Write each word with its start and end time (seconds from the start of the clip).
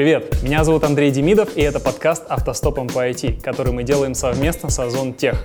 Привет, 0.00 0.42
меня 0.42 0.64
зовут 0.64 0.84
Андрей 0.84 1.10
Демидов, 1.10 1.58
и 1.58 1.60
это 1.60 1.78
подкаст 1.78 2.22
«Автостопом 2.30 2.88
по 2.88 3.06
IT», 3.06 3.42
который 3.42 3.74
мы 3.74 3.82
делаем 3.82 4.14
совместно 4.14 4.70
с 4.70 4.78
Озон 4.78 5.12
Тех. 5.12 5.44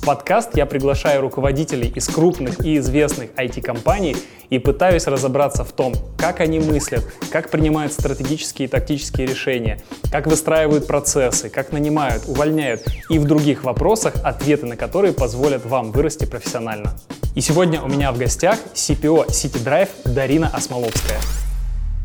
В 0.00 0.06
подкаст 0.06 0.56
я 0.56 0.64
приглашаю 0.64 1.22
руководителей 1.22 1.88
из 1.92 2.06
крупных 2.06 2.64
и 2.64 2.76
известных 2.78 3.30
IT-компаний 3.34 4.16
и 4.48 4.60
пытаюсь 4.60 5.08
разобраться 5.08 5.64
в 5.64 5.72
том, 5.72 5.96
как 6.18 6.38
они 6.38 6.60
мыслят, 6.60 7.02
как 7.32 7.50
принимают 7.50 7.92
стратегические 7.92 8.68
и 8.68 8.70
тактические 8.70 9.26
решения, 9.26 9.82
как 10.12 10.28
выстраивают 10.28 10.86
процессы, 10.86 11.48
как 11.48 11.72
нанимают, 11.72 12.28
увольняют 12.28 12.84
и 13.10 13.18
в 13.18 13.24
других 13.24 13.64
вопросах, 13.64 14.14
ответы 14.22 14.66
на 14.66 14.76
которые 14.76 15.14
позволят 15.14 15.66
вам 15.66 15.90
вырасти 15.90 16.26
профессионально. 16.26 16.96
И 17.34 17.40
сегодня 17.40 17.82
у 17.82 17.88
меня 17.88 18.12
в 18.12 18.18
гостях 18.18 18.60
CPO 18.72 19.26
City 19.30 19.60
Drive 19.64 19.88
Дарина 20.04 20.46
Осмоловская. 20.46 21.18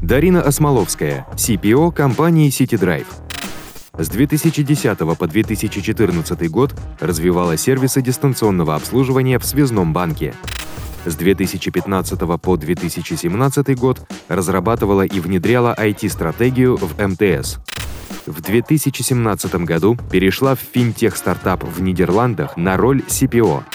Дарина 0.02 0.42
Осмоловская, 0.42 1.28
CPO 1.34 1.92
компании 1.94 2.50
CityDrive. 2.50 3.06
С 4.00 4.10
2010 4.10 4.98
по 4.98 5.28
2014 5.28 6.50
год 6.50 6.74
развивала 7.00 7.56
сервисы 7.56 8.02
дистанционного 8.02 8.74
обслуживания 8.74 9.38
в 9.38 9.46
связном 9.46 9.94
банке. 9.94 10.34
С 11.06 11.16
2015 11.16 12.20
по 12.42 12.58
2017 12.58 13.78
год 13.78 14.02
разрабатывала 14.28 15.04
и 15.04 15.20
внедряла 15.20 15.76
IT-стратегию 15.78 16.78
в 16.78 17.00
МТС. 17.00 17.60
В 18.26 18.42
2017 18.42 19.56
году 19.66 20.00
перешла 20.12 20.56
в 20.56 20.60
финтех-стартап 20.60 21.64
в 21.64 21.80
Нидерландах 21.80 22.58
на 22.58 22.76
роль 22.76 23.04
CPO– 23.08 23.64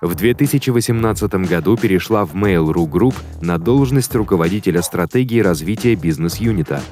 в 0.00 0.14
2018 0.14 1.34
году 1.48 1.76
перешла 1.76 2.24
в 2.24 2.34
Mail.ru 2.34 2.88
Group 2.88 3.14
на 3.40 3.58
должность 3.58 4.14
руководителя 4.14 4.82
стратегии 4.82 5.40
развития 5.40 5.94
бизнес-юнита. 5.94 6.82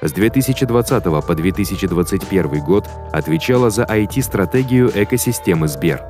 С 0.00 0.12
2020 0.12 1.04
по 1.04 1.34
2021 1.34 2.64
год 2.64 2.88
отвечала 3.12 3.70
за 3.70 3.84
IT-стратегию 3.84 4.90
экосистемы 4.92 5.68
Сбер. 5.68 6.02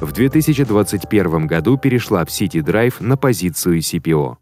В 0.00 0.12
2021 0.12 1.46
году 1.46 1.76
перешла 1.76 2.24
в 2.24 2.28
City 2.28 2.62
Drive 2.62 2.94
на 3.00 3.16
позицию 3.16 3.78
CPO. 3.80 4.36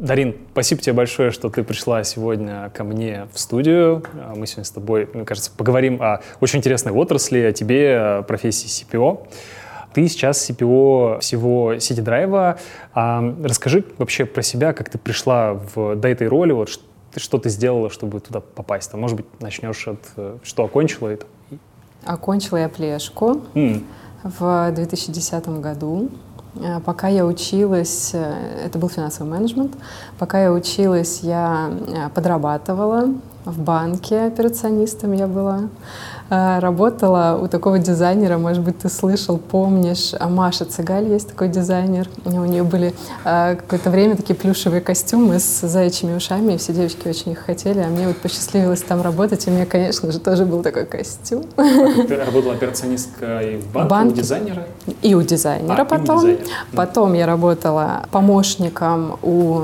Дарин, 0.00 0.34
спасибо 0.52 0.80
тебе 0.80 0.94
большое, 0.94 1.30
что 1.30 1.50
ты 1.50 1.62
пришла 1.62 2.02
сегодня 2.04 2.70
ко 2.70 2.84
мне 2.84 3.28
в 3.34 3.38
студию. 3.38 4.02
Мы 4.34 4.46
сегодня 4.46 4.64
с 4.64 4.70
тобой, 4.70 5.06
мне 5.12 5.26
кажется, 5.26 5.50
поговорим 5.54 6.00
о 6.00 6.22
очень 6.40 6.60
интересной 6.60 6.90
отрасли, 6.90 7.40
о 7.40 7.52
тебе, 7.52 7.98
о 7.98 8.22
профессии 8.22 8.66
CPO. 8.66 9.28
Ты 9.92 10.08
сейчас 10.08 10.48
CPO 10.48 11.20
всего 11.20 11.74
City 11.74 12.02
Drive. 12.02 12.58
А 12.94 13.34
расскажи 13.44 13.84
вообще 13.98 14.24
про 14.24 14.40
себя, 14.40 14.72
как 14.72 14.88
ты 14.88 14.96
пришла 14.96 15.52
в, 15.52 15.96
до 15.96 16.08
этой 16.08 16.28
роли, 16.28 16.52
вот 16.52 16.70
что, 16.70 16.84
что 17.16 17.36
ты 17.36 17.50
сделала, 17.50 17.90
чтобы 17.90 18.20
туда 18.20 18.40
попасть. 18.40 18.90
Там, 18.90 19.02
может 19.02 19.18
быть, 19.18 19.26
начнешь 19.38 19.86
от 19.86 20.00
э, 20.16 20.38
что 20.42 20.64
окончила 20.64 21.08
это? 21.08 21.26
Окончила 22.06 22.56
я 22.56 22.70
плешку 22.70 23.42
mm. 23.52 23.84
в 24.22 24.72
2010 24.72 25.46
году. 25.60 26.08
Э, 26.56 26.80
пока 26.80 27.08
я 27.08 27.24
училась, 27.26 28.10
э, 28.12 28.66
это 28.66 28.78
был 28.78 28.88
финансовый 28.88 29.28
менеджмент, 29.28 29.72
пока 30.18 30.42
я 30.42 30.52
училась, 30.52 31.20
я 31.22 31.70
э, 31.70 32.08
подрабатывала 32.14 33.08
в 33.44 33.58
банке 33.60 34.26
операционистом 34.26 35.12
я 35.12 35.26
была. 35.26 35.68
Э, 36.30 36.60
работала 36.60 37.38
у 37.42 37.48
такого 37.48 37.80
дизайнера, 37.80 38.38
может 38.38 38.62
быть, 38.62 38.78
ты 38.78 38.88
слышал, 38.88 39.36
помнишь, 39.36 40.12
а 40.18 40.28
Маша 40.28 40.64
Цыгаль 40.64 41.08
есть 41.08 41.28
такой 41.28 41.48
дизайнер. 41.48 42.08
У 42.24 42.30
нее 42.30 42.62
были 42.62 42.94
э, 43.24 43.56
какое-то 43.56 43.90
время 43.90 44.16
такие 44.16 44.36
плюшевые 44.36 44.80
костюмы 44.80 45.40
с 45.40 45.66
заячьими 45.66 46.14
ушами, 46.14 46.52
и 46.52 46.56
все 46.56 46.72
девочки 46.72 47.08
очень 47.08 47.32
их 47.32 47.40
хотели, 47.40 47.80
а 47.80 47.88
мне 47.88 48.06
вот 48.06 48.16
посчастливилось 48.18 48.82
там 48.82 49.02
работать, 49.02 49.46
и 49.46 49.50
у 49.50 49.52
меня, 49.52 49.66
конечно 49.66 50.12
же, 50.12 50.20
тоже 50.20 50.44
был 50.46 50.62
такой 50.62 50.86
костюм. 50.86 51.42
Ты 51.56 52.16
работала 52.16 52.54
операционисткой 52.54 53.58
в 53.58 53.72
банке, 53.72 53.90
банке, 53.90 54.12
у 54.12 54.16
дизайнера? 54.22 54.66
И 55.02 55.14
у 55.16 55.22
дизайнера 55.22 55.82
а, 55.82 55.84
потом. 55.84 56.18
У 56.18 56.20
дизайнера. 56.20 56.46
Потом 56.76 57.14
я 57.14 57.26
работала 57.26 58.04
помощником 58.12 59.18
у 59.22 59.62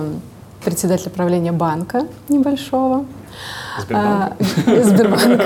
председателя 0.64 1.10
правления 1.10 1.52
банка 1.52 2.08
небольшого. 2.28 3.04
Сбербанк? 3.80 4.32
А, 4.66 4.82
Сбербанк. 4.84 5.40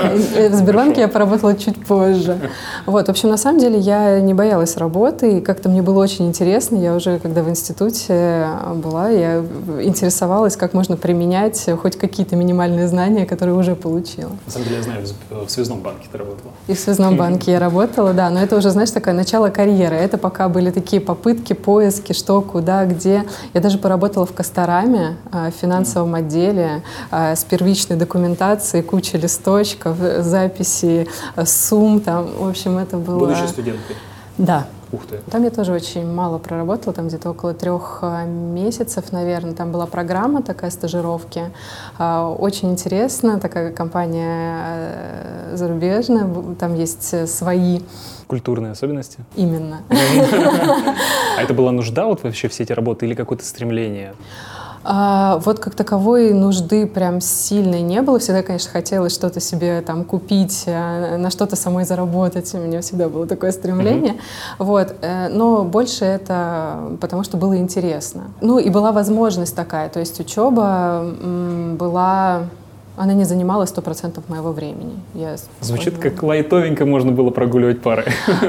В 0.51 0.55
Сбербанке 0.55 1.01
я 1.01 1.07
поработала 1.07 1.55
чуть 1.55 1.85
позже. 1.85 2.37
Вот, 2.85 3.07
в 3.07 3.09
общем, 3.09 3.29
на 3.29 3.37
самом 3.37 3.59
деле 3.59 3.79
я 3.79 4.19
не 4.19 4.33
боялась 4.33 4.77
работы, 4.77 5.37
и 5.37 5.41
как-то 5.41 5.69
мне 5.69 5.81
было 5.81 6.01
очень 6.01 6.27
интересно. 6.27 6.77
Я 6.77 6.95
уже, 6.95 7.19
когда 7.19 7.43
в 7.43 7.49
институте 7.49 8.47
была, 8.75 9.09
я 9.09 9.43
интересовалась, 9.81 10.55
как 10.55 10.73
можно 10.73 10.97
применять 10.97 11.69
хоть 11.81 11.97
какие-то 11.97 12.35
минимальные 12.35 12.87
знания, 12.87 13.25
которые 13.25 13.55
уже 13.55 13.75
получила. 13.75 14.31
На 14.45 14.51
самом 14.51 14.65
деле, 14.65 14.77
я 14.77 14.83
знаю, 14.83 15.05
в 15.29 15.49
связном 15.49 15.79
банке 15.79 16.07
ты 16.11 16.17
работала. 16.17 16.51
И 16.67 16.73
в 16.73 16.79
связном 16.79 17.17
банке 17.17 17.51
я 17.51 17.59
работала, 17.59 18.13
да, 18.13 18.29
но 18.29 18.39
это 18.41 18.55
уже, 18.55 18.69
знаешь, 18.69 18.91
такое 18.91 19.13
начало 19.13 19.49
карьеры. 19.49 19.95
Это 19.95 20.17
пока 20.17 20.49
были 20.49 20.71
такие 20.71 21.01
попытки, 21.01 21.53
поиски, 21.53 22.13
что, 22.13 22.41
куда, 22.41 22.85
где. 22.85 23.25
Я 23.53 23.61
даже 23.61 23.77
поработала 23.77 24.25
в 24.25 24.33
Костораме, 24.33 25.17
а, 25.31 25.51
в 25.51 25.53
финансовом 25.53 26.15
отделе, 26.15 26.83
а, 27.11 27.35
с 27.35 27.43
первичной 27.43 27.97
документацией 27.97 28.20
документации, 28.21 28.81
куча 28.81 29.17
листочков, 29.17 29.97
записи, 30.19 31.07
сумм 31.45 32.01
там. 32.01 32.27
В 32.37 32.49
общем, 32.49 32.77
это 32.77 32.97
было... 32.97 33.19
Будущей 33.19 33.47
студенткой? 33.47 33.95
Да. 34.37 34.67
Ух 34.91 35.05
ты. 35.05 35.19
Там 35.31 35.43
я 35.43 35.51
тоже 35.51 35.71
очень 35.71 36.05
мало 36.05 36.37
проработала, 36.37 36.93
там 36.93 37.07
где-то 37.07 37.29
около 37.29 37.53
трех 37.53 37.99
а, 38.01 38.25
месяцев, 38.25 39.13
наверное. 39.13 39.53
Там 39.53 39.71
была 39.71 39.85
программа 39.85 40.43
такая 40.43 40.69
стажировки. 40.69 41.43
Очень 41.97 42.71
интересно, 42.71 43.39
такая 43.39 43.71
компания 43.71 44.63
э, 44.67 45.55
зарубежная, 45.55 46.27
там 46.59 46.75
есть 46.75 47.29
свои 47.29 47.79
культурные 48.27 48.73
особенности? 48.73 49.19
Именно. 49.35 49.81
А 51.37 51.43
это 51.43 51.53
была 51.53 51.71
нужда 51.71 52.05
вот 52.05 52.23
вообще 52.23 52.49
все 52.49 52.63
эти 52.63 52.73
работы 52.73 53.05
или 53.05 53.13
какое-то 53.15 53.45
стремление? 53.45 54.13
А, 54.83 55.39
вот 55.45 55.59
как 55.59 55.75
таковой 55.75 56.33
нужды 56.33 56.87
прям 56.87 57.21
сильной 57.21 57.81
не 57.81 58.01
было. 58.01 58.19
Всегда, 58.19 58.41
конечно, 58.43 58.71
хотелось 58.71 59.13
что-то 59.13 59.39
себе 59.39 59.81
там 59.81 60.03
купить, 60.03 60.65
а, 60.67 61.17
на 61.17 61.29
что-то 61.29 61.55
самой 61.55 61.85
заработать. 61.85 62.53
У 62.53 62.57
меня 62.57 62.81
всегда 62.81 63.09
было 63.09 63.27
такое 63.27 63.51
стремление. 63.51 64.13
Mm-hmm. 64.13 64.65
Вот. 64.65 64.95
Э, 65.01 65.27
но 65.29 65.63
больше 65.63 66.05
это 66.05 66.97
потому, 66.99 67.23
что 67.23 67.37
было 67.37 67.57
интересно. 67.57 68.31
Ну 68.41 68.59
и 68.59 68.69
была 68.69 68.91
возможность 68.91 69.55
такая. 69.55 69.89
То 69.89 69.99
есть 69.99 70.19
учеба 70.19 71.05
была 71.77 72.43
она 72.97 73.13
не 73.13 73.23
занимала 73.23 73.65
сто 73.65 73.81
процентов 73.81 74.27
моего 74.29 74.51
времени. 74.51 74.99
Я 75.13 75.35
Звучит 75.61 75.97
как 75.97 76.21
лайтовенько 76.23 76.85
можно 76.85 77.11
было 77.11 77.29
прогуливать 77.29 77.81
пары. 77.81 78.05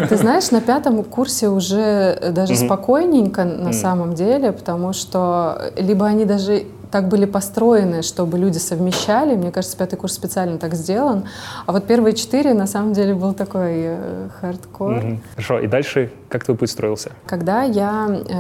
Ты 0.08 0.16
знаешь, 0.16 0.50
на 0.50 0.60
пятом 0.60 1.02
курсе 1.04 1.48
уже 1.48 2.32
даже 2.32 2.56
спокойненько 2.56 3.44
на 3.44 3.72
самом 3.72 4.14
деле, 4.14 4.52
потому 4.52 4.92
что 4.92 5.72
либо 5.76 6.06
они 6.06 6.24
даже 6.24 6.64
так 6.92 7.08
были 7.08 7.24
построены, 7.24 8.02
чтобы 8.02 8.38
люди 8.38 8.58
совмещали. 8.58 9.34
Мне 9.34 9.50
кажется, 9.50 9.76
пятый 9.78 9.96
курс 9.96 10.12
специально 10.12 10.58
так 10.58 10.74
сделан. 10.74 11.24
А 11.64 11.72
вот 11.72 11.86
первые 11.86 12.14
четыре, 12.14 12.52
на 12.52 12.66
самом 12.66 12.92
деле, 12.92 13.14
был 13.14 13.32
такой 13.32 13.72
э, 13.76 14.28
хардкор. 14.38 14.98
Угу. 14.98 15.20
Хорошо, 15.36 15.58
и 15.60 15.66
дальше 15.66 16.12
как 16.28 16.44
твой 16.44 16.56
путь 16.56 16.70
строился? 16.70 17.12
Когда 17.26 17.62
я 17.62 18.08
э, 18.10 18.34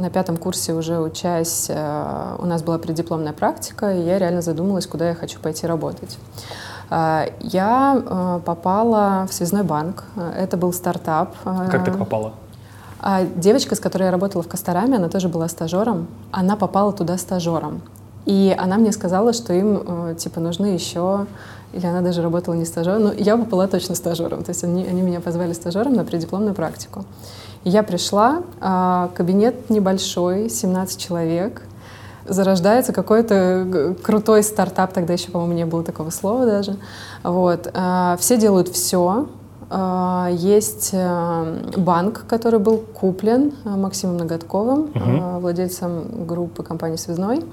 на 0.00 0.10
пятом 0.10 0.36
курсе 0.36 0.74
уже 0.74 0.98
учась, 0.98 1.66
э, 1.68 2.36
у 2.40 2.46
нас 2.46 2.64
была 2.64 2.78
преддипломная 2.78 3.32
практика, 3.32 3.92
и 3.94 4.00
я 4.00 4.18
реально 4.18 4.42
задумалась, 4.42 4.88
куда 4.88 5.08
я 5.08 5.14
хочу 5.14 5.38
пойти 5.38 5.68
работать. 5.68 6.18
Э, 6.90 7.26
я 7.38 8.02
э, 8.04 8.40
попала 8.44 9.24
в 9.30 9.32
связной 9.32 9.62
банк. 9.62 10.02
Это 10.36 10.56
был 10.56 10.72
стартап. 10.72 11.36
Как 11.44 11.84
ты 11.84 11.92
попала? 11.92 12.32
А 13.00 13.24
девочка, 13.24 13.74
с 13.74 13.80
которой 13.80 14.04
я 14.04 14.10
работала 14.10 14.42
в 14.42 14.48
Костораме, 14.48 14.96
она 14.96 15.08
тоже 15.08 15.28
была 15.28 15.48
стажером. 15.48 16.08
Она 16.32 16.56
попала 16.56 16.92
туда 16.92 17.16
стажером. 17.16 17.82
И 18.26 18.54
она 18.58 18.76
мне 18.76 18.92
сказала, 18.92 19.32
что 19.32 19.52
им, 19.52 19.82
э, 19.86 20.14
типа, 20.18 20.40
нужны 20.40 20.66
еще... 20.66 21.26
Или 21.74 21.84
она 21.84 22.00
даже 22.00 22.22
работала 22.22 22.54
не 22.54 22.64
стажером. 22.64 23.04
Ну, 23.04 23.12
я 23.12 23.36
бы 23.36 23.44
была 23.44 23.66
точно 23.66 23.94
стажером. 23.94 24.42
То 24.42 24.50
есть 24.50 24.64
они, 24.64 24.86
они 24.86 25.02
меня 25.02 25.20
позвали 25.20 25.52
стажером 25.52 25.92
на 25.92 26.04
преддипломную 26.04 26.54
практику. 26.54 27.04
И 27.64 27.70
я 27.70 27.82
пришла, 27.82 28.42
а, 28.60 29.10
кабинет 29.14 29.68
небольшой, 29.68 30.48
17 30.48 30.98
человек. 30.98 31.62
Зарождается 32.26 32.92
какой-то 32.92 33.94
крутой 34.02 34.42
стартап, 34.42 34.92
тогда 34.92 35.12
еще, 35.12 35.30
по-моему, 35.30 35.54
не 35.54 35.66
было 35.66 35.82
такого 35.82 36.10
слова 36.10 36.46
даже. 36.46 36.76
Вот. 37.22 37.70
А, 37.74 38.16
все 38.18 38.38
делают 38.38 38.68
все, 38.68 39.26
есть 39.70 40.90
э, 40.92 41.72
банк, 41.76 42.24
который 42.26 42.58
был 42.58 42.78
куплен 42.78 43.52
э, 43.64 43.68
Максимом 43.68 44.16
Ноготковым, 44.16 44.90
угу. 44.94 45.40
владельцем 45.40 46.26
группы 46.26 46.62
компании 46.62 46.96
«Связной». 46.96 47.44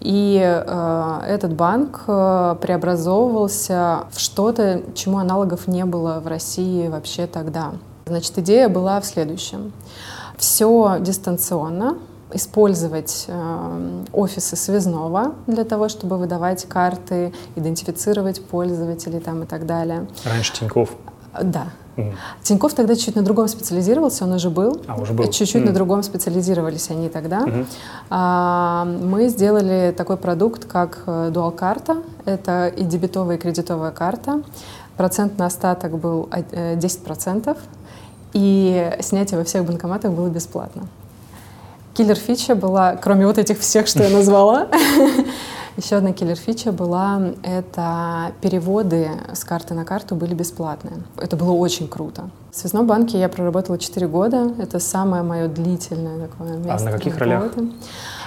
И 0.00 0.40
э, 0.40 1.20
этот 1.26 1.54
банк 1.54 2.04
э, 2.06 2.56
преобразовывался 2.60 4.04
в 4.10 4.20
что-то, 4.20 4.82
чему 4.94 5.18
аналогов 5.18 5.66
не 5.66 5.84
было 5.84 6.20
в 6.20 6.26
России 6.26 6.88
вообще 6.88 7.26
тогда. 7.26 7.72
Значит, 8.06 8.38
идея 8.38 8.68
была 8.68 9.00
в 9.00 9.06
следующем. 9.06 9.72
Все 10.36 10.98
дистанционно, 11.00 11.96
использовать 12.32 13.24
э, 13.28 14.04
офисы 14.12 14.56
связного 14.56 15.34
для 15.46 15.64
того, 15.64 15.88
чтобы 15.88 16.18
выдавать 16.18 16.66
карты, 16.66 17.32
идентифицировать 17.56 18.44
пользователей 18.44 19.20
там 19.20 19.44
и 19.44 19.46
так 19.46 19.66
далее. 19.66 20.06
Раньше 20.24 20.52
Тиньков. 20.52 20.90
Да. 21.42 21.66
Mm. 21.96 22.12
Тиньков 22.42 22.74
тогда 22.74 22.94
чуть 22.94 23.16
на 23.16 23.22
другом 23.22 23.48
специализировался, 23.48 24.24
он 24.24 24.32
уже 24.32 24.50
был. 24.50 24.82
А, 24.86 24.96
уже 25.00 25.12
был. 25.12 25.24
Чуть-чуть 25.30 25.62
mm. 25.62 25.66
на 25.66 25.72
другом 25.72 26.02
специализировались 26.02 26.90
они 26.90 27.08
тогда. 27.08 27.40
Mm-hmm. 27.40 27.66
А, 28.10 28.84
мы 28.84 29.28
сделали 29.28 29.94
такой 29.96 30.16
продукт, 30.16 30.66
как 30.66 31.02
э, 31.06 31.30
дуал-карта. 31.32 31.96
Это 32.24 32.68
и 32.68 32.84
дебетовая, 32.84 33.36
и 33.36 33.38
кредитовая 33.38 33.92
карта. 33.92 34.42
Процент 34.96 35.38
на 35.38 35.46
остаток 35.46 35.98
был 35.98 36.28
10%, 36.30 37.50
э, 37.50 37.54
и 38.32 38.96
снятие 39.00 39.38
во 39.38 39.44
всех 39.44 39.64
банкоматах 39.64 40.12
было 40.12 40.28
бесплатно. 40.28 40.82
Киллер-фича 41.94 42.54
была, 42.54 42.96
кроме 42.96 43.26
вот 43.26 43.38
этих 43.38 43.58
всех, 43.60 43.86
что 43.86 44.02
я 44.02 44.10
назвала, 44.10 44.68
еще 45.76 45.96
одна 45.96 46.12
киллер-фича 46.12 46.72
была, 46.72 47.20
это 47.42 48.32
переводы 48.40 49.10
с 49.32 49.44
карты 49.44 49.74
на 49.74 49.84
карту 49.84 50.14
были 50.14 50.34
бесплатные. 50.34 51.02
Это 51.18 51.36
было 51.36 51.52
очень 51.52 51.88
круто. 51.88 52.30
В 52.50 52.56
связном 52.56 52.86
банке 52.86 53.18
я 53.18 53.28
проработала 53.28 53.78
4 53.78 54.06
года. 54.08 54.52
Это 54.58 54.78
самое 54.78 55.22
мое 55.22 55.48
длительное 55.48 56.28
такое 56.28 56.56
место. 56.56 56.88
А 56.88 56.90
на 56.90 56.92
каких 56.92 57.18
ролях? 57.18 57.52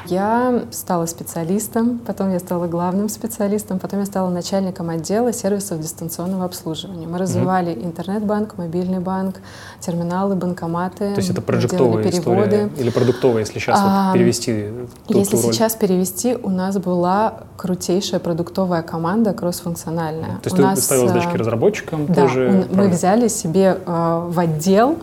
Я 0.06 0.64
стала 0.72 1.06
специалистом, 1.06 2.00
потом 2.00 2.32
я 2.32 2.40
стала 2.40 2.68
главным 2.68 3.10
специалистом, 3.10 3.80
потом 3.80 4.00
я 4.00 4.06
стала 4.06 4.30
начальником 4.30 4.90
отдела 4.90 5.34
сервисов 5.34 5.80
дистанционного 5.80 6.46
обслуживания. 6.46 7.08
Мы 7.08 7.18
развивали 7.18 7.72
mm-hmm. 7.72 7.86
интернет-банк, 7.86 8.58
мобильный 8.58 9.00
банк, 9.00 9.38
терминалы, 9.80 10.36
банкоматы. 10.36 11.14
То 11.14 11.18
есть 11.18 11.30
это 11.30 11.42
проектовая 11.42 12.10
история 12.10 12.70
или 12.78 12.90
продуктовая, 12.90 13.42
если 13.42 13.60
сейчас 13.60 13.80
а, 13.82 14.08
вот 14.08 14.14
перевести 14.14 14.70
ту, 15.08 15.18
Если 15.18 15.36
ту 15.36 15.44
роль. 15.44 15.54
сейчас 15.54 15.76
перевести, 15.76 16.36
у 16.36 16.50
нас 16.50 16.78
была 16.78 17.42
крутейшая 17.58 18.20
продуктовая 18.20 18.82
команда 18.82 19.34
кроссфункциональная. 19.34 20.38
То 20.38 20.46
есть 20.46 20.54
у 20.54 20.58
ты 20.58 20.64
нас, 20.64 20.88
задачки 20.88 21.36
э, 21.36 21.38
разработчикам 21.38 22.06
да, 22.08 22.14
тоже? 22.14 22.68
мы 22.72 22.88
взяли 22.88 23.28
себе 23.28 23.78
э, 23.86 24.28
в 24.30 24.40
отдел 24.40 24.98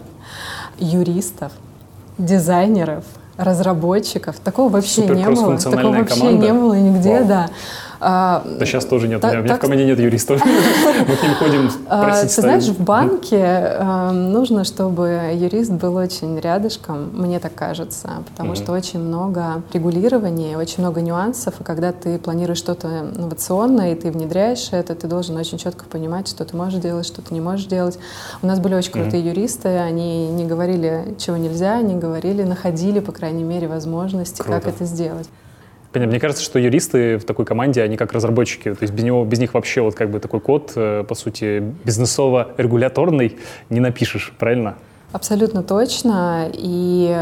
юристов, 0.78 1.52
дизайнеров, 2.18 3.04
разработчиков. 3.36 4.36
Такого 4.38 4.68
вообще 4.70 5.02
не 5.06 5.28
было. 5.28 5.58
Такого 5.58 5.96
вообще 5.96 6.20
команда. 6.20 6.46
не 6.46 6.52
было 6.52 6.74
нигде, 6.74 7.18
Вау. 7.20 7.24
да. 7.28 7.50
А, 8.00 8.42
да 8.44 8.66
сейчас 8.66 8.84
тоже 8.84 9.08
нет. 9.08 9.24
У 9.24 9.26
меня 9.26 9.42
так... 9.42 9.58
в 9.58 9.60
команде 9.60 9.84
нет 9.84 9.98
юристов. 9.98 10.42
Мы 11.08 11.16
к 11.16 11.22
ним 11.22 11.34
ходим 11.34 11.70
а, 11.88 12.04
просить 12.04 12.34
Ты 12.34 12.42
знаешь, 12.42 12.64
в 12.64 12.82
банке 12.82 13.38
э, 13.38 14.10
нужно, 14.10 14.64
чтобы 14.64 15.32
юрист 15.34 15.72
был 15.72 15.96
очень 15.96 16.38
рядышком, 16.38 17.10
мне 17.12 17.38
так 17.38 17.54
кажется, 17.54 18.22
потому 18.30 18.54
что 18.54 18.72
очень 18.72 19.00
много 19.00 19.62
регулирования, 19.72 20.56
очень 20.56 20.82
много 20.82 21.00
нюансов, 21.00 21.60
и 21.60 21.64
когда 21.64 21.92
ты 21.92 22.18
планируешь 22.18 22.58
что-то 22.58 23.10
инновационное, 23.14 23.92
и 23.92 23.94
ты 23.94 24.10
внедряешь 24.10 24.68
это, 24.72 24.94
ты 24.94 25.06
должен 25.06 25.36
очень 25.36 25.58
четко 25.58 25.84
понимать, 25.84 26.28
что 26.28 26.44
ты 26.44 26.56
можешь 26.56 26.80
делать, 26.80 27.06
что 27.06 27.22
ты 27.22 27.32
не 27.32 27.40
можешь 27.40 27.66
делать. 27.66 27.98
У 28.42 28.46
нас 28.46 28.60
были 28.60 28.74
очень 28.74 28.92
крутые 28.92 29.24
юристы, 29.24 29.68
они 29.68 30.28
не 30.28 30.44
говорили, 30.44 31.14
чего 31.18 31.36
нельзя, 31.36 31.74
они 31.76 31.94
говорили, 31.94 32.42
находили, 32.42 33.00
по 33.00 33.12
крайней 33.12 33.44
мере, 33.44 33.68
возможности, 33.68 34.42
как 34.42 34.66
это 34.66 34.84
сделать. 34.84 35.28
Понятно. 35.96 36.10
Мне 36.10 36.20
кажется, 36.20 36.44
что 36.44 36.58
юристы 36.58 37.16
в 37.16 37.24
такой 37.24 37.46
команде, 37.46 37.82
они 37.82 37.96
как 37.96 38.12
разработчики. 38.12 38.74
То 38.74 38.82
есть 38.82 38.92
без, 38.92 39.02
него, 39.02 39.24
без 39.24 39.38
них 39.38 39.54
вообще 39.54 39.80
вот 39.80 39.94
как 39.94 40.10
бы 40.10 40.20
такой 40.20 40.40
код, 40.40 40.72
э, 40.76 41.04
по 41.08 41.14
сути, 41.14 41.72
бизнесово-регуляторный 41.84 43.38
не 43.70 43.80
напишешь, 43.80 44.34
правильно? 44.38 44.74
Абсолютно 45.12 45.62
точно. 45.62 46.50
И 46.52 47.18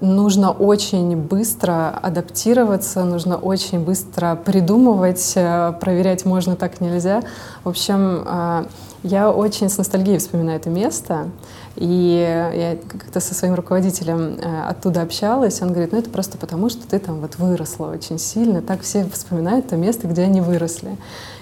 нужно 0.00 0.50
очень 0.50 1.16
быстро 1.16 1.90
адаптироваться, 2.02 3.04
нужно 3.04 3.36
очень 3.36 3.78
быстро 3.78 4.34
придумывать, 4.34 5.34
э, 5.36 5.74
проверять 5.80 6.24
можно, 6.24 6.56
так 6.56 6.80
нельзя. 6.80 7.22
В 7.62 7.68
общем, 7.68 8.24
э, 8.26 8.64
я 9.04 9.30
очень 9.30 9.68
с 9.68 9.78
ностальгией 9.78 10.18
вспоминаю 10.18 10.58
это 10.58 10.68
место. 10.68 11.28
И 11.76 12.50
я 12.54 12.76
как-то 12.88 13.20
со 13.20 13.34
своим 13.34 13.54
руководителем 13.54 14.38
э, 14.40 14.62
оттуда 14.68 15.02
общалась, 15.02 15.60
он 15.60 15.72
говорит, 15.72 15.92
ну 15.92 15.98
это 15.98 16.08
просто 16.08 16.38
потому, 16.38 16.70
что 16.70 16.86
ты 16.88 16.98
там 16.98 17.20
вот 17.20 17.36
выросла 17.36 17.88
очень 17.88 18.18
сильно, 18.18 18.62
так 18.62 18.80
все 18.80 19.06
вспоминают 19.12 19.68
то 19.68 19.76
место, 19.76 20.08
где 20.08 20.22
они 20.22 20.40
выросли. 20.40 20.96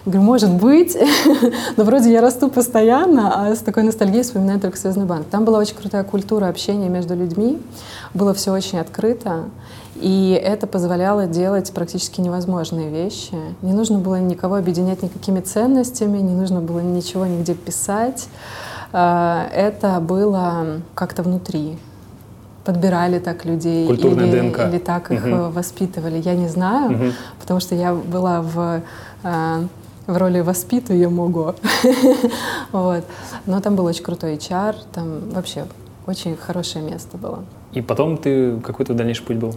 Я 0.04 0.12
говорю, 0.12 0.22
может 0.22 0.50
быть, 0.50 0.96
но 1.76 1.84
вроде 1.84 2.12
я 2.12 2.20
расту 2.20 2.50
постоянно, 2.50 3.48
а 3.48 3.54
с 3.54 3.60
такой 3.60 3.84
ностальгией 3.84 4.24
вспоминаю 4.24 4.58
только 4.58 4.76
Связной 4.76 5.06
банк. 5.06 5.26
Там 5.30 5.44
была 5.44 5.58
очень 5.58 5.76
крутая 5.76 6.02
культура 6.02 6.48
общения 6.48 6.88
между 6.88 7.14
людьми, 7.14 7.62
было 8.12 8.34
все 8.34 8.52
очень 8.52 8.80
открыто, 8.80 9.44
и 9.94 10.38
это 10.42 10.66
позволяло 10.66 11.26
делать 11.26 11.72
практически 11.72 12.20
невозможные 12.20 12.90
вещи. 12.90 13.36
Не 13.62 13.72
нужно 13.72 13.98
было 13.98 14.16
никого 14.16 14.56
объединять 14.56 15.02
никакими 15.02 15.40
ценностями, 15.40 16.18
не 16.18 16.34
нужно 16.34 16.60
было 16.60 16.80
ничего 16.80 17.24
нигде 17.24 17.54
писать. 17.54 18.28
Э, 18.94 19.48
это 19.52 20.00
было 20.00 20.80
как-то 20.94 21.22
внутри. 21.22 21.76
Подбирали 22.64 23.18
так 23.18 23.44
людей 23.44 23.86
Культурная 23.86 24.26
или, 24.26 24.40
ДНК. 24.40 24.60
или 24.60 24.78
так 24.78 25.10
их 25.10 25.26
угу. 25.26 25.50
воспитывали, 25.50 26.22
я 26.24 26.34
не 26.34 26.48
знаю, 26.48 26.92
угу. 26.92 27.04
потому 27.38 27.60
что 27.60 27.74
я 27.74 27.92
была 27.92 28.40
в 28.40 28.80
э, 29.22 29.66
в 30.06 30.16
роли 30.16 30.40
воспитуемого. 30.40 31.56
вот. 32.72 33.04
Но 33.46 33.60
там 33.60 33.74
был 33.74 33.86
очень 33.86 34.04
крутой 34.04 34.36
HR, 34.36 34.76
там 34.92 35.30
вообще 35.30 35.64
очень 36.06 36.36
хорошее 36.36 36.84
место 36.84 37.16
было. 37.18 37.40
И 37.72 37.80
потом 37.80 38.16
ты 38.16 38.58
какой-то 38.60 38.94
дальнейший 38.94 39.24
путь 39.26 39.36
был? 39.36 39.54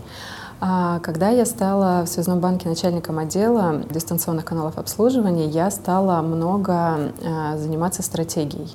А, 0.59 0.99
когда 0.99 1.29
я 1.29 1.45
стала 1.45 2.03
в 2.05 2.07
Связном 2.07 2.39
банке 2.39 2.67
начальником 2.69 3.19
отдела 3.19 3.83
дистанционных 3.91 4.45
каналов 4.45 4.77
обслуживания, 4.77 5.47
я 5.47 5.69
стала 5.69 6.21
много 6.21 7.11
заниматься 7.57 8.01
стратегией. 8.01 8.69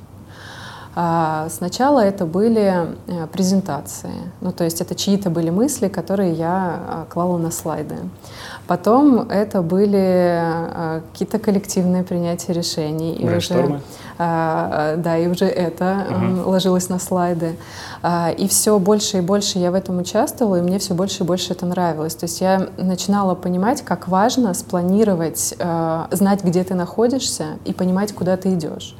А, 0.94 1.48
сначала 1.48 2.00
это 2.00 2.26
были 2.26 2.96
э, 3.06 3.26
презентации, 3.28 4.12
ну 4.42 4.52
то 4.52 4.64
есть 4.64 4.82
это 4.82 4.94
чьи-то 4.94 5.30
были 5.30 5.48
мысли, 5.48 5.88
которые 5.88 6.32
я 6.32 6.50
а, 6.52 7.06
клала 7.08 7.38
на 7.38 7.50
слайды. 7.50 7.96
Потом 8.66 9.30
это 9.30 9.62
были 9.62 10.38
а, 10.38 11.00
какие-то 11.12 11.38
коллективные 11.38 12.02
принятия 12.02 12.52
решений. 12.52 13.14
И 13.14 13.26
уже, 13.28 13.80
да, 14.18 15.18
и 15.18 15.26
уже 15.26 15.46
это 15.46 16.06
угу. 16.10 16.50
ложилось 16.50 16.88
на 16.88 16.98
слайды. 16.98 17.56
И 18.38 18.46
все 18.48 18.78
больше 18.78 19.18
и 19.18 19.20
больше 19.20 19.58
я 19.58 19.70
в 19.70 19.74
этом 19.74 19.98
участвовала, 19.98 20.56
и 20.56 20.60
мне 20.60 20.78
все 20.78 20.94
больше 20.94 21.24
и 21.24 21.26
больше 21.26 21.54
это 21.54 21.66
нравилось. 21.66 22.14
То 22.14 22.24
есть 22.24 22.40
я 22.40 22.68
начинала 22.76 23.34
понимать, 23.34 23.82
как 23.82 24.06
важно 24.08 24.54
спланировать, 24.54 25.54
знать, 26.10 26.44
где 26.44 26.62
ты 26.62 26.74
находишься, 26.74 27.58
и 27.64 27.72
понимать, 27.72 28.12
куда 28.12 28.36
ты 28.36 28.54
идешь 28.54 28.94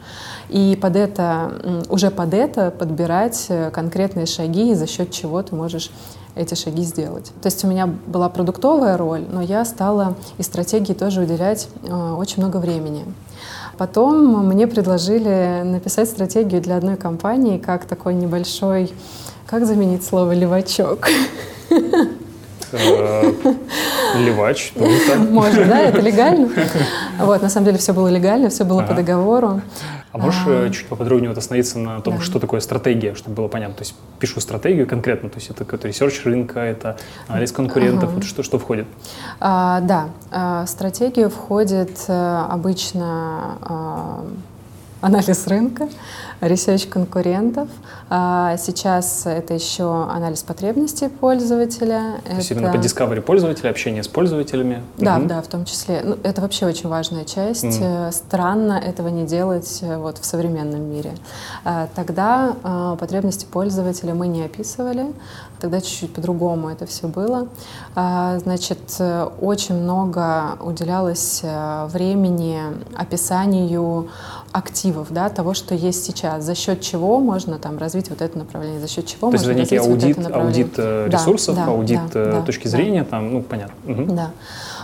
и 0.53 0.77
под 0.77 0.97
это, 0.97 1.83
уже 1.89 2.11
под 2.11 2.35
это 2.35 2.71
подбирать 2.71 3.47
э, 3.49 3.71
конкретные 3.71 4.27
шаги, 4.27 4.75
за 4.75 4.87
счет 4.87 5.11
чего 5.11 5.43
ты 5.43 5.55
можешь 5.55 5.91
эти 6.35 6.55
шаги 6.55 6.83
сделать. 6.83 7.33
То 7.41 7.47
есть 7.47 7.65
у 7.65 7.69
меня 7.69 7.87
была 7.87 8.29
продуктовая 8.29 8.97
роль, 8.97 9.25
но 9.31 9.41
я 9.41 9.65
стала 9.65 10.15
и 10.39 10.43
стратегии 10.43 10.93
тоже 10.93 11.23
уделять 11.23 11.69
э, 11.85 12.13
очень 12.13 12.43
много 12.43 12.59
времени. 12.59 13.05
Потом 13.79 14.47
мне 14.47 14.67
предложили 14.67 15.63
написать 15.65 16.09
стратегию 16.09 16.61
для 16.61 16.77
одной 16.77 16.97
компании 16.97 17.57
как 17.57 17.87
такой 17.87 18.15
небольшой, 18.15 18.93
как 19.47 19.67
заменить 19.67 20.05
слово 20.05 20.33
«левачок»? 20.33 21.09
Э, 22.73 23.33
Левач, 24.17 24.73
Можно, 25.31 25.65
да, 25.67 25.81
это 25.81 26.01
легально. 26.01 26.49
Вот, 27.19 27.43
на 27.43 27.49
самом 27.49 27.67
деле 27.67 27.79
все 27.79 27.93
было 27.93 28.09
легально, 28.09 28.49
все 28.49 28.65
было 28.65 28.83
по 28.83 28.95
договору. 28.95 29.61
А 30.13 30.19
можешь 30.19 30.43
а... 30.47 30.71
чуть 30.71 30.87
поподробнее 30.87 31.31
вот 31.31 31.39
остановиться 31.39 31.79
на 31.79 32.01
том, 32.01 32.17
да. 32.17 32.23
что 32.23 32.39
такое 32.39 32.61
стратегия, 32.61 33.15
чтобы 33.15 33.37
было 33.37 33.49
понятно? 33.49 33.77
То 33.77 33.83
есть 33.83 33.95
пишу 34.19 34.41
стратегию 34.41 34.87
конкретно, 34.87 35.31
то 35.31 35.39
есть 35.39 35.51
это 35.51 35.65
какой-то 35.65 35.89
research 35.89 36.25
рынка, 36.25 36.61
это 36.61 36.99
анализ 37.29 37.53
конкурентов, 37.53 38.11
ага. 38.11 38.15
вот 38.17 38.25
что, 38.25 38.43
что 38.43 38.59
входит? 38.59 38.87
А, 39.41 39.81
да, 39.81 40.11
а, 40.31 40.67
стратегию 40.67 41.31
входит 41.31 42.05
а, 42.09 42.47
обычно 42.51 43.59
а, 43.63 44.25
анализ 45.03 45.47
рынка, 45.49 45.89
research 46.41 46.87
конкурентов. 46.87 47.69
А 48.09 48.57
сейчас 48.57 49.27
это 49.27 49.55
еще 49.55 50.05
анализ 50.05 50.43
потребностей 50.43 51.09
пользователя. 51.09 52.21
То 52.25 52.37
есть 52.37 52.51
именно 52.51 52.73
по 52.73 52.77
discovery 52.77 53.21
пользователя, 53.21 53.71
общение 53.71 54.03
с 54.03 54.09
пользователями? 54.09 54.83
Да, 54.99 55.19
угу. 55.19 55.27
да, 55.27 55.43
в 55.43 55.49
том 55.49 55.65
числе. 55.65 56.03
Ну, 56.05 56.17
это 56.23 56.41
вообще 56.41 56.67
очень 56.67 56.89
важная 56.89 57.25
часть. 57.25 57.65
Mm. 57.65 58.13
Странно 58.13 58.75
этого 58.75 59.09
не 59.09 59.25
делать 59.25 59.81
э, 59.83 59.97
вот 59.97 60.19
в 60.19 60.25
современном 60.25 60.83
мире. 60.83 61.13
А, 61.65 61.89
тогда 61.95 62.55
а, 62.63 62.97
потребности 62.97 63.45
пользователя 63.45 64.15
мы 64.15 64.29
не 64.29 64.45
описывали. 64.45 65.07
Тогда 65.61 65.81
чуть-чуть 65.81 66.13
по-другому 66.13 66.69
это 66.71 66.87
все 66.87 67.07
было. 67.07 67.47
Значит, 67.95 69.01
очень 69.41 69.77
много 69.77 70.57
уделялось 70.61 71.41
времени 71.45 72.59
описанию 72.97 74.09
активов, 74.53 75.09
да, 75.11 75.29
того, 75.31 75.55
что 75.55 75.75
есть 75.75 76.05
сейчас, 76.05 76.45
за 76.45 76.55
счет 76.55 76.81
чего 76.81 77.21
можно 77.21 77.59
там 77.59 77.79
развить 77.79 78.11
вот 78.11 78.21
это 78.21 78.39
направление, 78.39 78.81
за 78.81 78.89
счет 78.89 79.07
чего 79.07 79.31
То 79.31 79.35
есть 79.37 79.47
можно 79.47 79.53
это 79.53 79.61
некий 79.63 79.79
развить 79.79 79.93
аудит, 79.93 80.17
вот 80.17 80.21
это 80.27 80.29
направление. 80.31 80.65
аудит 80.65 80.75
э, 80.79 81.09
Да, 81.11 81.17
ресурсов, 81.19 81.57
да, 81.57 81.65
аудит 81.67 82.01
да, 82.13 82.21
э, 82.21 82.33
да, 82.33 82.43
точки 82.43 82.65
да. 82.65 82.71
зрения, 82.71 83.05
там, 83.05 83.33
ну, 83.33 83.43
понятно. 83.43 83.75
Мгм. 83.85 84.15
Да. 84.17 84.31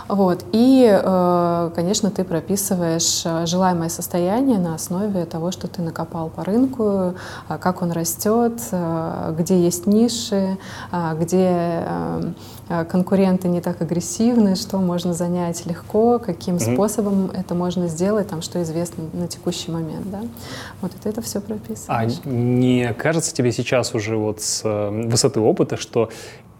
Вот. 0.09 0.43
И, 0.53 0.89
э, 0.91 1.71
конечно, 1.75 2.09
ты 2.09 2.23
прописываешь 2.23 3.21
э, 3.25 3.45
желаемое 3.45 3.89
состояние 3.89 4.57
на 4.57 4.73
основе 4.73 5.23
того, 5.25 5.51
что 5.51 5.67
ты 5.67 5.83
накопал 5.83 6.29
по 6.29 6.43
рынку, 6.43 7.13
а 7.47 7.57
как 7.59 7.83
он 7.83 7.91
растет, 7.91 8.53
э, 8.71 9.35
где 9.37 9.63
есть 9.63 9.85
ниши, 9.85 10.57
а, 10.91 11.13
где 11.13 11.47
э, 11.85 12.23
э, 12.69 12.85
конкуренты 12.85 13.47
не 13.49 13.61
так 13.61 13.81
агрессивны, 13.83 14.55
что 14.55 14.79
можно 14.79 15.13
занять 15.13 15.67
легко, 15.67 16.17
каким 16.17 16.55
Мгм. 16.55 16.73
способом 16.73 17.31
это 17.31 17.53
можно 17.53 17.87
сделать, 17.87 18.27
там, 18.29 18.41
что 18.41 18.63
известно 18.63 19.03
на 19.13 19.27
текущий 19.27 19.71
момент. 19.71 20.09
Да? 20.09 20.21
Вот 20.81 20.91
ты 21.03 21.09
это 21.09 21.21
все 21.21 21.37
А 21.37 21.41
прописываешь. 21.41 22.19
не 22.25 22.93
кажется 22.93 23.31
тебе 23.31 23.51
сейчас 23.51 23.93
уже 23.93 24.17
вот 24.17 24.41
с 24.41 24.61
э, 24.65 24.89
высоты 25.07 25.39
опыта, 25.39 25.77
что 25.77 26.09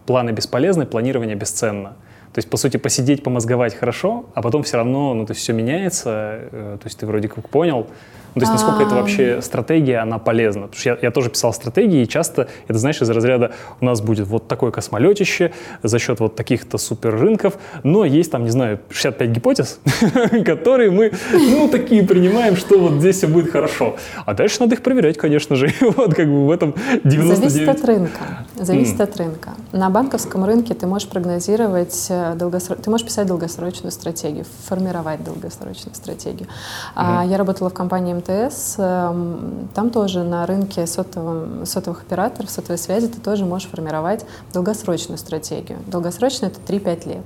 планы 0.06 0.30
бесполезны, 0.30 0.86
планирование 0.86 1.34
бесценно? 1.34 1.94
То 2.32 2.38
есть, 2.38 2.48
по 2.48 2.56
сути, 2.56 2.76
посидеть, 2.76 3.22
помозговать 3.22 3.74
хорошо, 3.74 4.26
а 4.34 4.42
потом 4.42 4.62
все 4.62 4.76
равно, 4.76 5.14
ну, 5.14 5.26
то 5.26 5.32
есть 5.32 5.42
все 5.42 5.52
меняется, 5.52 6.38
э, 6.52 6.78
то 6.80 6.86
есть 6.86 6.98
ты 6.98 7.06
вроде 7.06 7.28
как 7.28 7.48
понял. 7.48 7.88
Ну, 8.34 8.40
то 8.40 8.46
есть 8.46 8.52
насколько 8.52 8.82
это 8.82 8.96
А. 8.96 9.00
вообще 9.00 9.42
стратегия, 9.42 9.98
она 9.98 10.18
полезна? 10.18 10.62
Потому 10.62 10.80
что 10.80 10.90
я, 10.90 10.98
я 11.02 11.10
тоже 11.10 11.30
писал 11.30 11.52
стратегии, 11.52 12.02
и 12.02 12.08
часто 12.08 12.48
это, 12.68 12.78
знаешь, 12.78 13.00
из 13.00 13.10
разряда 13.10 13.52
у 13.80 13.84
нас 13.84 14.00
будет 14.00 14.26
вот 14.26 14.48
такое 14.48 14.70
космолетище 14.70 15.52
за 15.82 15.98
счет 15.98 16.20
вот 16.20 16.36
таких-то 16.36 16.78
супер 16.78 17.18
рынков, 17.18 17.54
но 17.82 18.04
есть 18.04 18.30
там, 18.30 18.44
не 18.44 18.50
знаю, 18.50 18.80
65 18.90 19.30
гипотез, 19.30 19.80
которые 20.44 20.90
мы, 20.90 21.12
ну, 21.32 21.68
такие 21.68 22.02
принимаем, 22.04 22.56
что 22.56 22.78
вот 22.78 23.00
здесь 23.00 23.16
все 23.16 23.26
будет 23.26 23.50
хорошо. 23.50 23.96
А 24.26 24.34
дальше 24.34 24.60
надо 24.60 24.74
их 24.74 24.82
проверять, 24.82 25.16
конечно 25.18 25.56
же. 25.56 25.72
Вот 26.00 26.14
как 26.14 26.26
бы 26.26 26.46
в 26.46 26.50
этом 26.50 26.74
99... 27.04 27.50
Зависит 27.50 27.68
от 27.68 27.84
рынка. 27.84 28.20
Зависит 28.54 29.00
от 29.00 29.16
рынка. 29.16 29.50
На 29.72 29.90
банковском 29.90 30.44
рынке 30.44 30.74
ты 30.74 30.86
можешь 30.86 31.08
прогнозировать 31.08 32.06
э, 32.08 32.34
долгосро... 32.36 32.76
ты 32.76 32.90
можешь 32.90 33.06
писать 33.06 33.26
долгосрочную 33.26 33.92
стратегию, 33.92 34.44
формировать 34.66 35.22
долгосрочную 35.24 35.94
стратегию. 35.94 36.48
А, 36.94 37.24
Я 37.26 37.38
работала 37.38 37.70
в 37.70 37.74
компании 37.74 38.14
МТС, 38.20 38.76
эм, 38.78 39.68
там 39.74 39.90
тоже 39.90 40.22
на 40.22 40.46
рынке 40.46 40.86
сотовом- 40.86 41.66
сотовых 41.66 42.02
операторов, 42.02 42.50
сотовой 42.50 42.78
связи 42.78 43.08
ты 43.08 43.20
тоже 43.20 43.44
можешь 43.44 43.68
формировать 43.68 44.24
долгосрочную 44.52 45.18
стратегию. 45.18 45.78
Долгосрочная 45.86 46.50
это 46.50 46.60
3-5 46.60 47.06
лет. 47.06 47.24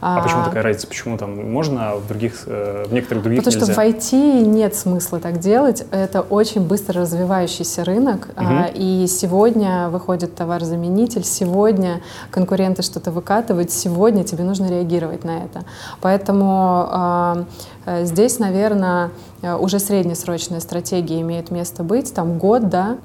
А 0.00 0.20
почему 0.20 0.44
такая 0.44 0.62
разница? 0.62 0.86
Почему 0.86 1.16
там 1.18 1.50
можно, 1.50 1.90
а 1.90 1.96
в 1.96 2.06
других, 2.06 2.44
э, 2.46 2.84
в 2.86 2.92
некоторых 2.92 3.22
других 3.24 3.40
Потому 3.42 3.56
нельзя? 3.56 3.72
что 3.72 3.80
в 3.80 3.84
IT 3.84 4.44
нет 4.46 4.74
смысла 4.74 5.20
так 5.20 5.38
делать. 5.38 5.84
Это 5.90 6.20
очень 6.20 6.60
быстро 6.66 7.00
развивающийся 7.02 7.84
рынок. 7.84 8.28
А, 8.36 8.66
И 8.74 9.06
сегодня 9.08 9.88
выходит 9.88 10.34
товар-заменитель, 10.34 11.24
сегодня 11.24 12.00
конкуренты 12.30 12.82
что-то 12.82 13.10
выкатывают, 13.10 13.70
сегодня 13.70 14.24
тебе 14.24 14.44
нужно 14.44 14.66
реагировать 14.68 15.24
на 15.24 15.44
это. 15.44 15.64
Поэтому 16.00 16.86
а, 16.90 17.44
э, 17.86 18.04
здесь, 18.04 18.38
наверное, 18.38 19.10
уже 19.42 19.78
среднесрочная 19.78 20.60
стратегия 20.60 21.20
имеет 21.20 21.50
место 21.50 21.82
быть. 21.82 22.12
Там 22.12 22.38
год, 22.38 22.68
да, 22.68 22.98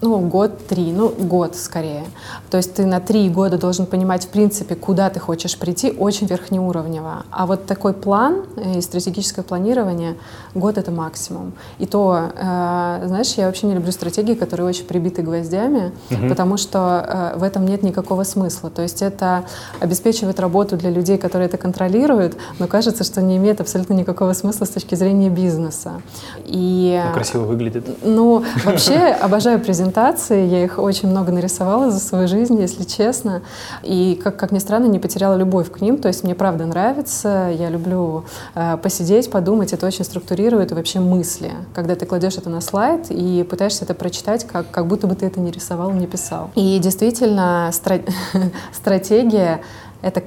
ну, 0.00 0.18
год-три, 0.20 0.92
ну, 0.92 1.08
год 1.08 1.56
скорее. 1.56 2.04
То 2.50 2.56
есть 2.56 2.74
ты 2.74 2.86
на 2.86 3.00
три 3.00 3.28
года 3.28 3.58
должен 3.58 3.86
понимать, 3.86 4.24
в 4.24 4.28
принципе, 4.28 4.74
куда 4.74 5.10
ты 5.10 5.20
хочешь 5.20 5.58
прийти, 5.58 5.90
очень 5.90 6.26
верхнеуровнево. 6.26 7.24
А 7.30 7.46
вот 7.46 7.66
такой 7.66 7.92
план 7.92 8.44
и 8.76 8.80
стратегическое 8.80 9.42
планирование, 9.42 10.16
год— 10.54 10.78
это 10.78 10.90
максимум. 10.90 11.52
И 11.78 11.86
то, 11.86 12.30
э, 12.34 13.02
знаешь, 13.06 13.34
я 13.34 13.46
вообще 13.46 13.66
не 13.66 13.74
люблю 13.74 13.92
стратегии, 13.92 14.34
которые 14.34 14.68
очень 14.68 14.84
прибиты 14.84 15.22
гвоздями, 15.22 15.92
потому 16.28 16.56
что 16.56 17.32
э, 17.34 17.38
в 17.38 17.42
этом 17.42 17.66
нет 17.66 17.82
никакого 17.82 18.22
смысла. 18.24 18.70
То 18.70 18.82
есть 18.82 19.02
это 19.02 19.44
обеспечивает 19.80 20.38
работу 20.40 20.76
для 20.76 20.90
людей, 20.90 21.18
которые 21.18 21.48
это 21.48 21.56
контролируют, 21.58 22.36
но 22.58 22.66
кажется, 22.66 23.04
что 23.04 23.20
не 23.20 23.36
имеет 23.36 23.60
абсолютно 23.60 23.94
никакого 23.94 24.32
смысла 24.32 24.64
с 24.64 24.68
точки 24.70 24.94
зрения 24.94 25.28
бизнеса. 25.28 26.02
И, 26.44 27.02
Ну, 27.06 27.14
красиво 27.14 27.42
выглядит. 27.44 27.84
ну, 28.02 28.44
вообще 28.64 28.96
обожаю 28.96 29.58
презентации, 29.58 29.87
я 30.34 30.64
их 30.64 30.78
очень 30.78 31.08
много 31.08 31.32
нарисовала 31.32 31.90
за 31.90 32.00
свою 32.00 32.28
жизнь, 32.28 32.60
если 32.60 32.84
честно. 32.84 33.42
И, 33.82 34.20
как, 34.22 34.36
как 34.36 34.52
ни 34.52 34.58
странно, 34.58 34.86
не 34.86 34.98
потеряла 34.98 35.36
любовь 35.36 35.70
к 35.70 35.80
ним. 35.80 35.98
То 35.98 36.08
есть 36.08 36.24
мне 36.24 36.34
правда 36.34 36.66
нравится, 36.66 37.50
я 37.56 37.70
люблю 37.70 38.24
э, 38.54 38.76
посидеть, 38.82 39.30
подумать, 39.30 39.72
это 39.72 39.86
очень 39.86 40.04
структурирует 40.04 40.72
вообще 40.72 41.00
мысли. 41.00 41.52
Когда 41.74 41.94
ты 41.94 42.06
кладешь 42.06 42.36
это 42.36 42.50
на 42.50 42.60
слайд 42.60 43.06
и 43.10 43.46
пытаешься 43.48 43.84
это 43.84 43.94
прочитать, 43.94 44.46
как, 44.46 44.70
как 44.70 44.86
будто 44.86 45.06
бы 45.06 45.14
ты 45.14 45.26
это 45.26 45.40
не 45.40 45.50
рисовал, 45.50 45.92
не 45.92 46.06
писал. 46.06 46.50
И 46.54 46.78
действительно, 46.78 47.70
стра- 47.72 48.08
стратегия— 48.72 49.60
это 50.02 50.22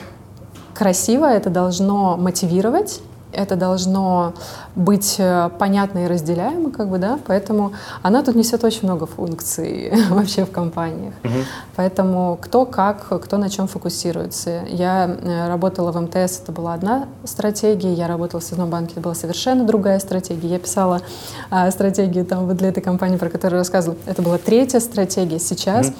красиво, 0.74 1.26
это 1.26 1.50
должно 1.50 2.18
мотивировать, 2.18 3.02
это 3.34 3.56
должно 3.56 4.34
быть 4.76 5.16
э, 5.18 5.50
понятно 5.60 6.06
и 6.06 6.08
разделяемо, 6.08 6.72
как 6.72 6.90
бы, 6.90 6.98
да, 6.98 7.20
поэтому 7.26 7.74
она 8.02 8.24
тут 8.24 8.36
несет 8.36 8.64
очень 8.64 8.84
много 8.84 9.06
функций 9.06 9.94
вообще 10.10 10.46
в 10.46 10.52
компаниях. 10.52 11.14
Мгм. 11.24 11.46
Поэтому 11.76 12.38
кто 12.42 12.66
как, 12.66 13.08
кто 13.24 13.38
на 13.38 13.50
чем 13.50 13.68
фокусируется. 13.68 14.62
Я 14.68 15.18
э, 15.22 15.48
работала 15.48 15.92
в 15.92 16.00
МТС, 16.00 16.42
это 16.42 16.52
была 16.52 16.74
одна 16.74 17.08
стратегия, 17.24 17.94
я 17.94 18.08
работала 18.08 18.42
в 18.42 18.44
Связном 18.44 18.70
банке, 18.70 18.94
это 18.94 19.02
была 19.02 19.16
совершенно 19.16 19.66
другая 19.66 20.00
стратегия. 20.00 20.48
Я 20.50 20.60
писала 20.60 21.02
а, 21.50 21.70
стратегию 21.72 22.26
там 22.26 22.48
вот 22.48 22.58
для 22.58 22.70
этой 22.70 22.82
компании, 22.82 23.18
про 23.18 23.30
которую 23.30 23.58
я 23.58 23.62
рассказывала, 23.62 23.98
это 24.06 24.22
была 24.22 24.38
третья 24.38 24.80
стратегия. 24.80 25.40
Сейчас 25.40 25.92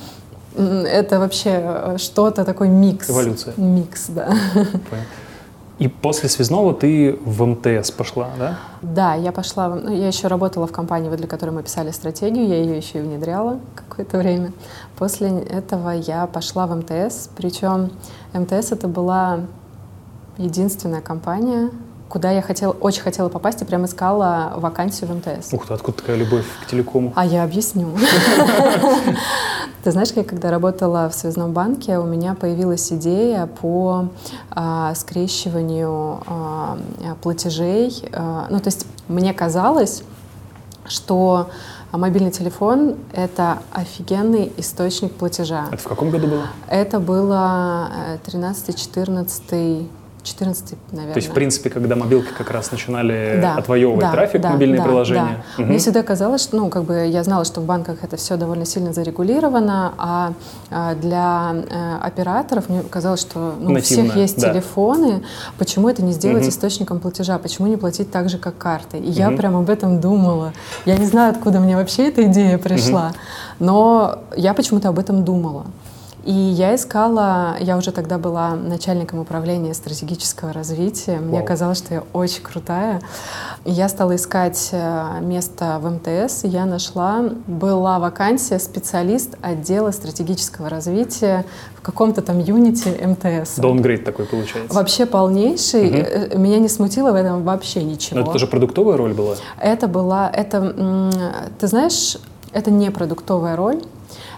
м, 0.56 0.86
это 0.86 1.20
вообще 1.20 1.62
э, 1.64 1.96
что-то 1.98 2.44
такой 2.46 2.68
микс. 2.70 3.10
Эволюция. 3.10 3.54
Микс, 3.58 4.08
да. 4.10 4.28
Понял. 4.54 5.04
И 5.82 5.88
после 5.88 6.30
связного 6.30 6.76
ты 6.76 7.18
в 7.26 7.44
МТС 7.44 7.90
пошла, 7.90 8.30
да? 8.38 8.60
Да, 8.84 9.16
я 9.16 9.32
пошла, 9.32 9.70
ну, 9.70 9.92
я 9.92 10.10
еще 10.10 10.28
работала 10.28 10.68
в 10.68 10.72
компании, 10.72 11.10
для 11.10 11.26
которой 11.26 11.50
мы 11.50 11.64
писали 11.64 11.90
стратегию, 11.90 12.48
я 12.48 12.58
ее 12.58 12.78
еще 12.78 13.00
и 13.00 13.02
внедряла 13.02 13.60
какое-то 13.74 14.20
время. 14.20 14.54
После 14.96 15.30
этого 15.40 15.90
я 15.90 16.28
пошла 16.28 16.68
в 16.68 16.76
МТС, 16.76 17.32
причем 17.36 17.90
МТС 18.32 18.74
это 18.74 18.88
была 18.88 19.40
единственная 20.38 21.02
компания, 21.02 21.72
куда 22.12 22.30
я 22.30 22.42
хотела, 22.42 22.74
очень 22.74 23.02
хотела 23.02 23.30
попасть 23.30 23.62
и 23.62 23.66
прям 23.66 23.86
искала 23.86 24.54
вакансию 24.58 25.10
в 25.10 25.16
МТС. 25.16 25.54
Ух 25.54 25.66
ты, 25.66 25.74
откуда 25.74 25.98
такая 25.98 26.18
любовь 26.18 26.46
к 26.62 26.68
телекому? 26.68 27.14
А 27.16 27.26
я 27.26 27.44
объясню. 27.44 27.88
Ты 29.84 29.92
знаешь, 29.92 30.10
я 30.16 30.26
когда 30.26 30.52
работала 30.52 31.10
в 31.10 31.16
связном 31.16 31.54
банке, 31.54 31.98
у 31.98 32.04
меня 32.04 32.36
появилась 32.36 32.92
идея 32.92 33.46
по 33.48 34.10
а, 34.52 34.94
скрещиванию 34.94 36.22
а, 36.28 36.78
платежей. 37.22 38.04
А, 38.12 38.48
ну, 38.50 38.60
то 38.60 38.68
есть 38.68 38.86
мне 39.08 39.34
казалось, 39.34 40.04
что 40.86 41.50
мобильный 41.94 42.32
телефон— 42.32 42.98
это 43.14 43.60
офигенный 43.72 44.52
источник 44.58 45.14
платежа. 45.14 45.68
Это 45.72 45.82
в 45.82 45.88
каком 45.88 46.10
году 46.10 46.28
было? 46.28 46.48
Это 46.68 47.00
было 47.00 47.90
13-14 48.26 49.88
14, 50.24 50.76
наверное. 50.92 51.14
То 51.14 51.18
есть, 51.18 51.30
в 51.30 51.34
принципе, 51.34 51.70
когда 51.70 51.96
мобилки 51.96 52.30
как 52.38 52.52
раз 52.52 52.72
начинали 52.72 53.40
Да, 53.42 53.56
отвоевывать 53.56 54.02
да, 54.02 54.12
трафик, 54.12 54.42
да, 54.42 54.52
мобильные 54.52 54.78
да, 54.80 54.84
приложения. 54.86 55.44
да. 55.58 55.62
Мгм. 55.64 55.70
Мне 55.70 55.80
всегда 55.80 56.04
казалось, 56.04 56.42
что, 56.44 56.58
ну, 56.58 56.70
как 56.70 56.84
бы 56.84 57.08
я 57.08 57.24
знала, 57.24 57.44
что 57.44 57.62
в 57.62 57.66
банках 57.66 57.98
это 58.04 58.18
все 58.18 58.38
довольно 58.38 58.66
сильно 58.66 58.94
зарегулировано, 58.94 59.94
а, 59.98 60.34
а 60.70 60.96
для 60.96 61.56
э, 61.70 61.98
операторов 62.02 62.70
мне 62.70 62.82
казалось, 62.84 63.22
что 63.22 63.56
ну, 63.60 63.74
у 63.74 63.82
всех 63.82 64.16
есть 64.16 64.40
да. 64.40 64.52
телефоны, 64.52 65.24
почему 65.58 65.90
это 65.90 66.04
не 66.04 66.12
сделать 66.14 66.42
Мгм. 66.42 66.50
источником 66.50 67.00
платежа, 67.00 67.40
почему 67.40 67.68
не 67.68 67.78
платить 67.78 68.12
так 68.12 68.30
же, 68.30 68.38
как 68.38 68.58
картой? 68.58 69.00
И 69.00 69.10
я 69.10 69.30
Мгм. 69.30 69.38
прям 69.38 69.56
об 69.58 69.70
этом 69.70 70.00
думала. 70.00 70.54
Я 70.86 70.98
не 70.98 71.06
знаю, 71.08 71.32
откуда 71.32 71.60
мне 71.60 71.76
вообще 71.76 72.10
эта 72.10 72.24
идея 72.26 72.58
пришла, 72.58 73.14
но 73.60 74.20
я 74.36 74.54
почему-то 74.54 74.90
об 74.90 75.00
этом 75.00 75.24
думала. 75.24 75.66
И 76.24 76.32
я 76.32 76.76
искала, 76.76 77.56
я 77.60 77.78
уже 77.78 77.92
тогда 77.92 78.20
была 78.20 78.56
начальником 78.56 79.20
управления 79.20 79.74
стратегического 79.74 80.54
развития. 80.54 81.18
Мне 81.18 81.38
Вау. 81.38 81.48
казалось, 81.48 81.80
что 81.80 81.96
я 81.96 82.04
очень 82.14 82.44
крутая. 82.44 83.02
И 83.66 83.72
я 83.72 83.90
стала 83.90 84.16
искать 84.16 84.70
э, 84.72 85.20
место 85.22 85.80
в 85.82 85.90
МТС, 85.90 86.44
и 86.44 86.48
я 86.48 86.66
нашла, 86.66 87.24
была 87.48 87.98
вакансия 87.98 88.60
специалист 88.60 89.36
отдела 89.42 89.90
стратегического 89.92 90.70
развития 90.70 91.44
в 91.76 91.82
каком-то 91.82 92.22
там 92.22 92.40
юните 92.40 92.92
МТС. 93.04 93.56
Даунгрейд 93.58 94.04
такой 94.04 94.26
получается. 94.26 94.76
Вообще 94.76 95.08
полнейший. 95.08 95.90
Э, 95.90 96.38
Меня 96.38 96.60
не 96.60 96.70
смутило 96.70 97.12
в 97.12 97.16
этом 97.16 97.44
вообще 97.44 97.84
ничего. 97.84 98.20
Но 98.20 98.24
это 98.24 98.34
тоже 98.34 98.46
продуктовая 98.46 98.96
роль 98.96 99.14
была? 99.14 99.36
Это 99.60 99.88
была, 99.88 100.30
это, 100.30 101.10
ты 101.60 101.68
знаешь, 101.68 102.18
это 102.54 102.70
не 102.70 102.92
продуктовая 102.92 103.56
роль. 103.56 103.82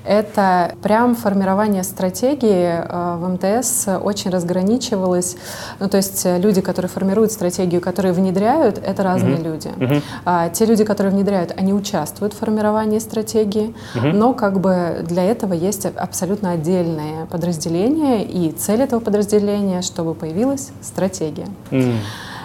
Это 0.06 0.76
прям 0.82 1.16
формирование 1.16 1.84
стратегии 1.84 2.84
э, 2.84 3.16
в 3.18 3.30
МТС 3.30 3.88
очень 4.02 4.32
разграничивалось. 4.32 5.38
Ну, 5.80 5.90
то 5.90 5.98
есть 5.98 6.26
люди, 6.26 6.62
которые 6.62 6.90
формируют 6.90 7.32
стратегию, 7.32 7.82
которые 7.82 8.14
внедряют, 8.14 8.78
это 8.78 9.04
разные 9.04 9.36
mm-hmm. 9.36 9.44
люди. 9.44 9.68
Mm-hmm. 9.68 10.04
А, 10.26 10.50
те 10.50 10.66
люди, 10.66 10.84
которые 10.84 11.14
внедряют, 11.14 11.54
они 11.58 11.74
участвуют 11.74 12.34
в 12.34 12.38
формировании 12.38 13.00
стратегии, 13.00 13.74
mm-hmm. 13.96 14.14
но 14.14 14.34
как 14.34 14.60
бы 14.60 15.06
для 15.08 15.24
этого 15.24 15.54
есть 15.54 15.86
абсолютно 15.86 16.52
отдельное 16.52 17.26
подразделение, 17.26 18.24
и 18.26 18.52
цель 18.52 18.82
этого 18.82 19.00
подразделения, 19.00 19.82
чтобы 19.82 20.14
появилась 20.14 20.72
стратегия. 20.82 21.48
Mm-hmm. 21.72 21.96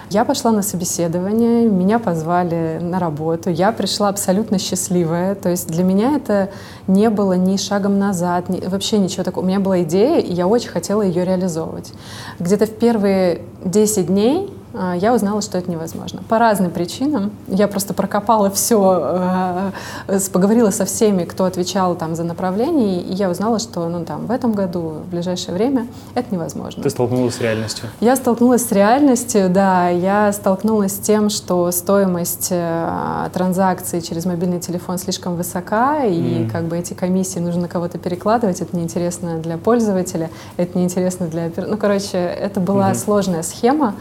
Я 0.09 0.25
пошла 0.25 0.51
на 0.51 0.63
собеседование, 0.63 1.69
меня 1.69 1.99
позвали 1.99 2.79
на 2.81 2.97
работу, 2.97 3.51
я 3.51 3.71
пришла 3.71 4.09
абсолютно 4.09 4.57
счастливая. 4.57 5.35
То 5.35 5.49
есть 5.49 5.67
для 5.67 5.83
меня 5.83 6.15
это 6.15 6.49
не 6.87 7.11
было 7.11 7.33
ни 7.33 7.57
шагом 7.57 7.99
назад, 7.99 8.49
ни, 8.49 8.59
вообще 8.59 8.97
ничего 8.97 9.23
такого. 9.23 9.43
У 9.43 9.47
меня 9.47 9.59
была 9.59 9.83
идея, 9.83 10.19
и 10.19 10.33
я 10.33 10.47
очень 10.47 10.69
хотела 10.69 11.03
ее 11.03 11.25
реализовывать. 11.25 11.93
Где-то 12.39 12.65
в 12.65 12.71
первые 12.71 13.41
10 13.63 14.07
дней 14.07 14.51
я 14.73 15.13
узнала, 15.13 15.41
что 15.41 15.57
это 15.57 15.69
невозможно. 15.71 16.21
По 16.29 16.37
разным 16.37 16.71
причинам. 16.71 17.31
Я 17.47 17.67
просто 17.67 17.93
прокопала 17.93 18.51
все, 18.51 19.71
э, 20.07 20.19
поговорила 20.31 20.69
со 20.69 20.85
всеми, 20.85 21.23
кто 21.23 21.45
отвечал 21.45 21.95
там 21.95 22.15
за 22.15 22.23
направление, 22.23 23.01
и 23.01 23.13
я 23.13 23.29
узнала, 23.29 23.59
что 23.59 23.87
ну, 23.89 24.05
там, 24.05 24.27
в 24.27 24.31
этом 24.31 24.53
году, 24.53 25.01
в 25.05 25.09
ближайшее 25.09 25.55
время 25.55 25.87
это 26.13 26.33
невозможно. 26.33 26.83
Ты 26.83 26.89
столкнулась 26.89 27.35
с 27.35 27.41
реальностью? 27.41 27.89
Я 27.99 28.15
столкнулась 28.15 28.65
с 28.65 28.71
реальностью, 28.71 29.49
да. 29.49 29.89
Я 29.89 30.31
столкнулась 30.33 30.95
с 30.95 30.99
тем, 30.99 31.29
что 31.29 31.71
стоимость 31.71 32.49
э, 32.51 33.29
транзакций 33.33 34.01
через 34.01 34.25
мобильный 34.25 34.59
телефон 34.59 34.97
слишком 34.99 35.35
высока, 35.35 36.03
и 36.05 36.43
mm. 36.43 36.51
как 36.51 36.65
бы 36.65 36.77
эти 36.77 36.93
комиссии 36.93 37.39
нужно 37.39 37.61
на 37.61 37.67
кого-то 37.67 37.97
перекладывать. 37.97 38.61
Это 38.61 38.77
неинтересно 38.77 39.39
для 39.39 39.57
пользователя, 39.57 40.29
это 40.57 40.77
неинтересно 40.77 41.27
для... 41.27 41.51
Ну, 41.57 41.77
короче, 41.77 42.17
это 42.17 42.59
была 42.59 42.91
mm-hmm. 42.91 42.95
сложная 42.95 43.43
схема. 43.43 43.95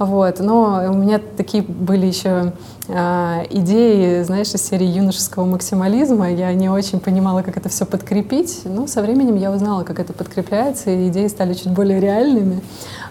Вот. 0.00 0.40
Но 0.40 0.86
у 0.88 0.94
меня 0.94 1.20
такие 1.36 1.62
были 1.62 2.06
еще 2.06 2.54
э, 2.88 3.44
идеи, 3.50 4.22
знаешь, 4.22 4.48
из 4.54 4.62
серии 4.62 4.86
юношеского 4.86 5.44
максимализма. 5.44 6.32
Я 6.32 6.54
не 6.54 6.70
очень 6.70 7.00
понимала, 7.00 7.42
как 7.42 7.58
это 7.58 7.68
все 7.68 7.84
подкрепить. 7.84 8.62
Но 8.64 8.86
со 8.86 9.02
временем 9.02 9.36
я 9.36 9.52
узнала, 9.52 9.84
как 9.84 10.00
это 10.00 10.14
подкрепляется, 10.14 10.88
и 10.88 11.08
идеи 11.08 11.26
стали 11.28 11.52
чуть 11.52 11.70
более 11.70 12.00
реальными. 12.00 12.62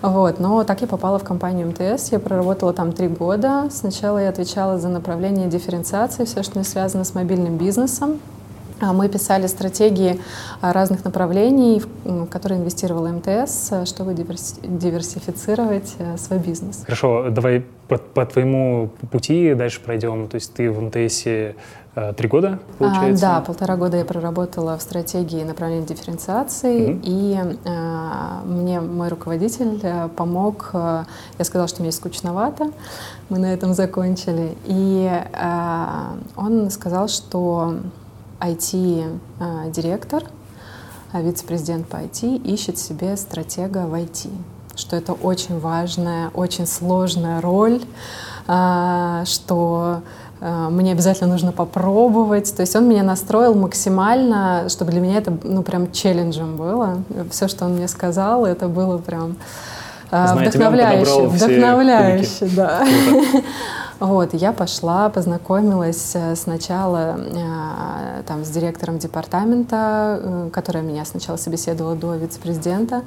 Вот. 0.02 0.40
Но 0.40 0.64
так 0.64 0.82
я 0.82 0.88
попала 0.88 1.20
в 1.20 1.24
компанию 1.24 1.68
МТС. 1.68 2.12
Я 2.12 2.18
проработала 2.18 2.74
там 2.74 2.92
три 2.92 3.08
года. 3.08 3.68
Сначала 3.70 4.18
я 4.18 4.30
отвечала 4.30 4.80
за 4.80 4.90
направление 4.90 5.48
дифференциации, 5.48 6.26
все, 6.26 6.42
что 6.42 6.64
связано 6.64 7.04
с 7.04 7.14
мобильным 7.14 7.58
бизнесом. 7.58 8.20
А 8.80 8.94
мы 8.94 9.10
писали 9.10 9.48
стратегии 9.48 10.20
а, 10.62 10.72
разных 10.72 11.04
направлений, 11.04 11.82
в 12.04 12.28
которые 12.28 12.60
инвестировал 12.60 13.08
МТС, 13.08 13.72
чтобы 13.86 14.14
диверсифицировать 14.14 15.96
э, 16.00 16.18
свой 16.18 16.40
бизнес. 16.40 16.84
Хорошо, 16.86 17.30
давай 17.30 17.66
по, 17.88 17.98
по 17.98 18.26
твоему 18.26 18.90
пути 19.12 19.54
дальше 19.54 19.82
пройдем. 19.82 20.28
То 20.28 20.36
есть 20.36 20.54
ты 20.54 20.72
в 20.72 20.82
МТСе 20.82 21.56
э, 21.96 22.14
три 22.14 22.30
года, 22.30 22.60
получается? 22.78 23.28
А, 23.28 23.40
да, 23.40 23.42
полтора 23.42 23.76
года 23.76 23.98
я 23.98 24.06
проработала 24.06 24.78
в 24.78 24.82
стратегии 24.82 25.44
направления 25.44 25.86
дифференциации, 25.86 26.94
угу. 26.94 27.00
и 27.04 27.38
а, 27.66 28.44
мне 28.46 28.80
мой 28.80 29.10
руководитель 29.10 30.10
помог. 30.16 30.70
Я 30.74 31.06
сказала, 31.42 31.68
что 31.68 31.82
мне 31.82 31.92
скучновато, 31.92 32.72
мы 33.28 33.40
на 33.40 33.54
этом 33.54 33.74
закончили, 33.74 34.56
и 34.66 35.10
а, 35.34 36.16
он 36.38 36.70
сказал, 36.70 37.10
что 37.10 37.76
IT-директор, 38.42 40.24
а, 41.12 41.22
вице-президент 41.22 41.88
по 41.88 41.98
IT 41.98 42.38
ищет 42.44 42.78
себе 42.78 43.18
стратега 43.18 43.86
в 43.88 43.94
IT, 43.94 44.30
что 44.76 44.96
это 44.96 45.14
очень 45.14 45.60
важная, 45.60 46.30
очень 46.34 46.68
сложная 46.68 47.42
роль, 47.42 47.82
а, 48.48 49.24
что 49.26 50.02
а, 50.40 50.70
мне 50.70 50.92
обязательно 50.92 51.32
нужно 51.32 51.52
попробовать. 51.52 52.56
То 52.56 52.62
есть 52.62 52.76
он 52.76 52.88
меня 52.88 53.04
настроил 53.04 53.56
максимально, 53.56 54.68
чтобы 54.70 54.92
для 54.92 55.02
меня 55.02 55.18
это 55.18 55.36
ну 55.44 55.64
прям 55.64 55.92
челленджем 55.92 56.56
было. 56.56 57.04
Все, 57.32 57.48
что 57.48 57.66
он 57.66 57.74
мне 57.74 57.88
сказал, 57.88 58.46
это 58.46 58.68
было 58.68 58.98
прям 59.00 59.36
Знаете, 60.10 60.50
вдохновляюще. 60.50 61.28
Вдохновляюще, 61.28 62.50
да. 62.56 62.84
Вот, 64.00 64.34
я 64.34 64.54
пошла, 64.54 65.10
познакомилась 65.10 66.12
э, 66.16 66.34
сначала 66.38 67.18
э, 67.20 68.24
там, 68.26 68.46
с 68.46 68.50
директором 68.50 68.98
департамента, 68.98 70.22
э, 70.22 70.50
которая 70.54 70.84
меня 70.84 71.04
сначала 71.04 71.36
собеседовала 71.36 71.98
до 71.98 72.16
вице-президента. 72.16 73.04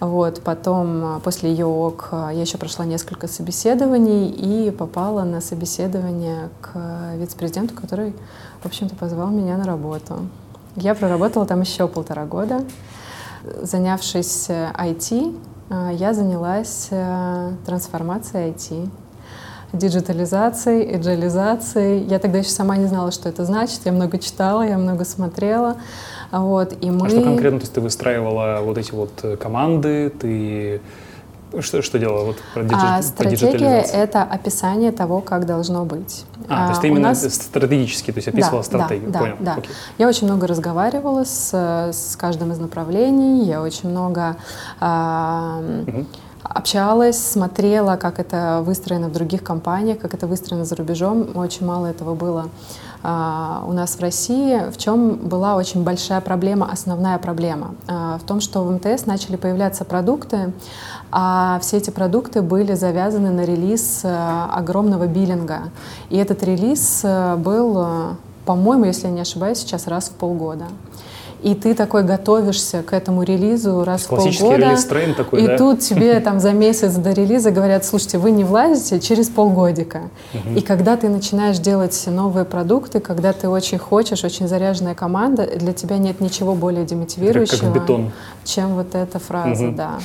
Вот, 0.00 0.40
потом, 0.40 1.20
после 1.22 1.50
ее 1.50 1.66
ОК, 1.66 2.08
я 2.12 2.40
еще 2.40 2.56
прошла 2.56 2.86
несколько 2.86 3.28
собеседований 3.28 4.30
и 4.30 4.70
попала 4.70 5.24
на 5.24 5.42
собеседование 5.42 6.48
к 6.62 7.12
вице-президенту, 7.16 7.74
который, 7.74 8.14
в 8.62 8.66
общем-то, 8.66 8.96
позвал 8.96 9.28
меня 9.28 9.58
на 9.58 9.64
работу. 9.64 10.26
Я 10.74 10.94
проработала 10.94 11.44
там 11.44 11.60
еще 11.60 11.86
полтора 11.86 12.24
года. 12.24 12.64
Занявшись 13.60 14.48
IT, 14.48 15.38
я 15.92 16.14
занялась 16.14 16.88
трансформацией 17.66 18.52
IT 18.52 18.88
диджитализацией, 19.72 20.96
эджализацией. 20.96 22.04
Я 22.04 22.18
тогда 22.18 22.38
еще 22.38 22.50
сама 22.50 22.76
не 22.76 22.86
знала, 22.86 23.12
что 23.12 23.28
это 23.28 23.44
значит. 23.44 23.80
Я 23.84 23.92
много 23.92 24.18
читала, 24.18 24.62
я 24.62 24.78
много 24.78 25.04
смотрела. 25.04 25.76
Вот, 26.30 26.74
и 26.80 26.90
мы... 26.90 27.06
А 27.06 27.10
что 27.10 27.22
конкретно? 27.22 27.58
То 27.58 27.64
есть 27.64 27.74
ты 27.74 27.80
выстраивала 27.80 28.60
вот 28.62 28.78
эти 28.78 28.92
вот 28.92 29.12
э, 29.22 29.36
команды, 29.36 30.10
ты 30.10 30.80
что, 31.58 31.82
что 31.82 31.98
делала 31.98 32.26
вот 32.26 32.36
про, 32.54 32.62
диджи, 32.62 32.76
а, 32.80 33.02
Стратегия— 33.02 33.80
это 33.92 34.22
описание 34.22 34.92
того, 34.92 35.20
как 35.20 35.46
должно 35.46 35.84
быть. 35.84 36.24
А, 36.48 36.64
а 36.64 36.66
то 36.66 36.70
есть 36.70 36.80
ты 36.82 36.88
именно 36.88 37.08
нас... 37.08 37.34
стратегически, 37.34 38.12
то 38.12 38.18
есть 38.18 38.28
описывала 38.28 38.62
да, 38.62 38.64
стратегию, 38.64 39.10
да, 39.10 39.18
понял. 39.18 39.36
Да, 39.40 39.56
да. 39.56 39.62
Я 39.98 40.06
очень 40.06 40.28
много 40.28 40.46
разговаривала 40.46 41.24
с, 41.24 41.52
с 41.52 42.16
каждым 42.16 42.52
из 42.52 42.58
направлений, 42.58 43.44
я 43.46 43.62
очень 43.62 43.90
много... 43.90 44.36
А, 44.78 45.60
угу 45.86 46.06
общалась, 46.52 47.18
смотрела, 47.18 47.96
как 47.96 48.18
это 48.18 48.62
выстроено 48.64 49.08
в 49.08 49.12
других 49.12 49.42
компаниях, 49.42 49.98
как 49.98 50.14
это 50.14 50.26
выстроено 50.26 50.64
за 50.64 50.74
рубежом. 50.76 51.28
Очень 51.36 51.64
мало 51.64 51.86
этого 51.86 52.14
было 52.14 52.48
а, 53.02 53.64
у 53.66 53.72
нас 53.72 53.94
в 53.94 54.00
России. 54.00 54.68
В 54.70 54.76
чем 54.76 55.14
была 55.14 55.54
очень 55.54 55.84
большая 55.84 56.20
проблема, 56.20 56.68
основная 56.70 57.18
проблема? 57.18 57.74
А, 57.86 58.18
в 58.18 58.24
том, 58.24 58.40
что 58.40 58.64
в 58.64 58.72
МТС 58.72 59.06
начали 59.06 59.36
появляться 59.36 59.84
продукты, 59.84 60.52
а 61.12 61.60
все 61.62 61.76
эти 61.76 61.90
продукты 61.90 62.42
были 62.42 62.74
завязаны 62.74 63.30
на 63.30 63.44
релиз 63.44 64.00
а, 64.04 64.50
огромного 64.52 65.06
биллинга. 65.06 65.70
И 66.08 66.16
этот 66.16 66.42
релиз 66.42 67.04
был, 67.38 68.16
по-моему, 68.44 68.86
если 68.86 69.06
я 69.06 69.12
не 69.12 69.20
ошибаюсь, 69.20 69.58
сейчас 69.58 69.86
раз 69.86 70.08
в 70.08 70.12
полгода 70.12 70.66
и 71.42 71.54
ты 71.54 71.74
такой 71.74 72.02
готовишься 72.02 72.82
к 72.82 72.92
этому 72.92 73.22
релизу 73.22 73.84
раз 73.84 74.02
в 74.02 74.08
полгода. 74.08 74.56
релиз 74.56 74.84
трейн 74.84 75.14
такой, 75.14 75.42
И 75.42 75.46
да? 75.46 75.56
тут 75.56 75.80
тебе 75.80 76.18
там 76.24 76.40
за 76.40 76.52
месяц 76.52 76.94
до 76.94 77.12
релиза 77.12 77.50
говорят, 77.50 77.84
слушайте, 77.84 78.18
вы 78.18 78.30
не 78.30 78.44
влазите 78.44 79.00
через 79.00 79.28
полгодика. 79.28 80.02
Угу. 80.34 80.58
И 80.58 80.60
когда 80.60 80.96
ты 80.96 81.08
начинаешь 81.08 81.58
делать 81.58 82.02
новые 82.06 82.44
продукты, 82.44 83.00
когда 83.00 83.32
ты 83.32 83.48
очень 83.48 83.78
хочешь, 83.78 84.24
очень 84.24 84.48
заряженная 84.48 84.94
команда, 84.94 85.46
для 85.46 85.72
тебя 85.72 85.98
нет 85.98 86.20
ничего 86.20 86.54
более 86.54 86.84
демотивирующего, 86.84 88.10
чем 88.44 88.74
вот 88.74 88.94
эта 88.94 89.18
фраза, 89.18 89.66
угу. 89.66 89.76
да. 89.76 89.98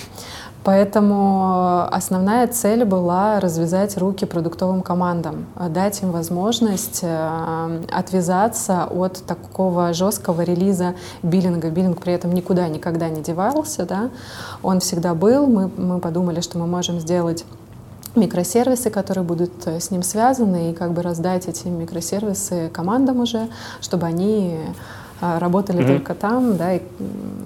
Поэтому 0.66 1.88
основная 1.92 2.48
цель 2.48 2.86
была 2.86 3.40
развязать 3.40 3.98
руки 3.98 4.26
продуктовым 4.26 4.82
командам, 4.82 5.46
дать 5.70 6.02
им 6.02 6.12
возможность 6.12 7.02
э, 7.04 7.82
отвязаться 7.92 8.86
от 8.86 9.24
такого 9.28 9.94
жесткого 9.94 10.42
релиза 10.42 10.96
биллинга. 11.22 11.70
Биллинг 11.70 12.02
при 12.02 12.14
этом 12.14 12.34
никуда 12.34 12.68
никогда 12.68 13.10
не 13.10 13.22
девался, 13.22 13.86
да? 13.86 14.10
он 14.64 14.80
всегда 14.80 15.14
был. 15.14 15.46
Мы, 15.46 15.70
мы 15.78 16.00
подумали, 16.00 16.42
что 16.42 16.58
мы 16.58 16.66
можем 16.66 17.00
сделать 17.00 17.46
микросервисы, 18.16 18.90
которые 18.90 19.24
будут 19.24 19.68
э, 19.68 19.80
с 19.80 19.92
ним 19.92 20.02
связаны, 20.02 20.72
и 20.72 20.74
как 20.74 20.94
бы 20.94 21.04
раздать 21.04 21.48
эти 21.48 21.68
микросервисы 21.68 22.70
командам 22.74 23.20
уже, 23.20 23.50
чтобы 23.82 24.08
они 24.08 24.58
работали 25.22 25.82
mm-hmm. 25.82 25.88
только 25.88 26.16
там, 26.16 26.58
да, 26.58 26.74
и 26.74 26.82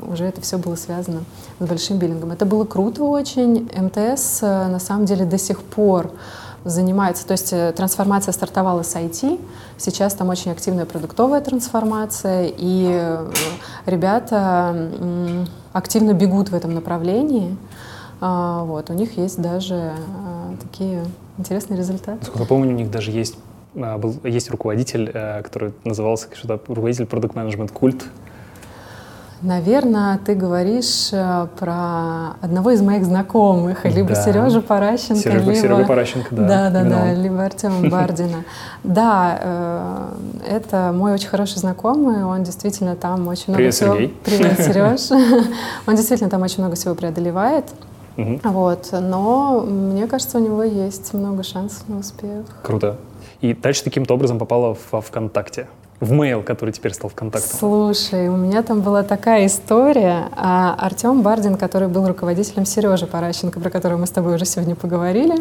уже 0.08 0.26
это 0.26 0.42
все 0.42 0.58
было 0.58 0.76
связано 0.76 1.22
с 1.60 1.66
большим 1.66 1.98
биллингом. 1.98 2.32
Это 2.32 2.46
было 2.46 2.66
круто 2.66 3.04
очень. 3.04 3.70
МТС 3.76 4.40
э, 4.42 4.68
на 4.68 4.80
самом 4.80 5.06
деле 5.06 5.26
до 5.26 5.38
сих 5.38 5.62
пор 5.62 6.12
занимается, 6.66 7.26
то 7.26 7.34
есть 7.34 7.54
э, 7.54 7.72
трансформация 7.76 8.32
стартовала 8.32 8.84
с 8.84 8.96
IT, 8.96 9.40
сейчас 9.78 10.14
там 10.14 10.30
очень 10.30 10.52
активная 10.52 10.86
продуктовая 10.86 11.42
трансформация, 11.42 12.52
и 12.56 12.88
э, 12.92 13.32
ребята 13.86 14.90
активно 15.72 16.14
бегут 16.14 16.50
в 16.50 16.56
этом 16.56 16.74
направлении. 16.74 17.56
А, 18.22 18.66
вот, 18.66 18.90
у 18.90 18.94
них 18.94 19.18
есть 19.18 19.42
даже 19.42 19.94
такие 20.62 21.06
интересные 21.38 21.78
результаты. 21.78 22.18
Насколько 22.20 22.44
я 22.44 22.46
помню, 22.46 22.74
у 22.74 22.78
них 22.78 22.92
даже 22.92 23.12
есть 23.12 23.36
а, 23.36 23.49
был, 23.74 24.16
есть 24.24 24.50
руководитель, 24.50 25.12
э, 25.14 25.42
который 25.44 25.74
назывался 25.84 26.28
что-то 26.34 26.60
руководитель 26.68 27.06
продукт 27.06 27.36
менеджмент 27.36 27.72
культ. 27.72 28.06
Наверное, 29.42 30.20
ты 30.26 30.36
говоришь 30.36 31.10
э, 31.14 31.48
про 31.58 32.36
одного 32.42 32.72
из 32.72 32.82
моих 32.82 33.06
знакомых, 33.06 33.86
либо 33.86 34.10
Да. 34.10 34.16
Сережу 34.16 34.62
Паращенко, 34.62 35.22
Сережа, 35.22 35.40
либо... 35.40 35.56
Серега 35.56 35.86
Паращенко, 35.86 36.36
да. 36.36 36.48
Да, 36.48 36.70
да, 36.70 36.84
да, 36.84 37.14
либо 37.14 37.46
Артема 37.46 37.90
Бардина. 37.90 38.44
Да, 38.84 39.40
э, 39.42 40.08
это 40.50 40.92
мой 40.94 41.14
очень 41.14 41.30
хороший 41.30 41.60
знакомый, 41.60 42.26
он 42.26 42.44
действительно 42.44 42.98
там 42.98 43.30
очень 43.30 43.46
много 43.48 43.58
Привет, 43.58 43.74
всего... 43.76 43.94
Сергей. 43.94 44.18
Привет, 44.26 44.60
Сереж. 44.60 45.12
Он 45.88 45.96
действительно 45.96 46.30
там 46.30 46.42
очень 46.42 46.62
много 46.62 46.76
всего 46.76 46.94
преодолевает. 46.96 47.66
Вот, 48.44 48.90
но 48.92 49.62
мне 49.62 50.06
кажется, 50.06 50.40
у 50.40 50.42
него 50.42 50.62
есть 50.64 51.14
много 51.14 51.44
шансов 51.44 51.88
на 51.88 52.00
успех. 52.00 52.44
Круто. 52.64 52.98
И 53.42 53.54
дальше 53.54 53.84
таким-то 53.84 54.14
образом 54.14 54.38
попала 54.38 54.78
во 54.92 55.02
ВКонтакте. 55.02 55.68
В 56.00 56.12
мейл, 56.12 56.44
который 56.44 56.72
теперь 56.72 56.94
стал 56.94 57.10
ВКонтактом. 57.10 57.58
Слушай, 57.58 58.30
у 58.30 58.38
меня 58.38 58.64
там 58.64 58.82
была 58.82 59.04
такая 59.04 59.48
история. 59.48 60.30
А, 60.36 60.76
Артем 60.80 61.22
Бардин, 61.22 61.58
который 61.58 61.90
был 61.90 62.08
руководителем 62.08 62.66
Сережи 62.66 63.06
Паращенко, 63.06 63.60
про 63.60 63.70
которого 63.70 63.98
мы 63.98 64.08
с 64.08 64.12
тобой 64.12 64.36
уже 64.36 64.46
сегодня 64.46 64.76
поговорили, 64.76 65.36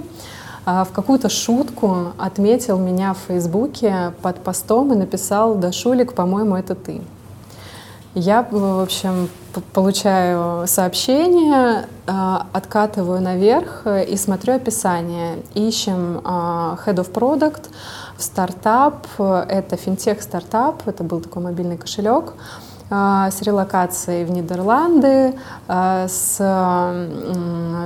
а, 0.64 0.84
в 0.84 0.90
какую-то 0.90 1.28
шутку 1.28 2.12
отметил 2.18 2.78
меня 2.78 3.14
в 3.14 3.18
Фейсбуке 3.28 4.12
под 4.20 4.42
постом 4.42 4.92
и 4.92 4.96
написал 4.96 5.54
«Да, 5.54 5.70
Шулик, 5.70 6.12
по-моему, 6.12 6.56
это 6.56 6.74
ты». 6.74 7.00
Я, 8.20 8.42
в 8.50 8.82
общем, 8.82 9.28
получаю 9.72 10.66
сообщение, 10.66 11.86
а, 12.08 12.48
откатываю 12.52 13.20
наверх 13.20 13.82
э, 13.84 14.06
и 14.06 14.16
смотрю 14.16 14.56
описание. 14.56 15.36
Ищем 15.54 16.18
Head 16.24 16.96
of 16.96 17.12
Product 17.12 17.68
в 18.16 18.22
стартап. 18.22 19.06
Это 19.18 19.76
финтех-стартап, 19.76 20.88
это 20.88 21.04
был 21.04 21.20
такой 21.20 21.42
мобильный 21.44 21.78
кошелек 21.78 22.34
с 22.90 23.42
релокацией 23.42 24.24
в 24.24 24.30
Нидерланды, 24.30 25.34
а, 25.66 26.08
с 26.08 26.38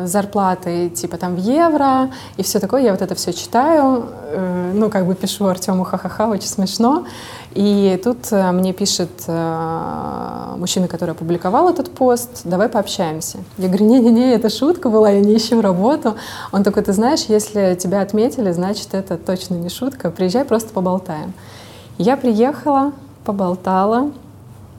зарплатой 0.06 0.90
типа 0.90 1.16
там 1.16 1.34
в 1.34 1.38
евро 1.38 2.10
и 2.36 2.42
все 2.42 2.60
такое. 2.60 2.82
Я 2.82 2.92
вот 2.92 3.02
это 3.02 3.14
все 3.14 3.32
читаю, 3.32 4.06
э, 4.30 4.72
ну 4.74 4.90
как 4.90 5.06
бы 5.06 5.14
пишу 5.14 5.46
Артему 5.46 5.84
ха-ха-ха, 5.84 6.28
очень 6.28 6.48
смешно. 6.48 7.06
И 7.54 8.00
тут 8.02 8.30
э, 8.30 8.52
мне 8.52 8.72
пишет 8.72 9.10
э, 9.26 10.54
мужчина, 10.56 10.88
который 10.88 11.10
опубликовал 11.10 11.68
этот 11.68 11.90
пост, 11.90 12.42
давай 12.44 12.68
пообщаемся. 12.68 13.38
Я 13.58 13.68
говорю, 13.68 13.86
не-не-не, 13.86 14.34
это 14.34 14.48
шутка 14.48 14.88
была, 14.88 15.10
я 15.10 15.20
не 15.20 15.36
ищу 15.36 15.60
работу. 15.60 16.16
Он 16.52 16.62
такой, 16.62 16.82
ты 16.82 16.92
знаешь, 16.92 17.24
если 17.28 17.76
тебя 17.78 18.00
отметили, 18.00 18.52
значит, 18.52 18.94
это 18.94 19.18
точно 19.18 19.54
не 19.54 19.68
шутка, 19.68 20.10
приезжай, 20.10 20.44
просто 20.44 20.72
поболтаем. 20.72 21.32
Я 21.98 22.16
приехала, 22.16 22.92
поболтала, 23.24 24.10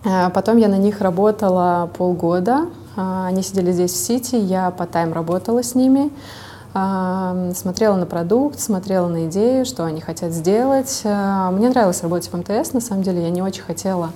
Потом 0.04 0.58
я 0.58 0.68
на 0.68 0.78
них 0.78 1.02
работала 1.02 1.90
полгода. 1.98 2.68
А, 2.96 3.28
Они 3.28 3.42
сидели 3.42 3.72
здесь 3.72 3.94
в 3.94 3.98
Сити, 3.98 4.36
я 4.36 4.72
по 4.72 4.86
тайм 4.86 5.14
работала 5.14 5.64
с 5.64 5.76
ними. 5.76 6.12
А, 6.74 7.52
Смотрела 7.56 7.96
на 7.96 8.06
продукт, 8.06 8.60
смотрела 8.60 9.08
на 9.08 9.28
идею, 9.28 9.66
что 9.66 9.86
они 9.86 10.02
хотят 10.02 10.32
сделать. 10.32 11.02
Мне 11.04 11.70
нравилось 11.70 12.02
работать 12.04 12.32
в 12.32 12.38
МТС, 12.38 12.74
на 12.74 12.82
самом 12.82 13.04
деле 13.04 13.24
я 13.24 13.30
не 13.30 13.42
очень 13.42 13.64
хотела 13.64 14.10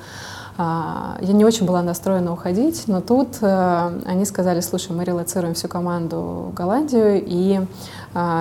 я 0.59 1.33
не 1.33 1.45
очень 1.45 1.67
была 1.67 1.83
настроена 1.83 2.33
уходить, 2.33 2.85
но 2.87 2.99
тут 2.99 3.37
э, 3.41 4.01
они 4.07 4.25
сказали, 4.25 4.59
слушай, 4.61 4.91
мы 4.91 5.03
релоцируем 5.03 5.53
всю 5.53 5.67
команду 5.67 6.47
в 6.49 6.53
Голландию, 6.55 7.23
и 7.23 7.61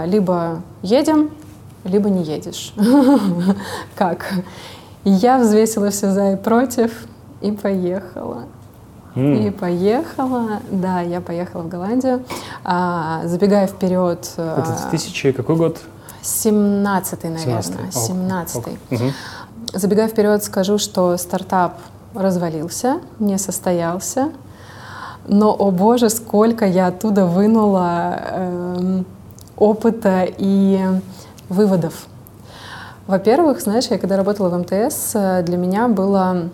либо 0.07 0.63
едем, 0.81 1.31
либо 1.85 2.09
не 2.09 2.23
едешь. 2.23 2.73
Как? 3.97 4.33
Я 5.05 5.39
взвесила 5.39 5.91
все 5.91 6.11
за 6.11 6.33
и 6.33 6.37
против 6.37 7.07
и 7.40 7.53
поехала. 7.53 8.44
И 9.14 9.51
поехала, 9.51 10.61
да, 10.70 11.01
я 11.01 11.22
поехала 11.22 11.62
в 11.62 11.68
Голландию. 11.68 12.22
А, 12.64 13.22
забегая 13.25 13.66
вперед, 13.66 14.31
э, 14.37 14.57
Это 14.59 14.88
2000 14.90 15.33
какой 15.33 15.57
год? 15.57 15.79
17-й, 16.22 17.29
наверное, 17.31 17.62
17-й. 17.62 17.87
Ок, 17.87 17.92
17 17.92 18.57
ок. 18.57 18.68
Мгм. 18.90 19.12
Забегая 19.72 20.09
вперед, 20.09 20.44
скажу, 20.44 20.77
что 20.77 21.16
стартап 21.16 21.79
развалился, 22.14 23.01
не 23.18 23.38
состоялся. 23.38 24.33
Но, 25.27 25.55
о 25.55 25.70
боже, 25.70 26.11
сколько 26.11 26.66
я 26.66 26.88
оттуда 26.88 27.25
вынула 27.25 28.20
эм, 28.20 29.07
опыта 29.57 30.27
и 30.38 30.79
выводов. 31.49 32.07
Во-первых, 33.07 33.61
знаешь, 33.61 33.85
я 33.90 33.99
когда 33.99 34.16
работала 34.16 34.49
в 34.49 34.59
МТС, 34.59 35.12
э, 35.14 35.42
для 35.45 35.57
меня 35.57 35.87
было 35.87 36.49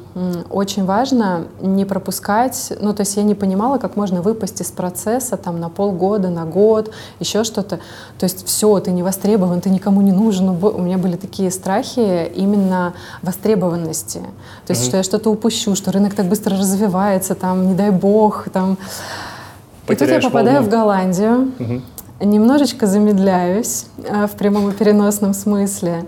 очень 0.51 0.85
важно 0.85 1.47
не 1.63 1.87
пропускать, 1.87 2.75
ну, 2.79 2.93
то 2.93 3.01
есть 3.01 3.17
я 3.17 3.23
не 3.23 3.35
понимала, 3.35 3.79
как 3.79 3.97
можно 3.97 4.21
выпасть 4.21 4.61
из 4.61 4.71
процесса 4.71 5.39
там 5.39 5.61
на 5.61 5.71
полгода, 5.71 6.29
на 6.29 6.45
год, 6.45 6.91
еще 7.21 7.45
что-то. 7.45 7.79
То 8.19 8.25
есть 8.25 8.47
все, 8.47 8.79
ты 8.81 8.91
не 8.91 9.03
востребован, 9.03 9.63
ты 9.63 9.71
никому 9.71 10.03
не 10.03 10.13
нужен. 10.13 10.45
Ну, 10.47 10.69
У 10.69 10.83
меня 10.83 10.99
были 10.99 11.17
такие 11.17 11.51
страхи 11.51 12.27
именно 12.35 12.93
востребованности. 13.23 14.19
То 14.67 14.73
есть, 14.73 14.83
Мгм. 14.83 14.89
что 14.89 14.97
я 14.99 15.03
что-то 15.05 15.31
упущу, 15.31 15.75
что 15.75 15.91
рынок 15.91 16.15
так 16.15 16.27
быстро 16.27 16.55
развивается, 16.59 17.35
там, 17.35 17.67
не 17.69 17.75
дай 17.75 17.91
бог, 17.91 18.49
там. 18.53 18.73
И 18.73 18.77
тут 18.77 19.89
я 19.89 19.97
Потеряешь 19.97 20.25
попадаю 20.25 20.57
волну. 20.57 20.69
в 20.69 20.71
Голландию, 20.71 21.53
Мгм. 21.59 21.83
немножечко 22.21 22.87
замедляюсь 22.87 23.87
э, 24.05 24.27
в 24.29 24.33
прямом 24.33 24.69
и 24.69 24.73
переносном 24.73 25.35
смысле 25.35 26.05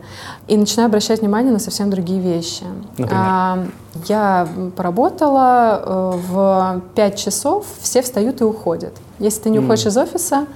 и 0.47 0.57
начинаю 0.57 0.89
обращать 0.89 1.21
внимание 1.21 1.53
на 1.53 1.59
совсем 1.59 1.91
другие 1.91 2.21
вещи. 2.21 2.65
Например? 2.99 3.13
А, 3.25 3.59
Я 4.07 4.47
поработала 4.77 5.81
э, 5.85 6.19
в 6.29 6.81
5 6.95 7.17
часов, 7.17 7.65
все 7.81 8.03
встают 8.03 8.41
и 8.41 8.45
уходят. 8.45 8.93
Если 9.21 9.43
ты 9.43 9.51
не 9.51 9.59
М. 9.59 9.65
уходишь 9.65 9.87
из 9.87 9.97
офиса, 9.97 10.47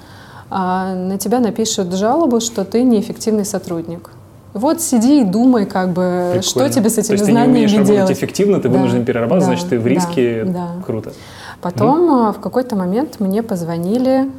а, 0.50 0.94
на 0.94 1.18
тебя 1.18 1.38
напишут 1.40 1.94
жалобу, 1.94 2.40
что 2.40 2.64
ты 2.64 2.82
неэффективный 2.82 3.44
сотрудник. 3.44 4.10
Вот 4.54 4.80
сиди 4.80 5.20
и 5.20 5.24
думай, 5.24 5.66
как 5.66 5.90
бы, 5.90 6.40
что 6.42 6.54
Прикольно. 6.60 6.72
тебе 6.74 6.90
с 6.90 6.98
этими 6.98 7.06
То 7.08 7.12
есть 7.12 7.24
ты 7.26 7.30
не 7.30 7.36
знаниями 7.36 7.56
умеешь 7.58 7.70
делать. 7.72 7.88
работать 7.90 8.16
эффективно, 8.18 8.56
ты 8.60 8.68
Да, 8.68 8.74
вынужден 8.74 9.04
перерабатывать, 9.04 9.40
да, 9.42 9.46
значит, 9.46 9.68
ты 9.68 9.78
в 9.78 9.86
риске. 9.86 10.44
да. 10.44 10.68
Круто. 10.84 11.12
Потом 11.60 12.10
а, 12.10 12.32
в 12.32 12.40
какой-то 12.40 12.74
момент 12.76 13.20
мне 13.20 13.42
позвонили 13.42 14.30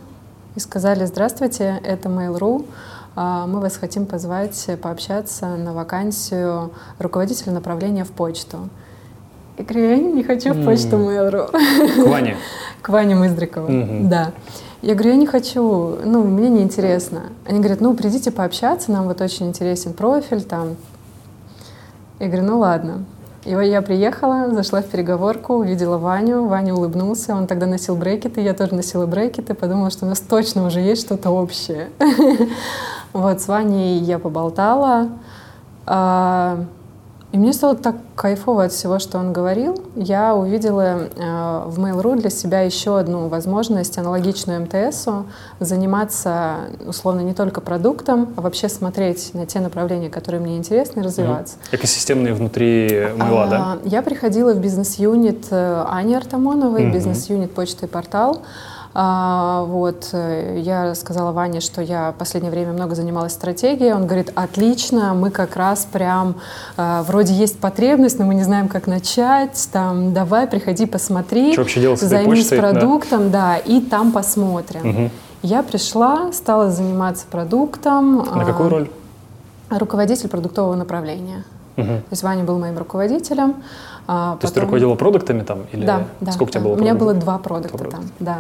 и 0.56 0.60
сказали, 0.60 1.06
здравствуйте, 1.06 1.80
это 1.86 2.10
Mail.ru, 2.10 2.66
мы 3.16 3.60
вас 3.60 3.78
хотим 3.78 4.06
позвать 4.06 4.70
пообщаться 4.82 5.48
на 5.56 5.74
вакансию 5.74 6.72
руководителя 7.00 7.54
направления 7.54 8.04
в 8.04 8.12
почту. 8.12 8.70
Я 9.58 9.66
говорю, 9.66 9.90
я 9.90 9.98
не 9.98 10.24
хочу 10.24 10.54
в 10.54 10.64
почту. 10.64 10.96
Mail.ru. 10.96 12.04
К 12.04 12.08
Ване. 12.08 12.38
К 12.82 12.90
Ване 12.90 13.16
Мыздрикову, 13.16 13.68
да. 14.08 14.32
Я 14.82 14.94
говорю, 14.94 15.12
я 15.12 15.18
не 15.18 15.28
хочу, 15.28 15.98
ну, 16.06 16.24
мне 16.24 16.48
не 16.48 16.62
интересно. 16.62 17.24
Они 17.46 17.60
говорят, 17.60 17.82
ну, 17.82 17.94
придите 17.94 18.32
пообщаться, 18.32 18.92
нам 18.92 19.08
вот 19.08 19.20
очень 19.20 19.48
интересен 19.48 19.92
профиль 19.92 20.42
там. 20.42 20.78
Я 22.20 22.28
говорю, 22.28 22.44
ну, 22.46 22.60
ладно. 22.60 23.06
И 23.44 23.54
вот 23.56 23.62
я 23.62 23.82
приехала, 23.82 24.54
зашла 24.54 24.82
в 24.82 24.86
переговорку, 24.86 25.56
увидела 25.56 25.98
Ваню, 25.98 26.46
Ваня 26.46 26.74
улыбнулся, 26.74 27.36
он 27.36 27.48
тогда 27.48 27.66
носил 27.66 27.96
брекеты, 27.96 28.42
я 28.42 28.54
тоже 28.54 28.76
носила 28.76 29.06
брекеты, 29.06 29.54
подумала, 29.54 29.90
что 29.90 30.06
у 30.06 30.10
нас 30.10 30.20
точно 30.20 30.66
уже 30.66 30.80
есть 30.80 31.02
что-то 31.02 31.32
общее. 31.32 31.90
Вот, 33.14 33.42
с 33.42 33.48
Ваней 33.48 34.00
я 34.00 34.20
поболтала, 34.20 35.10
а, 35.86 36.64
и 37.32 37.38
мне 37.38 37.54
стало 37.54 37.76
так 37.76 37.96
кайфово 38.16 38.66
от 38.66 38.72
всего, 38.72 38.98
что 38.98 39.20
он 39.20 39.34
говорил. 39.34 39.80
Я 39.96 40.36
увидела 40.36 40.82
э, 40.82 41.64
в 41.68 41.80
Mail.ru 41.80 42.20
для 42.20 42.32
себя 42.32 42.62
еще 42.62 42.98
одну 42.98 43.28
возможность, 43.28 44.00
аналогичную 44.00 44.62
МТСу, 44.62 45.28
заниматься, 45.60 46.56
условно, 46.88 47.22
не 47.22 47.36
только 47.36 47.62
продуктом, 47.62 48.34
а 48.36 48.42
вообще 48.42 48.68
смотреть 48.68 49.36
на 49.36 49.46
те 49.46 49.60
направления, 49.60 50.10
которые 50.10 50.42
мне 50.42 50.58
интересны, 50.58 51.02
и 51.02 51.04
развиваться. 51.04 51.58
Экосистемные 51.72 52.34
внутри 52.34 53.10
Майла, 53.16 53.48
да? 53.48 53.58
А, 53.60 53.78
Я 53.86 54.02
приходила 54.02 54.54
в 54.54 54.60
бизнес-юнит 54.60 55.48
э, 55.52 55.86
Ани 55.88 56.16
Артамоновой, 56.16 56.92
бизнес-юнит 56.92 57.54
«Почта 57.54 57.86
и 57.86 57.90
портал». 57.90 58.42
А, 58.94 59.66
вот, 59.66 60.10
э, 60.14 60.60
я 60.60 60.96
сказала 60.96 61.32
Ване, 61.32 61.60
что 61.60 61.82
я 61.82 62.12
в 62.12 62.16
последнее 62.16 62.52
время 62.52 62.74
много 62.74 62.96
занималась 62.96 63.34
стратегией. 63.34 63.94
Он 63.94 64.08
говорит, 64.08 64.32
отлично, 64.34 65.14
мы 65.14 65.30
как 65.30 65.56
раз 65.56 65.88
прям, 65.92 66.36
э, 66.76 67.04
вроде 67.06 67.34
есть 67.34 67.60
потребность, 67.60 68.18
но 68.18 68.26
мы 68.26 68.34
не 68.34 68.44
знаем, 68.44 68.68
как 68.68 68.88
начать. 68.88 69.70
Там, 69.72 70.14
давай, 70.14 70.48
приходи, 70.48 70.88
посмотри, 70.88 71.54
Что 71.54 71.62
вообще 71.62 71.82
делать 71.82 72.00
займись 72.00 72.50
почтой? 72.50 72.62
Да. 72.62 72.72
продуктом, 72.72 73.32
да, 73.32 73.58
и 73.58 73.80
там 73.80 74.12
посмотрим. 74.12 74.82
Мгм. 74.84 75.12
Я 75.44 75.64
пришла, 75.64 76.32
стала 76.34 76.72
заниматься 76.72 77.26
продуктом. 77.30 78.18
На 78.18 78.44
какую 78.44 78.68
а, 78.68 78.70
роль? 78.70 78.90
Руководитель 79.70 80.30
продуктового 80.30 80.76
направления. 80.76 81.46
Угу. 81.78 81.88
То 81.88 82.12
есть 82.12 82.24
Ваня 82.24 82.44
был 82.44 82.58
моим 82.58 82.78
руководителем. 82.78 83.56
А, 84.12 84.32
То 84.32 84.38
потом... 84.38 84.40
есть 84.42 84.54
ты 84.56 84.62
руководила 84.62 84.96
продуктами 84.96 85.44
там? 85.44 85.68
Или 85.72 85.86
да, 85.86 86.08
да. 86.20 86.32
Сколько 86.32 86.54
да. 86.54 86.60
у 86.60 86.62
тебя 86.62 86.70
было 86.70 86.78
У 86.80 86.82
меня 86.82 86.96
было 86.96 87.14
два 87.14 87.38
продукта, 87.38 87.78
два 87.78 87.90
продукта. 87.90 88.08
там, 88.08 88.12
да. 88.20 88.40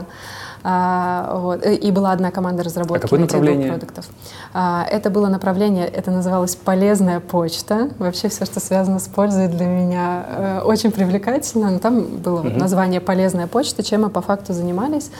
А, 0.63 1.37
вот. 1.37 1.63
И 1.63 1.91
была 1.91 2.11
одна 2.11 2.31
команда 2.31 2.63
разработки 2.63 2.97
а 2.97 3.01
какое 3.01 3.19
направление? 3.19 3.69
продуктов. 3.69 4.07
А, 4.51 4.83
это 4.89 5.11
было 5.11 5.27
направление, 5.27 5.85
это 5.85 6.09
называлось 6.09 6.55
полезная 6.55 7.19
почта. 7.19 7.89
Вообще 7.99 8.29
все, 8.29 8.45
что 8.45 8.59
связано 8.59 8.97
с 8.97 9.07
пользой 9.07 9.47
для 9.47 9.67
меня 9.67 10.25
э, 10.27 10.61
очень 10.61 10.89
привлекательно. 10.89 11.69
Но 11.69 11.77
там 11.77 12.01
было 12.17 12.39
угу. 12.39 12.49
название 12.49 12.99
полезная 12.99 13.45
почта, 13.45 13.83
чем 13.83 14.01
мы 14.01 14.09
по 14.09 14.21
факту 14.21 14.53
занимались. 14.53 15.11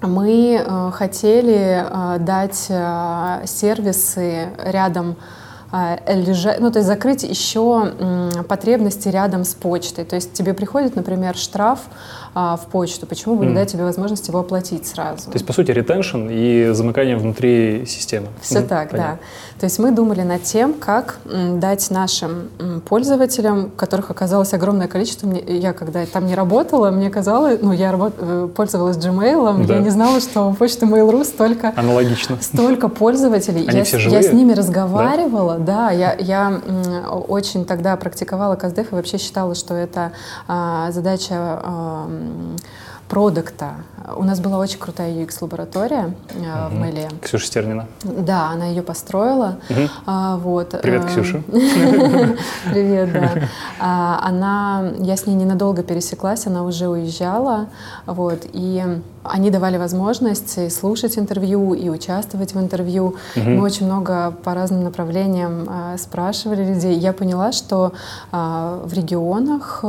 Мы 0.00 0.62
э, 0.64 0.90
хотели 0.92 1.84
э, 1.84 2.18
дать 2.20 2.66
э, 2.68 3.42
сервисы 3.46 4.50
рядом 4.64 5.16
а, 5.18 5.37
лежать, 5.72 6.60
ну, 6.60 6.70
то 6.70 6.78
есть 6.78 6.88
закрыть 6.88 7.22
еще 7.22 7.92
потребности 8.48 9.08
рядом 9.08 9.44
с 9.44 9.54
почтой. 9.54 10.04
То 10.04 10.16
есть 10.16 10.32
тебе 10.32 10.54
приходит, 10.54 10.96
например, 10.96 11.36
штраф 11.36 11.80
а, 12.40 12.56
в 12.56 12.66
почту, 12.66 13.04
почему 13.04 13.34
бы 13.34 13.44
mm. 13.44 13.48
не 13.48 13.54
дать 13.56 13.72
тебе 13.72 13.82
возможность 13.82 14.28
его 14.28 14.38
оплатить 14.38 14.86
сразу? 14.86 15.24
То 15.24 15.32
есть, 15.32 15.44
по 15.44 15.52
сути, 15.52 15.72
ретеншн 15.72 16.28
и 16.30 16.70
замыкание 16.70 17.16
внутри 17.16 17.84
системы. 17.84 18.28
Все 18.40 18.60
mm, 18.60 18.68
так, 18.68 18.90
понятно. 18.90 19.18
да. 19.20 19.58
То 19.58 19.66
есть 19.66 19.80
мы 19.80 19.90
думали 19.90 20.22
над 20.22 20.44
тем, 20.44 20.74
как 20.74 21.18
дать 21.24 21.90
нашим 21.90 22.48
пользователям, 22.88 23.72
которых 23.74 24.12
оказалось 24.12 24.54
огромное 24.54 24.86
количество, 24.86 25.26
мне, 25.26 25.40
я 25.40 25.72
когда 25.72 26.06
там 26.06 26.26
не 26.26 26.36
работала, 26.36 26.92
мне 26.92 27.10
казалось, 27.10 27.58
ну, 27.60 27.72
я 27.72 27.90
работ, 27.90 28.14
э, 28.18 28.48
пользовалась 28.54 28.98
Gmail, 28.98 29.66
да. 29.66 29.74
я 29.74 29.80
не 29.80 29.90
знала, 29.90 30.20
что 30.20 30.50
у 30.50 30.54
почты 30.54 30.86
Mail.ru 30.86 31.24
столько... 31.24 31.72
Аналогично. 31.74 32.38
Столько 32.40 32.88
пользователей. 32.88 33.66
Они 33.66 33.78
я, 33.78 33.84
все 33.84 33.98
живые? 33.98 34.22
я 34.22 34.28
с 34.28 34.32
ними 34.32 34.52
разговаривала, 34.52 35.58
да, 35.58 35.90
я, 35.90 36.14
я 36.14 36.60
очень 37.26 37.64
тогда 37.64 37.96
практиковала 37.96 38.54
КАЗДЕФ 38.54 38.92
и 38.92 38.94
вообще 38.94 39.18
считала, 39.18 39.56
что 39.56 39.74
это 39.74 40.12
а, 40.46 40.92
задача 40.92 41.34
а, 41.34 42.08
продукта. 43.08 43.76
У 44.16 44.24
нас 44.24 44.40
была 44.40 44.58
очень 44.58 44.78
крутая 44.78 45.12
UX-лаборатория 45.12 46.14
э, 46.30 46.68
в 46.68 46.74
Мэле. 46.74 47.08
Ксюша 47.22 47.46
Стернина. 47.46 47.86
Да, 48.02 48.50
она 48.50 48.66
ее 48.66 48.82
построила. 48.82 49.58
Угу. 49.70 49.80
А, 50.06 50.36
вот. 50.36 50.74
Привет, 50.82 51.04
э, 51.04 51.08
Ксюша. 51.08 51.42
Привет, 52.70 53.12
да. 53.12 53.30
А, 53.80 54.20
она, 54.24 54.92
я 54.98 55.16
с 55.16 55.26
ней 55.26 55.34
ненадолго 55.34 55.82
пересеклась, 55.82 56.46
она 56.46 56.64
уже 56.64 56.88
уезжала, 56.88 57.68
вот, 58.06 58.44
и 58.52 58.84
они 59.22 59.50
давали 59.50 59.76
возможность 59.76 60.72
слушать 60.72 61.16
интервью 61.16 61.74
и 61.74 61.88
участвовать 61.88 62.54
в 62.54 62.60
интервью. 62.60 63.16
Угу. 63.36 63.48
Мы 63.48 63.62
очень 63.62 63.86
много 63.86 64.32
по 64.42 64.54
разным 64.54 64.84
направлениям 64.84 65.66
э, 65.68 65.98
спрашивали 65.98 66.64
людей. 66.64 66.98
Я 66.98 67.12
поняла, 67.12 67.52
что 67.52 67.92
э, 68.32 68.82
в 68.84 68.92
регионах 68.92 69.84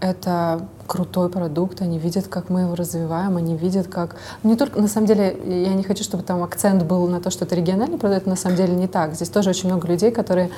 это 0.00 0.60
крутой 0.88 1.28
продукт, 1.28 1.82
они 1.82 1.98
видят, 1.98 2.26
как 2.28 2.48
мы 2.48 2.62
его 2.62 2.74
развиваем, 2.74 3.36
они 3.36 3.54
видят, 3.56 3.86
как... 3.86 4.16
Не 4.42 4.56
только, 4.56 4.80
на 4.80 4.88
самом 4.88 5.06
деле, 5.06 5.36
я 5.44 5.74
не 5.74 5.82
хочу, 5.84 6.02
чтобы 6.02 6.22
там 6.24 6.42
акцент 6.42 6.82
был 6.82 7.06
на 7.06 7.20
то, 7.20 7.30
что 7.30 7.44
это 7.44 7.54
региональный 7.54 7.98
продукт, 7.98 8.26
на 8.26 8.36
самом 8.36 8.56
деле 8.56 8.74
не 8.74 8.88
так. 8.88 9.14
Здесь 9.14 9.28
тоже 9.28 9.50
очень 9.50 9.68
много 9.68 9.86
людей, 9.86 10.10
которые 10.10 10.50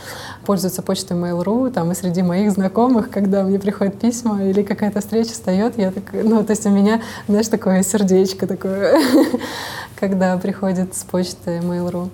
пользуются 0.47 0.83
почтой 0.83 1.17
Mail.ru, 1.17 1.71
там 1.73 1.91
и 1.91 1.95
среди 1.95 2.23
моих 2.23 2.53
знакомых, 2.53 3.11
когда 3.11 3.43
мне 3.43 3.59
приходят 3.59 3.99
письма 3.99 4.43
или 4.45 4.63
какая-то 4.63 5.01
встреча 5.01 5.33
встает, 5.33 5.77
я 5.77 5.91
так, 5.91 6.05
ну, 6.13 6.45
то 6.45 6.53
есть 6.53 6.65
у 6.65 6.71
меня, 6.71 7.03
знаешь, 7.27 7.49
такое 7.49 7.83
сердечко 7.83 8.47
такое, 8.47 9.01
когда 10.01 10.39
приходит 10.39 10.95
с 10.95 11.03
почты 11.03 11.59
Mail.ru 11.59 12.09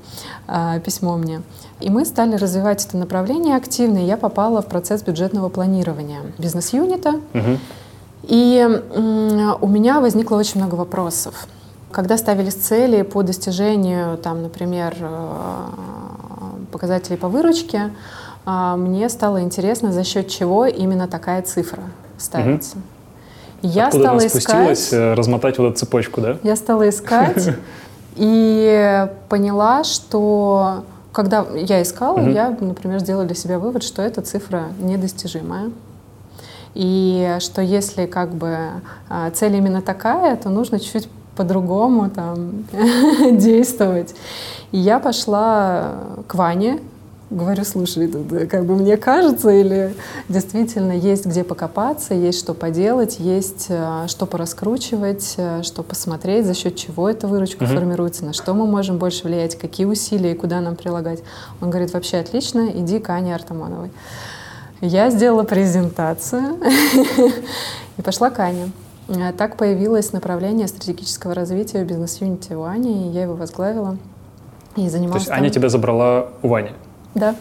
а, 0.49 0.81
письмо 0.81 1.19
мне. 1.19 1.43
И 1.81 1.91
мы 1.91 2.07
стали 2.07 2.37
развивать 2.37 2.87
это 2.87 2.97
направление 2.97 3.57
активно, 3.57 3.99
и 3.99 4.07
я 4.07 4.17
попала 4.17 4.63
в 4.63 4.67
процесс 4.67 5.03
бюджетного 5.03 5.51
планирования 5.51 6.23
бизнес-юнита. 6.39 7.21
Угу. 7.35 7.59
И 8.23 8.83
у 8.95 9.69
меня 9.69 10.01
возникло 10.01 10.37
очень 10.37 10.61
много 10.61 10.75
вопросов. 10.75 11.47
Когда 11.91 12.17
ставились 12.19 12.55
цели 12.55 13.03
по 13.03 13.23
достижению, 13.23 14.19
там, 14.19 14.43
например, 14.43 14.95
э, 14.99 15.67
показателей 16.73 17.17
по 17.17 17.29
выручке, 17.29 17.93
а, 18.45 18.77
мне 18.77 19.09
стало 19.09 19.43
интересно, 19.43 19.93
за 19.93 20.05
счет 20.05 20.29
чего 20.29 20.67
именно 20.67 21.09
такая 21.09 21.43
цифра 21.43 21.83
ставится. 22.19 22.77
Угу. 22.77 22.85
Я 23.63 23.87
Откуда 23.89 24.05
стала 24.05 24.27
искать, 24.27 24.93
э, 24.93 25.15
размотать 25.15 25.59
вот 25.59 25.71
эту 25.71 25.79
цепочку, 25.79 26.21
да? 26.21 26.37
Я 26.43 26.57
стала 26.57 26.89
искать 26.89 27.55
и 28.17 29.09
поняла, 29.29 29.83
что 29.85 30.85
когда 31.13 31.47
я 31.55 31.83
искала, 31.83 32.21
я, 32.29 32.51
например, 32.61 33.01
сделала 33.01 33.25
для 33.25 33.35
себя 33.35 33.59
вывод, 33.59 33.83
что 33.83 34.03
эта 34.03 34.21
цифра 34.21 34.65
недостижимая. 34.79 35.71
И 36.77 37.37
что 37.41 37.63
если 37.63 38.05
как 38.05 38.35
бы 38.35 38.57
а, 39.09 39.31
цель 39.31 39.57
именно 39.57 39.81
такая, 39.81 40.37
то 40.37 40.51
нужно 40.51 40.79
чуть-чуть 40.79 41.09
по-другому 41.35 42.11
там 42.11 42.67
действовать. 43.39 44.15
И 44.73 44.79
я 44.79 44.99
пошла 44.99 45.95
к 46.27 46.35
Ване, 46.35 46.81
говорю, 47.31 47.65
слушай, 47.65 48.07
это 48.07 48.47
как 48.47 48.67
бы 48.67 48.77
мне 48.77 48.97
кажется, 48.97 49.51
или 49.51 49.95
действительно 50.29 50.93
есть 50.93 51.27
где 51.27 51.45
покопаться, 51.45 52.15
есть 52.15 52.39
что 52.39 52.55
поделать, 52.55 53.19
есть 53.19 53.67
а, 53.71 54.07
что 54.07 54.27
пораскручивать, 54.27 55.35
а, 55.39 55.63
что 55.63 55.83
посмотреть, 55.83 56.45
за 56.45 56.55
счет 56.55 56.77
чего 56.77 57.09
эта 57.09 57.27
выручка 57.27 57.65
uh-huh. 57.65 57.75
формируется, 57.75 58.25
на 58.25 58.33
что 58.33 58.55
мы 58.55 58.67
можем 58.67 58.99
больше 58.99 59.25
влиять, 59.25 59.57
какие 59.57 59.87
усилия 59.87 60.33
и 60.33 60.37
куда 60.37 60.61
нам 60.61 60.77
прилагать. 60.77 61.23
Он 61.61 61.71
говорит, 61.71 61.95
вообще 61.95 62.19
отлично, 62.19 62.71
иди 62.75 62.99
к 62.99 63.09
Ане 63.09 63.35
Артамоновой. 63.35 63.91
Я 64.81 65.11
сделала 65.11 65.43
презентацию 65.43 66.59
и 67.97 68.03
пошла 68.03 68.31
к 68.31 68.39
Ане. 68.41 68.71
А 69.09 69.33
так 69.33 69.57
появилось 69.57 70.13
направление 70.13 70.67
стратегического 70.67 71.35
развития 71.35 71.85
в 71.85 71.87
бизнес-юните 71.87 72.57
у 72.57 72.65
Ани, 72.65 73.09
и 73.09 73.13
я 73.13 73.23
его 73.23 73.35
возглавила 73.35 73.97
и 74.77 74.89
занималась 74.89 75.13
То 75.13 75.19
есть 75.19 75.29
там. 75.29 75.39
Аня 75.39 75.51
тебя 75.51 75.69
забрала 75.69 76.29
у 76.43 76.49
Вани? 76.49 76.71
Да. 77.15 77.35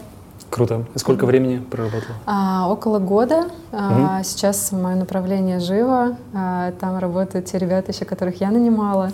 Круто. 0.48 0.84
И 0.94 0.98
сколько 0.98 1.26
времени 1.26 1.58
проработала? 1.58 2.14
А, 2.24 2.68
около 2.70 2.98
года. 2.98 3.48
Mm-hmm. 3.72 4.06
А, 4.08 4.22
сейчас 4.22 4.70
мое 4.72 4.94
направление 4.94 5.58
живо. 5.60 6.16
А, 6.32 6.72
там 6.80 6.98
работают 6.98 7.46
те 7.46 7.58
ребята 7.58 7.92
еще, 7.92 8.04
которых 8.04 8.40
я 8.40 8.50
нанимала. 8.50 9.10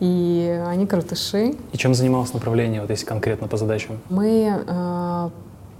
И 0.00 0.60
они 0.66 0.86
крутыши. 0.86 1.54
И 1.72 1.78
чем 1.78 1.94
занималось 1.94 2.34
направление, 2.34 2.80
вот 2.80 2.90
если 2.90 3.06
конкретно 3.06 3.46
по 3.46 3.56
задачам? 3.56 4.00
Мы 4.10 4.52
а, 4.66 5.30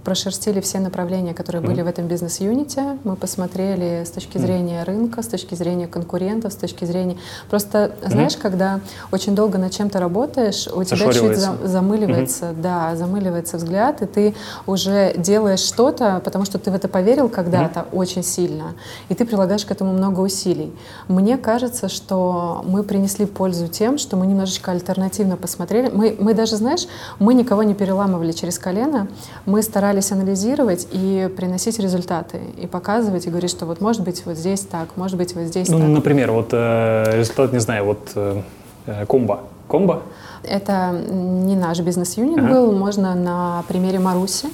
прошерстили 0.03 0.59
все 0.61 0.79
направления, 0.79 1.33
которые 1.33 1.61
mm-hmm. 1.61 1.67
были 1.67 1.81
в 1.81 1.87
этом 1.87 2.07
бизнес-юните. 2.07 2.97
Мы 3.03 3.15
посмотрели 3.15 4.03
с 4.05 4.09
точки 4.11 4.37
зрения 4.37 4.81
mm-hmm. 4.81 4.85
рынка, 4.85 5.21
с 5.21 5.27
точки 5.27 5.55
зрения 5.55 5.87
конкурентов, 5.87 6.53
с 6.53 6.55
точки 6.55 6.85
зрения... 6.85 7.17
Просто, 7.49 7.77
mm-hmm. 7.77 8.09
знаешь, 8.09 8.37
когда 8.37 8.79
очень 9.11 9.35
долго 9.35 9.57
над 9.57 9.71
чем-то 9.71 9.99
работаешь, 9.99 10.67
у 10.67 10.83
тебя 10.83 11.11
чуть 11.11 11.37
за, 11.37 11.55
замыливается, 11.63 12.45
mm-hmm. 12.45 12.61
да, 12.61 12.95
замыливается 12.95 13.57
взгляд, 13.57 14.01
и 14.01 14.05
ты 14.05 14.35
уже 14.67 15.13
делаешь 15.17 15.61
что-то, 15.61 16.21
потому 16.23 16.45
что 16.45 16.59
ты 16.59 16.71
в 16.71 16.75
это 16.75 16.87
поверил 16.87 17.29
когда-то 17.29 17.81
mm-hmm. 17.81 17.95
очень 17.97 18.23
сильно, 18.23 18.75
и 19.09 19.15
ты 19.15 19.25
прилагаешь 19.25 19.65
к 19.65 19.71
этому 19.71 19.93
много 19.93 20.19
усилий. 20.19 20.73
Мне 21.07 21.37
кажется, 21.37 21.87
что 21.87 22.63
мы 22.67 22.83
принесли 22.83 23.25
пользу 23.25 23.67
тем, 23.67 23.97
что 23.97 24.17
мы 24.17 24.27
немножечко 24.27 24.71
альтернативно 24.71 25.37
посмотрели. 25.37 25.89
Мы, 25.89 26.15
мы 26.19 26.33
даже, 26.33 26.57
знаешь, 26.57 26.87
мы 27.19 27.33
никого 27.33 27.63
не 27.63 27.73
переламывали 27.73 28.31
через 28.31 28.59
колено, 28.59 29.07
мы 29.45 29.61
старались 29.61 29.92
старались 30.01 30.11
анализировать 30.11 30.87
и 30.91 31.29
приносить 31.35 31.79
результаты, 31.79 32.39
и 32.57 32.67
показывать, 32.67 33.27
и 33.27 33.29
говорить, 33.29 33.51
что 33.51 33.65
вот 33.65 33.81
может 33.81 34.03
быть 34.03 34.25
вот 34.25 34.37
здесь 34.37 34.61
так, 34.61 34.87
может 34.95 35.17
быть 35.17 35.35
вот 35.35 35.43
здесь 35.43 35.69
ну, 35.69 35.79
так. 35.79 35.87
Например, 35.87 36.31
вот 36.31 36.49
э, 36.51 37.19
результат, 37.19 37.53
не 37.53 37.59
знаю, 37.59 37.85
вот 37.85 38.11
э, 38.15 38.41
э 38.87 39.05
комбо. 39.05 39.41
Комбо? 39.67 40.01
Это 40.43 40.91
не 40.91 41.55
наш 41.55 41.79
бизнес-юнит 41.79 42.39
ага. 42.39 42.53
был, 42.53 42.71
можно 42.71 43.15
на 43.15 43.63
примере 43.67 43.99
Маруси. 43.99 44.47
Угу. 44.47 44.53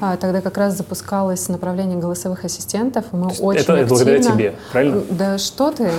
А, 0.00 0.16
тогда 0.16 0.40
как 0.40 0.56
раз 0.56 0.76
запускалось 0.76 1.48
направление 1.48 1.98
голосовых 1.98 2.44
ассистентов. 2.44 3.06
Мы 3.12 3.28
очень 3.40 3.62
это 3.62 3.74
активно... 3.74 3.86
благодаря 3.86 4.22
тебе, 4.22 4.54
правильно? 4.72 5.02
Да 5.10 5.38
что 5.38 5.70
ты? 5.70 5.90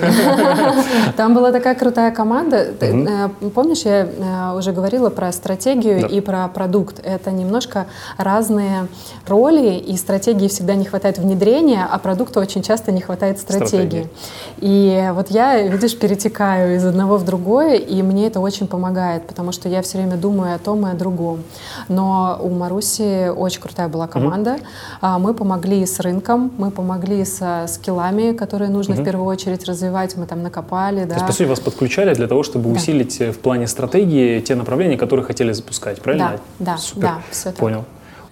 Там 1.18 1.34
была 1.34 1.52
такая 1.52 1.76
крутая 1.76 2.12
команда. 2.12 2.68
Э, 2.80 3.30
помнишь, 3.54 3.82
я 3.84 4.08
э, 4.08 4.58
уже 4.58 4.72
говорила 4.72 5.10
про 5.10 5.32
стратегию 5.32 6.08
и 6.08 6.22
про 6.22 6.48
продукт. 6.48 7.00
Это 7.04 7.32
немножко 7.32 7.88
разные 8.18 8.88
роли, 9.28 9.76
и 9.76 9.96
стратегии 9.98 10.48
всегда 10.48 10.76
не 10.76 10.86
хватает 10.86 11.18
внедрения, 11.18 11.88
а 11.90 11.98
продукту 12.00 12.40
очень 12.40 12.62
часто 12.62 12.92
не 12.92 13.02
хватает 13.02 13.40
стратегии. 13.40 14.10
И 14.58 15.10
вот 15.14 15.30
я, 15.30 15.62
видишь, 15.62 15.98
перетекаю 15.98 16.76
из 16.76 16.86
одного 16.86 17.18
в 17.18 17.26
другое, 17.26 17.76
и 17.76 18.02
мне 18.02 18.28
это 18.28 18.40
очень 18.40 18.68
помогает, 18.68 19.28
потому 19.28 19.52
что 19.52 19.70
я 19.70 19.82
все 19.82 19.98
время 19.98 20.18
думаю 20.18 20.56
о 20.56 20.60
том 20.60 20.88
и 20.88 20.92
о 20.92 20.94
другом. 20.94 21.44
Но 21.88 22.40
у 22.42 22.50
Маруси 22.50 23.30
очень 23.30 23.61
очень 23.62 23.70
крутая 23.70 23.88
была 23.88 24.08
команда. 24.08 24.58
Mm-hmm. 25.02 25.20
Мы 25.20 25.34
помогли 25.34 25.86
с 25.86 26.00
рынком, 26.00 26.52
мы 26.58 26.72
помогли 26.72 27.26
со 27.26 27.66
скиллами, 27.68 28.34
которые 28.34 28.70
нужно 28.70 28.94
mm-hmm. 28.94 29.02
в 29.02 29.06
первую 29.06 29.28
очередь 29.28 29.66
развивать. 29.66 30.18
Мы 30.18 30.26
там 30.26 30.44
накопали. 30.44 31.02
То 31.02 31.10
да. 31.10 31.16
есть, 31.16 31.28
по 31.28 31.34
сути, 31.34 31.48
вас 31.48 31.60
подключали 31.60 32.14
для 32.14 32.28
того, 32.28 32.44
чтобы 32.44 32.70
да. 32.70 32.76
усилить 32.76 33.22
э, 33.22 33.32
в 33.32 33.40
плане 33.40 33.68
стратегии 33.68 34.40
те 34.40 34.56
направления, 34.56 34.98
которые 34.98 35.26
хотели 35.26 35.54
запускать, 35.54 36.02
правильно? 36.02 36.40
Да, 36.60 36.74
да, 36.74 36.78
Супер. 36.78 37.02
да, 37.02 37.22
все 37.32 37.50
так. 37.50 37.56
Понял. 37.56 37.84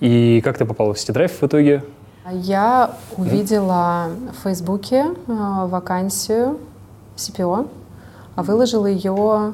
И 0.02 0.42
как 0.44 0.58
ты 0.58 0.66
попала 0.66 0.94
в 0.94 0.98
Drive 0.98 1.32
в 1.42 1.44
итоге? 1.44 1.84
Я 2.32 2.92
увидела 3.18 4.10
в 4.34 4.44
Фейсбуке 4.44 5.06
э, 5.06 5.68
вакансию 5.68 6.58
CPO, 7.18 7.68
а 8.36 8.44
выложил 8.44 8.86
ее 8.86 9.54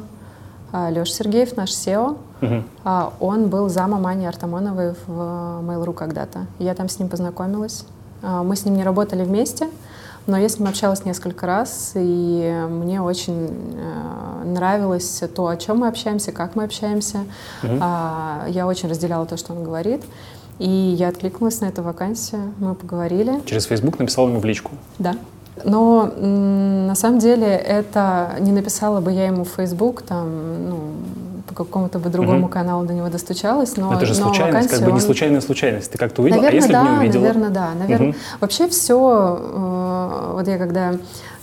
Леша 0.90 1.14
Сергеев, 1.14 1.56
наш 1.58 1.72
SEO. 1.72 2.18
Мгм. 2.42 2.64
А 2.84 3.14
Он 3.20 3.48
был 3.50 3.70
замом 3.70 4.06
Ани 4.06 4.26
Артамоновой 4.26 4.92
в 5.08 5.10
Mail.ru 5.10 5.94
когда-то. 5.94 6.48
Я 6.60 6.74
там 6.74 6.90
с 6.90 7.00
ним 7.00 7.10
познакомилась. 7.10 7.86
А, 8.22 8.44
Мы 8.44 8.56
с 8.56 8.66
ним 8.66 8.76
не 8.76 8.84
работали 8.84 9.24
вместе, 9.24 9.68
но 10.28 10.38
я 10.38 10.50
с 10.50 10.60
ним 10.60 10.68
общалась 10.68 11.06
несколько 11.06 11.46
раз, 11.46 11.92
и 11.96 12.66
мне 12.70 13.02
очень 13.02 13.48
э, 13.78 14.44
нравилось 14.46 15.22
то, 15.36 15.48
о 15.48 15.56
чем 15.58 15.80
мы 15.80 15.88
общаемся, 15.88 16.32
как 16.32 16.56
мы 16.56 16.64
общаемся. 16.64 17.20
А, 17.64 18.46
Я 18.48 18.68
очень 18.68 18.90
разделяла 18.90 19.26
то, 19.26 19.38
что 19.38 19.54
он 19.54 19.64
говорит. 19.64 20.04
И 20.58 20.70
я 20.70 21.10
откликнулась 21.10 21.60
на 21.60 21.66
эту 21.66 21.84
вакансию, 21.84 22.54
мы 22.60 22.76
поговорили. 22.76 23.42
Через 23.46 23.66
Facebook 23.66 24.00
написал 24.00 24.28
ему 24.30 24.40
в 24.40 24.46
личку. 24.46 24.72
Да. 25.00 25.16
Но 25.64 26.12
на 26.18 26.96
самом 26.96 27.20
деле 27.20 27.48
это 27.48 28.32
не 28.40 28.52
написала 28.52 29.00
бы 29.00 29.12
я 29.12 29.28
ему 29.28 29.46
в 29.46 29.50
Facebook, 29.50 30.02
там, 30.02 30.70
ну, 30.70 30.78
по 31.48 31.54
какому-то 31.56 32.00
бы 32.00 32.10
другому 32.10 32.40
Мгм. 32.40 32.50
каналу 32.50 32.86
до 32.86 32.94
него 32.94 33.08
достучалась, 33.08 33.78
но, 33.78 33.94
это 33.94 34.06
же 34.06 34.20
но 34.20 34.28
случайность, 34.28 34.70
как 34.70 34.82
бы 34.84 34.92
не 34.92 35.00
случайная 35.00 35.42
случайность. 35.42 35.92
Ты 35.92 35.98
как-то 35.98 36.22
увидела, 36.22 36.42
Наверное, 36.42 36.60
а 36.60 36.62
если 36.62 36.74
да, 36.74 36.84
бы 36.84 36.90
не 36.90 36.98
увидела? 36.98 37.22
наверное, 37.22 37.50
да. 37.50 37.70
Наверное. 37.80 38.08
Мгм. 38.10 38.18
Вообще 38.42 38.68
все, 38.68 40.34
вот 40.34 40.48
я 40.48 40.58
когда 40.58 40.96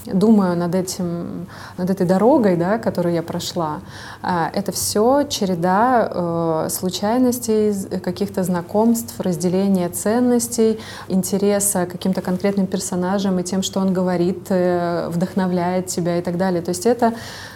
думаю 0.07 0.57
над 0.57 0.75
этим, 0.75 1.47
над 1.79 1.91
этой 1.91 2.07
дорогой, 2.07 2.57
да, 2.57 2.79
которую 2.79 3.15
я 3.15 3.23
прошла, 3.23 3.81
а, 4.23 4.51
это 4.53 4.73
все 4.73 5.25
череда 5.29 6.09
э, 6.11 6.69
случайностей, 6.71 7.73
каких-то 8.01 8.43
знакомств, 8.43 9.21
разделения 9.21 9.89
ценностей, 9.89 10.81
интереса 11.09 11.87
к 11.87 11.93
каким-то 11.93 12.21
конкретным 12.21 12.67
персонажам 12.67 13.39
и 13.39 13.43
тем, 13.43 13.63
что 13.63 13.81
он 13.81 13.93
говорит, 13.93 14.47
э, 14.49 15.09
вдохновляет 15.09 15.87
тебя 15.87 16.19
и 16.19 16.23
так 16.23 16.37
далее. 16.37 16.63
То 16.63 16.71
есть 16.71 16.87
это 16.87 17.15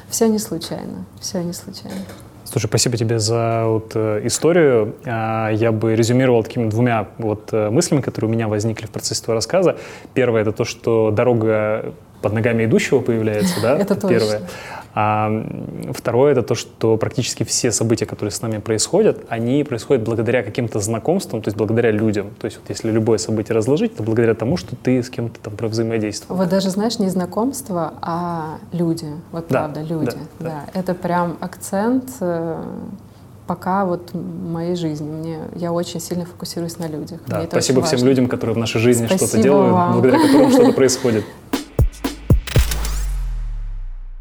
все 0.09 0.28
не 0.28 0.38
случайно, 0.38 1.04
все 1.20 1.42
не 1.42 1.52
случайно. 1.52 2.04
Слушай, 2.44 2.66
спасибо 2.68 2.96
тебе 2.96 3.18
за 3.18 3.64
вот, 3.66 3.92
э, 3.96 4.20
историю. 4.24 4.94
А, 5.04 5.50
Я 5.50 5.72
бы 5.72 5.96
резюмировал 5.96 6.44
такими 6.44 6.70
двумя 6.70 7.09
вот 7.18 7.48
э, 7.52 7.70
мыслями, 7.70 8.00
которые 8.00 8.30
у 8.30 8.32
меня 8.32 8.46
возникли 8.46 8.87
в 8.87 8.90
процессе 8.90 9.22
твоего 9.24 9.38
рассказа. 9.38 9.76
Первое— 10.14 10.40
это 10.42 10.52
то, 10.52 10.64
что 10.64 11.11
дорога 11.11 11.92
под 12.27 12.33
ногами 12.33 12.65
идущего 12.65 12.99
появляется, 12.99 13.61
да? 13.62 13.79
Это 13.79 13.95
точно. 13.95 14.09
Первое. 14.09 14.43
А 14.99 15.31
второе— 15.93 16.33
это 16.33 16.43
то, 16.43 16.55
что 16.57 16.97
практически 16.97 17.45
все 17.45 17.71
события, 17.71 18.05
которые 18.07 18.33
с 18.33 18.43
нами 18.43 18.59
происходят, 18.59 19.27
они 19.29 19.62
происходят 19.62 20.03
благодаря 20.05 20.43
каким-то 20.43 20.81
знакомствам, 20.81 21.41
то 21.43 21.49
есть 21.49 21.57
благодаря 21.57 21.93
людям. 21.93 22.31
То 22.41 22.47
есть 22.47 22.57
вот 22.57 22.69
если 22.69 22.91
любое 22.91 23.19
событие 23.19 23.55
разложить, 23.55 23.95
то 23.95 24.03
благодаря 24.03 24.35
тому, 24.35 24.57
что 24.57 24.75
ты 24.75 25.03
с 25.03 25.11
кем-то 25.11 25.39
там 25.39 25.69
взаимодействовал. 25.69 26.41
Вот 26.41 26.49
даже, 26.49 26.71
знаешь, 26.71 26.99
не 26.99 27.11
знакомство, 27.11 27.93
а 28.03 28.59
люди. 28.73 29.07
Вот 29.31 29.45
Да, 29.49 29.69
правда, 29.69 29.83
люди. 29.83 30.17
да, 30.41 30.65
Да, 30.75 30.81
Это 30.81 30.95
прям 30.95 31.37
акцент 31.41 32.11
э, 32.21 32.61
пока 33.47 33.85
вот 33.85 34.11
моей 34.15 34.77
жизни. 34.77 35.09
Мне, 35.09 35.39
я 35.55 35.73
очень 35.73 36.01
сильно 36.01 36.25
фокусируюсь 36.25 36.79
на 36.79 36.87
людях. 36.89 37.21
Да, 37.27 37.45
спасибо 37.47 37.83
всем 37.83 37.99
важно. 37.99 38.09
людям, 38.09 38.27
которые 38.29 38.55
в 38.55 38.59
нашей 38.59 38.81
жизни 38.81 39.07
что-то 39.07 39.27
Спасибо 39.27 39.43
делают, 39.43 39.73
вам. 39.73 39.93
благодаря 39.93 40.21
которым 40.27 40.51
что-то 40.51 40.73
происходит. 40.81 41.25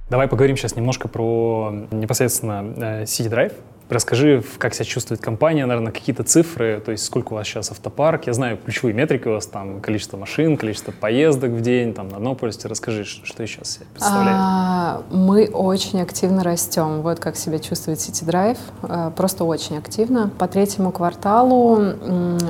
Давай 0.10 0.28
поговорим 0.28 0.56
сейчас 0.56 0.76
немножко 0.76 1.08
про 1.08 1.74
непосредственно 1.92 2.64
э, 2.78 3.04
City 3.04 3.30
Drive. 3.30 3.54
Расскажи, 3.90 4.44
как 4.58 4.74
себя 4.74 4.86
чувствует 4.86 5.22
компания, 5.22 5.66
наверное, 5.66 5.92
какие-то 5.92 6.24
цифры, 6.24 6.82
то 6.84 6.92
есть 6.92 7.06
сколько 7.06 7.34
у 7.34 7.36
вас 7.36 7.48
сейчас 7.48 7.72
автопарк. 7.72 8.26
Я 8.26 8.34
знаю 8.34 8.58
ключевые 8.58 8.96
метрики 8.96 9.28
у 9.28 9.34
вас, 9.34 9.46
там 9.46 9.80
количество 9.80 10.18
машин, 10.18 10.58
количество 10.58 10.92
поездок 10.92 11.52
в 11.52 11.62
день, 11.62 11.94
там 11.94 12.10
на 12.10 12.18
одном 12.18 12.36
полюсе. 12.36 12.68
Расскажи, 12.68 13.04
что 13.04 13.46
сейчас 13.46 13.74
себя 13.74 13.86
представляет. 13.94 14.38
А, 14.40 15.04
мы 15.12 15.48
очень 15.52 16.02
активно 16.02 16.44
растем. 16.44 17.02
Вот 17.02 17.20
как 17.20 17.36
себя 17.36 17.60
чувствует 17.60 18.00
City 18.00 18.28
Drive. 18.28 18.58
А, 18.84 19.12
Просто 19.12 19.44
очень 19.44 19.78
активно. 19.78 20.32
По 20.38 20.48
третьему 20.48 20.92
кварталу 20.92 21.80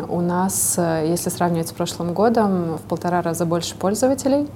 у 0.08 0.22
нас, 0.22 0.76
э, 0.78 1.06
если 1.08 1.30
сравнивать 1.30 1.68
с 1.68 1.74
прошлым 1.74 2.13
годом, 2.13 2.78
в 2.78 2.82
полтора 2.82 3.22
раза 3.22 3.46
больше 3.46 3.76
пользователей. 3.76 4.48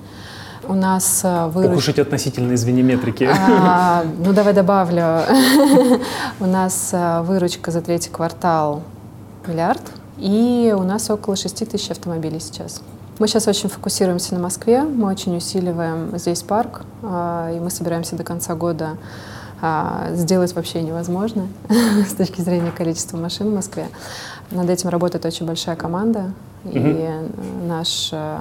У 0.67 0.73
нас 0.73 1.21
э, 1.23 1.47
выручка... 1.47 1.91
эти 1.91 2.01
относительно, 2.01 2.53
извини, 2.53 2.83
метрики. 2.83 3.29
А, 3.31 4.03
ну, 4.17 4.33
давай 4.33 4.53
добавлю. 4.53 5.21
У 6.39 6.45
нас 6.45 6.89
а, 6.93 7.23
выручка 7.23 7.71
за 7.71 7.81
третий 7.81 8.09
квартал 8.09 8.83
миллиард, 9.47 9.81
и 10.17 10.75
у 10.77 10.83
нас 10.83 11.09
около 11.09 11.35
6 11.35 11.69
тысяч 11.69 11.91
автомобилей 11.91 12.39
сейчас. 12.39 12.81
Мы 13.19 13.27
сейчас 13.27 13.47
очень 13.47 13.67
фокусируемся 13.67 14.33
на 14.35 14.41
Москве, 14.41 14.83
мы 14.83 15.09
очень 15.09 15.35
усиливаем 15.35 16.17
здесь 16.17 16.41
парк, 16.41 16.83
а, 17.03 17.51
и 17.51 17.59
мы 17.59 17.69
собираемся 17.69 18.15
до 18.15 18.23
конца 18.23 18.55
года 18.55 18.97
а, 19.61 20.11
сделать 20.13 20.55
вообще 20.55 20.81
невозможно 20.81 21.47
с 22.09 22.13
точки 22.13 22.41
зрения 22.41 22.71
количества 22.71 23.17
машин 23.17 23.49
в 23.49 23.55
Москве. 23.55 23.89
Над 24.51 24.69
этим 24.69 24.89
работает 24.89 25.25
очень 25.25 25.45
большая 25.45 25.75
команда, 25.75 26.31
и 26.65 26.71
э, 26.77 27.27
наш 27.67 28.09
э, 28.11 28.37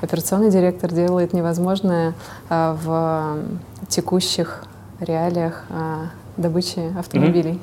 операционный 0.00 0.50
директор 0.50 0.92
делает 0.92 1.32
невозможное 1.32 2.14
а, 2.48 2.76
в 2.82 3.86
текущих 3.88 4.64
реалиях 5.00 5.64
добычи 6.36 6.80
автомобилей. 6.98 7.60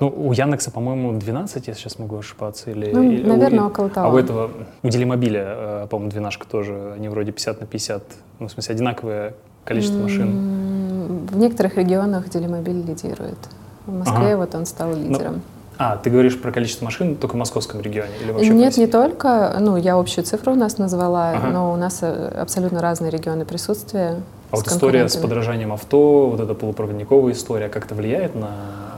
Ну, 0.00 0.08
у 0.08 0.32
Яндекса, 0.32 0.70
по-моему, 0.72 1.12
12, 1.18 1.68
я 1.68 1.74
сейчас 1.74 1.98
могу 2.00 2.18
ошибаться. 2.18 2.70
Или, 2.70 2.90
Ну, 2.92 3.02
или- 3.02 3.24
наверное, 3.26 3.62
у- 3.64 3.66
около 3.68 3.88
того. 3.88 4.08
А 4.08 4.12
у 4.12 4.16
этого, 4.18 4.50
у 4.82 4.88
Делимобиля, 4.88 5.44
э, 5.46 5.86
по-моему, 5.88 6.10
двенашка 6.10 6.46
тоже, 6.48 6.94
они 6.96 7.08
вроде 7.08 7.30
50 7.32 7.60
на 7.60 7.66
50, 7.66 8.02
ну, 8.40 8.48
в 8.48 8.50
смысле, 8.50 8.74
одинаковое 8.74 9.34
количество 9.64 9.98
машин. 9.98 11.26
В 11.30 11.36
некоторых 11.36 11.76
регионах 11.76 12.28
Делимобиль 12.28 12.82
лидирует. 12.84 13.38
В 13.86 13.92
Москве 13.98 14.34
Ага. 14.34 14.36
вот 14.38 14.54
он 14.56 14.66
стал 14.66 14.94
лидером. 14.94 15.42
А, 15.76 15.96
ты 15.96 16.10
говоришь 16.10 16.40
про 16.40 16.52
количество 16.52 16.84
машин 16.84 17.16
только 17.16 17.32
в 17.32 17.36
московском 17.36 17.80
регионе 17.80 18.12
или 18.22 18.30
вообще 18.30 18.50
Нет, 18.50 18.76
не 18.76 18.86
только. 18.86 19.56
Ну, 19.58 19.76
я 19.76 19.96
общую 19.96 20.24
цифру 20.24 20.52
у 20.52 20.56
нас 20.56 20.78
назвала, 20.78 21.30
Ага. 21.32 21.48
но 21.48 21.72
у 21.72 21.76
нас 21.76 21.98
э, 22.02 22.28
абсолютно 22.40 22.80
разные 22.80 23.10
регионы 23.10 23.44
присутствия. 23.44 24.20
А 24.52 24.56
вот 24.56 24.68
история 24.68 25.08
с 25.08 25.16
подражанием 25.16 25.72
авто, 25.72 26.28
вот 26.30 26.38
эта 26.40 26.54
полупроводниковая 26.54 27.32
история, 27.32 27.68
как-то 27.68 27.94
влияет 27.96 28.36
на 28.36 28.50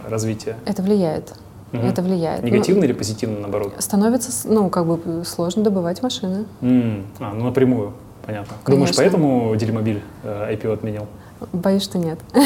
развитие? 0.08 0.56
Это 0.66 0.82
влияет. 0.82 1.32
Мгм. 1.72 1.86
Это 1.86 2.02
влияет. 2.02 2.42
Ну, 2.42 2.48
Негативно 2.48 2.84
или 2.84 2.92
позитивно, 2.92 3.40
наоборот? 3.40 3.72
становится, 3.78 4.30
ну, 4.48 4.68
как 4.68 4.84
бы 4.86 5.24
сложно 5.24 5.62
добывать 5.62 6.02
машины. 6.02 6.44
М, 6.60 7.06
А, 7.20 7.32
ну 7.32 7.44
напрямую, 7.46 7.92
понятно. 8.26 8.54
Думаешь, 8.66 8.94
Конечно. 8.94 9.02
поэтому 9.02 9.56
Делимобиль 9.56 10.02
э, 10.24 10.52
IPO 10.54 10.74
отменил? 10.74 11.06
Боюсь, 11.52 11.82
что 11.82 11.98
нет. 11.98 12.18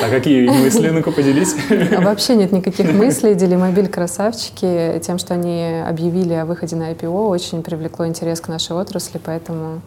А 0.00 0.10
какие 0.10 0.48
мысли, 0.48 0.90
ну-ка 0.90 1.10
поделись. 1.10 1.56
Вообще 1.98 2.36
нет 2.36 2.52
никаких 2.52 2.92
мыслей. 2.92 3.34
Делимобиль 3.34 3.88
красавчики. 3.88 5.00
Тем, 5.02 5.18
что 5.18 5.34
они 5.34 5.82
объявили 5.86 6.34
о 6.34 6.44
выходе 6.44 6.76
на 6.76 6.92
IPO, 6.92 7.28
очень 7.28 7.62
привлекло 7.62 8.06
интерес 8.06 8.40
к 8.40 8.48
нашей 8.48 8.76
отрасли, 8.76 9.20
поэтому 9.22 9.80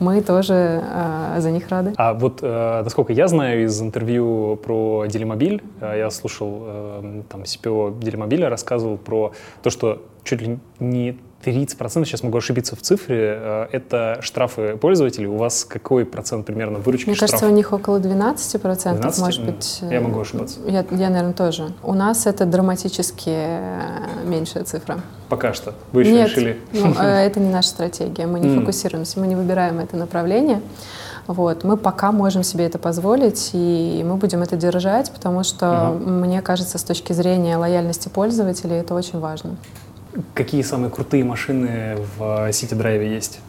мы 0.00 0.20
тоже 0.22 0.82
э, 0.84 1.36
за 1.38 1.50
них 1.50 1.68
рады. 1.68 1.92
А 1.96 2.14
вот, 2.14 2.40
э, 2.42 2.82
насколько 2.82 3.12
я 3.12 3.28
знаю 3.28 3.64
из 3.64 3.80
интервью 3.80 4.56
про 4.62 5.06
Делимобиль, 5.06 5.62
э, 5.80 5.98
я 5.98 6.10
слушал, 6.10 6.62
э, 6.62 7.22
там, 7.28 7.42
CPO 7.42 8.00
Делимобиля 8.00 8.48
рассказывал 8.48 8.98
про 8.98 9.32
то, 9.62 9.70
что 9.70 10.02
чуть 10.24 10.42
ли 10.42 10.58
не 10.80 11.18
30%, 11.44 12.04
сейчас 12.04 12.22
могу 12.22 12.38
ошибиться 12.38 12.74
в 12.74 12.80
цифре, 12.80 13.38
э, 13.38 13.66
это 13.72 14.18
штрафы 14.22 14.76
пользователей. 14.76 15.26
У 15.26 15.36
вас 15.36 15.64
какой 15.64 16.04
процент 16.04 16.46
примерно 16.46 16.78
выручки 16.78 17.08
Мне 17.08 17.18
кажется, 17.18 17.46
у 17.46 17.50
них 17.50 17.72
около 17.72 17.98
12%, 17.98 18.94
12? 18.94 19.20
может 19.20 19.44
быть. 19.44 19.78
я 19.82 19.98
э, 19.98 20.00
могу 20.00 20.20
ошибаться. 20.20 20.60
Я, 20.66 20.84
я, 20.90 21.10
наверное, 21.10 21.32
тоже. 21.34 21.72
У 21.82 21.92
нас 21.94 22.26
это 22.26 22.46
драматически 22.46 23.30
э, 23.30 24.24
меньшая 24.24 24.64
цифра. 24.64 25.00
Пока 25.28 25.52
что. 25.52 25.74
Вы 25.92 26.02
еще 26.02 26.12
Нет, 26.12 26.30
решили? 26.30 26.60
ну, 26.72 26.94
э, 26.98 27.02
это 27.26 27.40
не 27.40 27.50
наша 27.50 27.68
стратегия. 27.68 28.26
Мы 28.26 28.40
не 28.40 28.48
М. 28.48 28.60
фокусируемся, 28.60 29.20
мы 29.20 29.26
не 29.26 29.36
выбираем 29.36 29.78
это 29.80 29.96
направление. 29.96 30.62
Вот. 31.26 31.64
Мы 31.64 31.76
пока 31.76 32.12
можем 32.12 32.42
себе 32.42 32.66
это 32.66 32.78
позволить, 32.78 33.50
и 33.54 34.04
мы 34.06 34.16
будем 34.16 34.42
это 34.42 34.56
держать, 34.56 35.10
потому 35.10 35.42
что, 35.42 35.96
мне 35.98 36.42
кажется, 36.42 36.76
с 36.76 36.84
точки 36.84 37.14
зрения 37.14 37.56
лояльности 37.56 38.10
пользователей 38.10 38.76
это 38.76 38.94
очень 38.94 39.20
важно. 39.20 39.56
Какие 40.34 40.62
самые 40.62 40.90
крутые 40.90 41.24
машины 41.24 41.96
в 42.16 42.48
City 42.50 42.76
Drive 42.78 43.04
есть? 43.04 43.40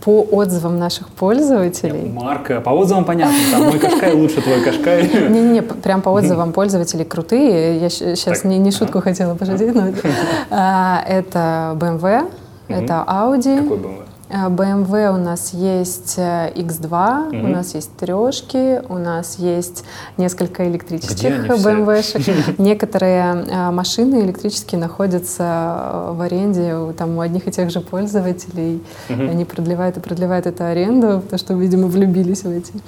По 0.00 0.22
отзывам 0.22 0.78
наших 0.78 1.08
пользователей, 1.08 2.08
Марка. 2.08 2.60
По 2.60 2.70
отзывам 2.70 3.04
понятно. 3.04 3.36
Там 3.50 3.64
мой 3.64 3.78
Кашкай 3.78 4.12
лучше 4.12 4.40
твой 4.40 4.62
Кашкай. 4.62 5.02
Не-не-не, 5.28 5.62
прям 5.62 6.02
по 6.02 6.10
отзывам 6.10 6.52
пользователей 6.52 7.04
крутые. 7.04 7.78
Я 7.78 7.90
сейчас 7.90 8.44
не, 8.44 8.58
не 8.58 8.70
шутку 8.70 9.00
хотела 9.00 9.34
пошутить, 9.34 9.74
но 9.74 9.88
а, 10.50 11.02
это 11.06 11.76
BMW, 11.80 12.30
это 12.68 13.04
Audi, 13.06 13.58
Какой 13.62 13.78
BMW? 13.78 14.07
BMW 14.30 15.14
у 15.14 15.16
нас 15.16 15.54
есть 15.54 16.18
X2, 16.18 17.28
Мгм. 17.32 17.44
у 17.44 17.48
нас 17.48 17.74
есть 17.74 17.96
трешки, 17.96 18.80
у 18.88 18.98
нас 18.98 19.36
есть 19.38 19.84
несколько 20.18 20.68
электрических? 20.68 21.46
BMW-шек. 21.48 22.58
Некоторые 22.58 23.44
э, 23.48 23.70
машины 23.70 24.20
электрические 24.24 24.80
находятся 24.80 25.42
э, 25.42 26.12
в 26.12 26.20
аренде 26.20 26.74
у, 26.74 26.92
там, 26.92 27.16
у 27.16 27.20
одних 27.22 27.48
и 27.48 27.50
тех 27.50 27.70
же 27.70 27.80
пользователей. 27.80 28.82
Мгм. 29.08 29.30
Они 29.30 29.44
продлевают 29.46 29.96
и 29.96 30.00
продлевают 30.00 30.46
эту 30.46 30.64
аренду, 30.64 31.20
потому 31.22 31.38
что, 31.38 31.54
видимо, 31.54 31.86
влюбились 31.88 32.42
в 32.42 32.50
эти 32.50 32.72
Может 32.72 32.82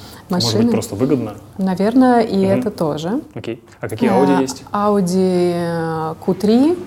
машины. 0.47 0.63
быть, 0.65 0.73
просто 0.73 0.95
выгодно? 0.95 1.35
Наверное, 1.57 2.21
и 2.21 2.37
Мгм. 2.47 2.59
это 2.61 2.71
тоже. 2.71 3.23
Окей. 3.35 3.63
А 3.81 3.89
какие 3.89 4.11
Audi 4.11 4.39
Э, 4.39 4.43
есть? 4.43 4.63
Audi 4.73 5.53
э, 5.55 6.15
Q3, 6.27 6.79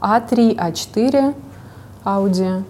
A3, 0.00 0.56
A4, 0.56 1.34
Audi. 2.04 2.62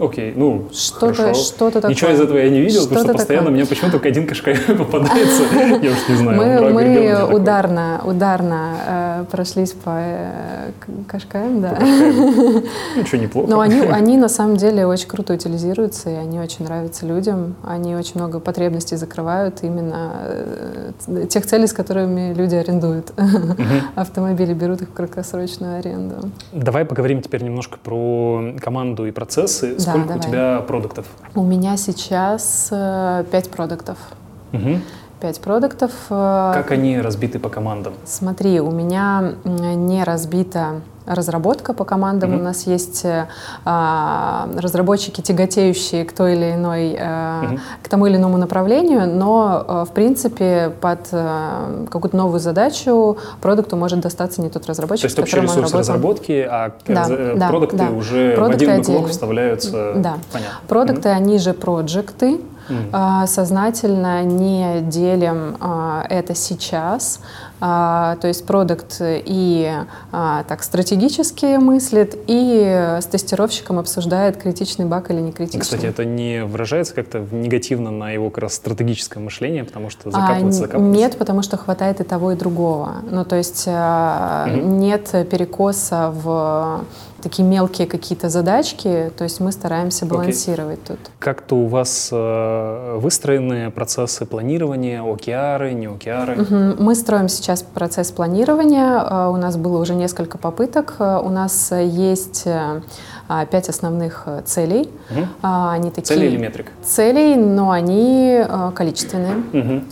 Окей, 0.00 0.32
ну, 0.34 0.66
Что-то, 0.72 1.34
что-то 1.34 1.82
такое. 1.82 1.90
Ничего 1.90 2.10
из 2.10 2.20
этого 2.20 2.38
я 2.38 2.48
не 2.48 2.60
видел, 2.60 2.84
потому 2.84 3.04
что 3.04 3.12
постоянно 3.12 3.46
такое. 3.46 3.56
мне 3.58 3.66
почему-то 3.66 3.92
только 3.92 4.08
один 4.08 4.26
кашкай 4.26 4.56
попадается. 4.78 5.42
Я 5.82 5.90
уж 5.90 6.08
не 6.08 6.14
знаю. 6.16 6.38
Мы, 6.38 6.70
мы 6.70 7.34
ударно, 7.34 8.00
ударно 8.04 8.76
э, 8.86 9.24
прошлись 9.30 9.72
по 9.72 9.90
э, 9.94 10.70
Кашкаям, 11.06 11.60
да. 11.60 11.78
Ну, 11.80 12.62
Ничего 12.96 13.22
неплохо. 13.22 13.50
Но 13.50 13.60
они, 13.60 13.80
они 13.80 14.16
на 14.16 14.28
самом 14.28 14.56
деле 14.56 14.86
очень 14.86 15.06
круто 15.06 15.34
утилизируются, 15.34 16.10
и 16.10 16.14
они 16.14 16.40
очень 16.40 16.64
нравятся 16.64 17.04
людям. 17.04 17.56
Они 17.62 17.94
очень 17.94 18.14
много 18.14 18.40
потребностей 18.40 18.96
закрывают 18.96 19.58
именно 19.62 20.12
э, 21.06 21.26
тех 21.28 21.44
целей, 21.44 21.66
с 21.66 21.74
которыми 21.74 22.32
люди 22.32 22.54
арендуют 22.54 23.12
автомобили, 23.96 24.54
берут 24.54 24.80
их 24.80 24.88
в 24.88 24.92
краткосрочную 24.92 25.78
аренду. 25.78 26.30
Давай 26.52 26.86
поговорим 26.86 27.20
теперь 27.20 27.42
немножко 27.42 27.78
про 27.82 28.54
команду 28.60 29.06
и 29.06 29.10
процессы. 29.10 29.74
Да, 29.76 29.89
Сколько 29.90 30.04
у 30.04 30.06
давай. 30.08 30.20
тебя 30.22 30.60
продуктов? 30.60 31.06
У 31.34 31.42
меня 31.42 31.76
сейчас 31.76 32.68
э, 32.70 33.24
пять 33.30 33.50
продуктов. 33.50 33.98
Мгм. 34.52 34.82
Пять 35.20 35.40
продуктов. 35.40 35.92
э, 36.10 36.52
Как 36.54 36.70
они 36.70 37.00
разбиты 37.00 37.38
по 37.38 37.48
командам? 37.48 37.92
Смотри, 38.04 38.60
у 38.60 38.70
меня 38.70 39.34
не 39.44 40.02
разбита 40.04 40.80
разработка 41.14 41.72
по 41.74 41.84
командам. 41.84 42.30
Мгм. 42.30 42.40
У 42.40 42.42
нас 42.44 42.66
есть 42.66 43.04
э, 43.04 43.26
а, 43.64 44.48
разработчики, 44.56 45.20
тяготеющие 45.20 46.04
к 46.04 46.12
той 46.12 46.34
или 46.34 46.54
иной, 46.54 46.96
э, 46.98 47.40
Мгм. 47.42 47.60
к 47.82 47.88
тому 47.88 48.06
или 48.06 48.16
иному 48.16 48.38
направлению, 48.38 49.06
но 49.08 49.64
э, 49.66 49.84
в 49.88 49.92
принципе 49.92 50.72
под 50.80 51.08
э, 51.12 51.86
какую-то 51.90 52.16
новую 52.16 52.40
задачу 52.40 53.16
продукту 53.40 53.76
может 53.76 54.00
достаться 54.00 54.40
не 54.40 54.48
тот 54.50 54.62
То 54.62 54.68
разработчик, 54.68 55.04
есть 55.04 55.16
с 55.16 55.18
общий 55.18 55.36
ресурс 55.40 55.56
работал. 55.56 55.78
разработки, 55.80 56.46
а 56.50 56.72
Да, 56.86 57.06
да, 57.36 57.48
продукты 57.48 57.76
да. 57.76 57.90
уже 57.90 58.32
в 58.32 58.36
Продукты 58.36 58.64
один 58.64 58.68
бэклог 58.78 58.86
отдельно. 58.96 59.08
вставляются. 59.08 59.92
Да. 59.96 60.14
Понятно. 60.32 60.58
Продукты, 60.68 61.08
они 61.08 61.38
же 61.38 61.52
проекты. 61.54 62.40
Мгм. 62.68 62.88
А, 62.92 63.26
Сознательно 63.26 64.22
не 64.22 64.80
делим 64.82 65.56
а, 65.60 66.04
это 66.08 66.34
сейчас. 66.36 67.20
А, 67.60 68.16
То 68.16 68.28
есть 68.28 68.46
продукт 68.46 68.96
и 69.00 69.70
а, 70.12 70.44
так 70.44 70.62
стратегически 70.62 71.56
мыслит, 71.58 72.16
и 72.26 72.96
с 73.00 73.04
тестировщиком 73.06 73.78
обсуждает, 73.78 74.36
критичный 74.36 74.86
баг 74.86 75.10
или 75.10 75.20
не 75.20 75.32
критичный. 75.32 75.60
Кстати, 75.60 75.86
это 75.86 76.04
не 76.04 76.44
выражается 76.44 76.94
как-то 76.94 77.18
негативно 77.30 77.90
на 77.90 78.10
его 78.12 78.30
как 78.30 78.38
раз 78.44 78.54
стратегическое 78.54 79.20
мышление, 79.20 79.64
потому 79.64 79.90
что 79.90 80.10
закапываться, 80.10 80.46
н- 80.46 80.52
закапываться. 80.52 80.98
Нет, 80.98 81.16
потому 81.18 81.42
что 81.42 81.56
хватает 81.56 82.00
и 82.00 82.04
того, 82.04 82.32
и 82.32 82.36
другого. 82.36 82.96
Ну, 83.10 83.24
то 83.24 83.36
есть 83.36 83.66
Мгм. 83.66 84.78
нет 84.78 85.10
перекоса 85.30 86.10
в 86.14 86.84
такие 87.20 87.46
мелкие 87.46 87.86
какие-то 87.86 88.28
задачки, 88.28 89.12
то 89.16 89.24
есть 89.24 89.40
мы 89.40 89.52
стараемся 89.52 90.06
балансировать 90.06 90.82
тут. 90.84 90.98
Как-то 91.18 91.56
у 91.56 91.66
вас 91.66 92.08
э, 92.12 92.96
выстроены 92.98 93.70
процессы 93.70 94.26
планирования, 94.26 95.02
океары, 95.02 95.72
не 95.72 95.86
океары? 95.86 96.36
Мгм. 96.36 96.76
Мы 96.78 96.94
строим 96.94 97.28
сейчас 97.28 97.62
процесс 97.62 98.10
планирования. 98.12 98.98
Э, 99.00 99.28
У 99.30 99.36
нас 99.36 99.56
было 99.56 99.78
уже 99.78 99.94
несколько 99.94 100.38
попыток. 100.38 100.96
Э, 100.98 101.18
У 101.22 101.28
нас 101.28 101.72
есть 101.72 102.44
а, 102.46 103.46
пять 103.46 103.68
основных 103.68 104.26
целей. 104.44 104.90
А, 105.42 105.72
Они 105.72 105.90
такие 105.90 106.16
Цели 106.16 106.26
или 106.26 106.36
метрика? 106.36 106.72
целей, 106.82 107.36
но 107.36 107.70
они 107.70 108.40
количественные. 108.74 109.34
Мгм. 109.52 109.84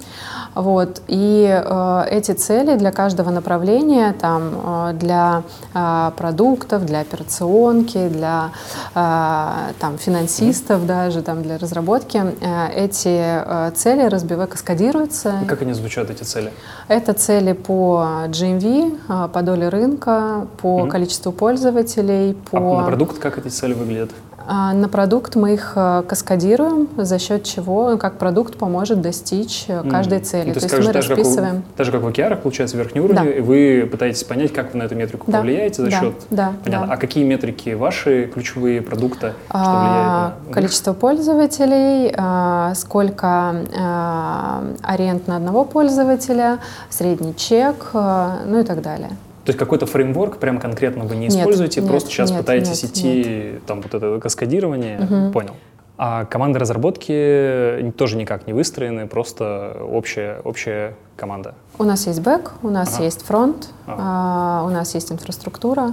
Вот. 0.58 1.02
И 1.06 1.46
э, 1.48 2.04
эти 2.10 2.32
цели 2.32 2.76
для 2.76 2.90
каждого 2.90 3.30
направления, 3.30 4.12
там, 4.20 4.50
э, 4.64 4.92
для 4.94 5.42
э, 5.72 6.10
продуктов, 6.16 6.84
для 6.84 6.98
операционки, 7.00 8.08
для 8.08 8.50
э, 8.92 9.72
там, 9.78 9.98
финансистов 9.98 10.84
даже, 10.84 11.22
там, 11.22 11.42
для 11.42 11.58
разработки, 11.58 12.16
э, 12.40 12.72
эти 12.74 13.08
э, 13.08 13.70
цели 13.76 14.08
разбивают, 14.08 14.50
каскадируются. 14.50 15.34
Как 15.46 15.62
они 15.62 15.74
звучат, 15.74 16.10
эти 16.10 16.24
цели? 16.24 16.52
Это 16.88 17.12
цели 17.12 17.52
по 17.52 18.24
GMV, 18.26 18.98
а, 19.08 19.28
по 19.28 19.42
доле 19.42 19.68
рынка, 19.68 20.48
по 20.60 20.80
Мгм. 20.80 20.90
количеству 20.90 21.30
пользователей, 21.30 22.34
по... 22.50 22.56
А 22.58 22.80
на 22.80 22.86
продукт 22.86 23.18
как 23.20 23.38
эти 23.38 23.48
цели 23.48 23.74
выглядят? 23.74 24.10
А, 24.50 24.72
на 24.72 24.88
продукт 24.88 25.36
мы 25.36 25.52
их 25.52 25.72
а, 25.76 26.02
каскадируем, 26.04 26.88
за 26.96 27.18
счет 27.18 27.44
чего, 27.44 27.98
как 27.98 28.16
продукт 28.16 28.56
поможет 28.56 29.02
достичь 29.02 29.66
э, 29.68 29.82
каждой 29.90 30.18
М. 30.18 30.24
цели. 30.24 30.48
Ну, 30.48 30.54
То 30.54 30.60
есть 30.60 30.70
же- 30.74 30.82
мы 30.82 30.92
так 30.94 31.02
же, 31.02 31.08
как 31.10 31.18
у- 31.18 31.20
расписываем... 31.20 31.62
так 31.76 31.84
же, 31.84 31.92
как 31.92 32.00
в 32.00 32.06
океарах, 32.06 32.40
получается, 32.40 32.78
верхний 32.78 33.02
уровень, 33.02 33.16
Да. 33.24 33.28
и 33.28 33.40
вы 33.42 33.86
пытаетесь 33.92 34.24
понять, 34.24 34.54
как 34.54 34.72
вы 34.72 34.78
на 34.78 34.84
эту 34.84 34.94
метрику 34.94 35.30
Да, 35.30 35.38
повлияете 35.38 35.82
за 35.82 35.90
да, 35.90 36.00
счет... 36.00 36.14
да, 36.30 36.52
Понятно. 36.64 36.86
да. 36.86 36.92
А 36.94 36.96
какие 36.96 37.24
метрики 37.24 37.74
ваши 37.74 38.24
ключевые 38.32 38.80
продукта, 38.80 39.34
что 39.48 39.58
А, 39.58 40.32
влияет 40.32 40.48
на... 40.48 40.54
Количество 40.54 40.92
пользователей, 40.94 42.14
а, 42.16 42.72
сколько 42.74 43.54
а, 43.78 44.64
аренд 44.82 45.28
на 45.28 45.36
одного 45.36 45.66
пользователя, 45.66 46.56
средний 46.88 47.36
чек, 47.36 47.90
а, 47.92 48.38
ну 48.46 48.60
и 48.60 48.64
так 48.64 48.80
далее. 48.80 49.10
То 49.48 49.50
есть 49.52 49.58
какой-то 49.58 49.86
фреймворк 49.86 50.36
прям 50.36 50.58
конкретно 50.58 51.04
вы 51.04 51.16
не 51.16 51.28
Нет, 51.28 51.38
используете, 51.38 51.80
нет, 51.80 51.88
просто 51.88 52.10
сейчас 52.10 52.30
нет, 52.30 52.40
пытаетесь 52.40 52.82
нет, 52.82 52.92
идти, 52.92 53.60
там 53.66 53.80
вот 53.80 53.94
это 53.94 54.20
каскадирование, 54.20 54.98
Мгм. 54.98 55.32
понял. 55.32 55.54
А 55.96 56.26
команды 56.26 56.58
разработки 56.58 57.94
тоже 57.96 58.18
никак 58.18 58.46
не 58.46 58.52
выстроены, 58.52 59.06
просто 59.06 59.74
общая, 59.90 60.40
общая 60.44 60.96
команда. 61.16 61.54
У 61.78 61.84
нас 61.84 62.06
есть 62.06 62.20
бэк, 62.20 62.52
у 62.62 62.68
нас 62.68 62.96
Ага. 62.96 63.04
есть 63.04 63.22
фронт, 63.22 63.70
Ага. 63.86 64.02
а, 64.04 64.64
у 64.66 64.68
нас 64.68 64.94
есть 64.94 65.10
инфраструктура, 65.12 65.92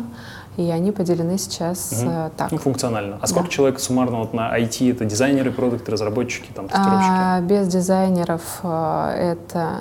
и 0.57 0.69
они 0.69 0.91
поделены 0.91 1.37
сейчас 1.37 2.03
э, 2.05 2.31
так. 2.35 2.51
Ну, 2.51 2.57
функционально. 2.57 3.19
А 3.21 3.27
сколько 3.27 3.47
Да. 3.47 3.51
человек 3.53 3.79
суммарно 3.79 4.17
вот 4.17 4.33
на 4.33 4.53
IT? 4.59 4.91
Это 4.91 5.05
дизайнеры, 5.05 5.51
продукты, 5.53 5.93
разработчики, 5.93 6.49
там, 6.53 6.67
тестировщики? 6.67 7.13
А, 7.17 7.39
без 7.39 7.69
дизайнеров 7.69 8.41
э, 8.63 9.37
это 9.39 9.77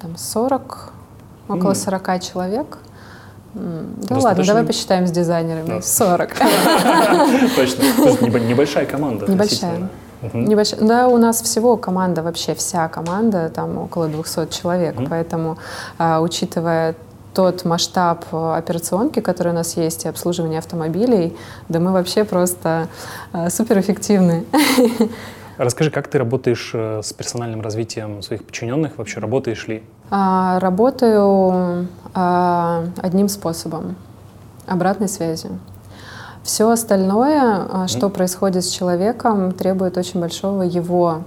там 0.00 0.16
40, 0.16 0.92
около 1.48 1.70
М. 1.70 1.74
40 1.74 2.20
человек. 2.20 2.78
Да 3.56 4.18
ладно, 4.18 4.44
давай 4.44 4.64
посчитаем 4.64 5.06
с 5.06 5.10
дизайнерами. 5.10 5.66
Да. 5.66 5.82
40. 5.82 6.28
Точно. 7.56 8.38
Небольшая 8.38 8.84
команда. 8.84 9.30
Небольшая. 9.30 9.88
Небольшая. 10.34 10.80
Да, 10.80 11.08
у 11.08 11.16
нас 11.16 11.40
всего 11.40 11.76
команда, 11.76 12.22
вообще 12.22 12.54
вся 12.54 12.88
команда, 12.88 13.48
там 13.48 13.78
около 13.78 14.08
200 14.08 14.48
человек. 14.50 14.96
Поэтому, 15.08 15.58
а, 15.98 16.20
учитывая 16.20 16.94
тот 17.36 17.66
масштаб 17.66 18.24
э, 18.32 18.54
операционки, 18.56 19.20
который 19.20 19.52
у 19.52 19.54
нас 19.54 19.76
есть, 19.76 20.06
и 20.06 20.08
обслуживание 20.08 20.58
автомобилей, 20.58 21.36
да 21.68 21.80
мы 21.80 21.92
вообще 21.92 22.24
просто 22.24 22.88
э, 23.34 23.50
суперэффективны. 23.50 24.46
Расскажи, 25.58 25.90
как 25.90 26.08
ты 26.08 26.16
работаешь 26.16 26.70
э, 26.72 27.02
с 27.02 27.12
персональным 27.12 27.60
развитием 27.60 28.22
своих 28.22 28.42
подчиненных? 28.42 28.96
Вообще 28.96 29.20
работаешь 29.20 29.66
ли? 29.68 29.82
А, 30.10 30.58
Работаю 30.60 31.88
а, 32.14 32.84
одним 32.98 33.28
способом— 33.28 33.96
обратной 34.66 35.08
связью. 35.08 35.58
Все 36.42 36.70
остальное, 36.70 37.66
а, 37.68 37.88
что 37.88 38.08
происходит 38.08 38.64
с 38.64 38.68
человеком, 38.68 39.52
требует 39.52 39.96
очень 39.96 40.20
большого 40.20 40.62
его 40.62 41.22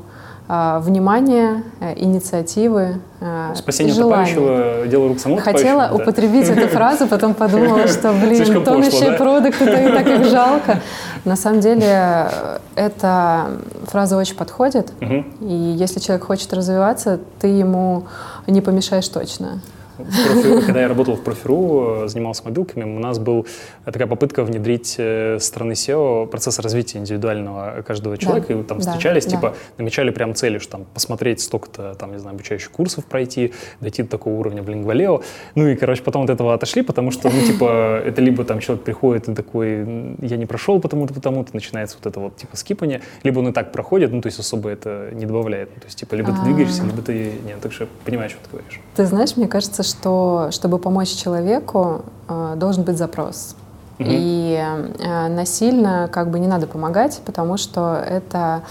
а, 0.51 0.79
внимания, 0.79 1.61
э, 1.79 1.93
инициативы, 1.95 2.95
а, 3.21 3.53
Спасение 3.53 3.93
желания. 3.93 4.33
утопающего, 4.33 4.87
дело 4.87 5.07
рук 5.09 5.19
самого 5.19 5.41
Хотела 5.41 5.89
да. 5.89 5.93
употребить 5.93 6.49
эту 6.49 6.67
фразу, 6.75 7.05
потом 7.05 7.35
подумала, 7.35 7.87
что, 7.87 8.11
блин, 8.13 8.63
тонущие 8.63 9.11
да? 9.11 9.17
продукты, 9.17 9.65
так, 9.65 10.07
их 10.07 10.25
жалко. 10.25 10.81
На 11.23 11.35
самом 11.35 11.59
деле, 11.59 11.85
э, 11.85 12.57
эта 12.73 13.59
фраза 13.85 14.17
очень 14.17 14.35
подходит. 14.35 14.91
И 15.39 15.53
если 15.77 15.99
человек 15.99 16.25
хочет 16.25 16.51
развиваться, 16.51 17.19
ты 17.39 17.47
ему 17.49 18.07
не 18.47 18.61
помешаешь 18.61 19.07
точно. 19.07 19.59
Профи, 20.05 20.65
когда 20.65 20.81
я 20.81 20.87
работал 20.87 21.15
в 21.15 21.21
профиру, 21.21 22.03
занимался 22.07 22.43
мобилками, 22.45 22.83
у 22.83 22.99
нас 22.99 23.19
была 23.19 23.43
такая 23.85 24.07
попытка 24.07 24.43
внедрить 24.43 24.87
со 24.87 25.37
стороны 25.39 25.73
SEO 25.73 26.27
процесс 26.27 26.59
развития 26.59 26.99
индивидуального 26.99 27.81
каждого 27.85 28.17
человека, 28.17 28.53
да. 28.53 28.59
и 28.59 28.63
там 28.63 28.79
да. 28.79 28.83
встречались, 28.91 29.25
да. 29.25 29.31
типа 29.31 29.55
намечали 29.77 30.11
прям 30.11 30.35
цели, 30.35 30.57
что 30.59 30.71
там 30.71 30.85
посмотреть 30.93 31.41
столько-то, 31.41 31.95
там, 31.95 32.11
не 32.11 32.19
знаю, 32.19 32.35
обучающих 32.35 32.71
курсов 32.71 33.05
пройти, 33.05 33.53
дойти 33.81 34.03
до 34.03 34.09
такого 34.09 34.35
уровня 34.35 34.61
в 34.61 34.69
Лингвалео. 34.69 35.21
Ну 35.55 35.67
и, 35.67 35.75
короче, 35.75 36.03
потом 36.03 36.23
от 36.23 36.29
этого 36.29 36.53
отошли, 36.53 36.81
потому 36.81 37.11
что, 37.11 37.29
ну, 37.29 37.45
типа, 37.45 38.01
это 38.05 38.21
либо 38.21 38.43
там 38.43 38.59
человек 38.59 38.83
приходит 38.83 39.29
и 39.29 39.35
такой, 39.35 40.15
я 40.21 40.37
не 40.37 40.45
прошел 40.45 40.79
потому-то, 40.79 41.13
потому-то, 41.13 41.51
начинается 41.53 41.97
вот 42.01 42.09
это 42.09 42.19
вот, 42.19 42.37
типа, 42.37 42.57
скипание, 42.57 43.01
либо 43.23 43.39
он 43.39 43.49
и 43.49 43.51
так 43.51 43.71
проходит, 43.71 44.11
ну, 44.11 44.21
то 44.21 44.27
есть 44.27 44.39
особо 44.39 44.69
это 44.69 45.09
не 45.13 45.25
добавляет. 45.25 45.69
Ну, 45.73 45.81
то 45.81 45.87
есть, 45.87 45.99
типа, 45.99 46.15
либо 46.15 46.31
ты 46.31 46.41
двигаешься, 46.43 46.83
либо 46.83 47.01
ты 47.01 47.31
нет. 47.45 47.59
Так 47.61 47.71
что 47.73 47.87
понимаешь, 48.05 48.31
что 48.31 48.41
ты 48.43 48.49
говоришь. 48.51 48.79
Ты 48.95 49.05
знаешь, 49.05 49.35
мне 49.37 49.47
кажется, 49.47 49.83
что 49.89 50.49
чтобы 50.51 50.77
помочь 50.77 51.09
человеку, 51.09 52.03
э, 52.27 52.53
должен 52.55 52.83
быть 52.83 52.97
запрос. 52.97 53.55
И 53.99 54.57
э, 54.57 55.27
насильно 55.27 56.09
как 56.11 56.29
бы 56.31 56.39
не 56.39 56.47
надо 56.47 56.67
помогать, 56.67 57.21
потому 57.25 57.57
что 57.57 58.01
это 58.07 58.61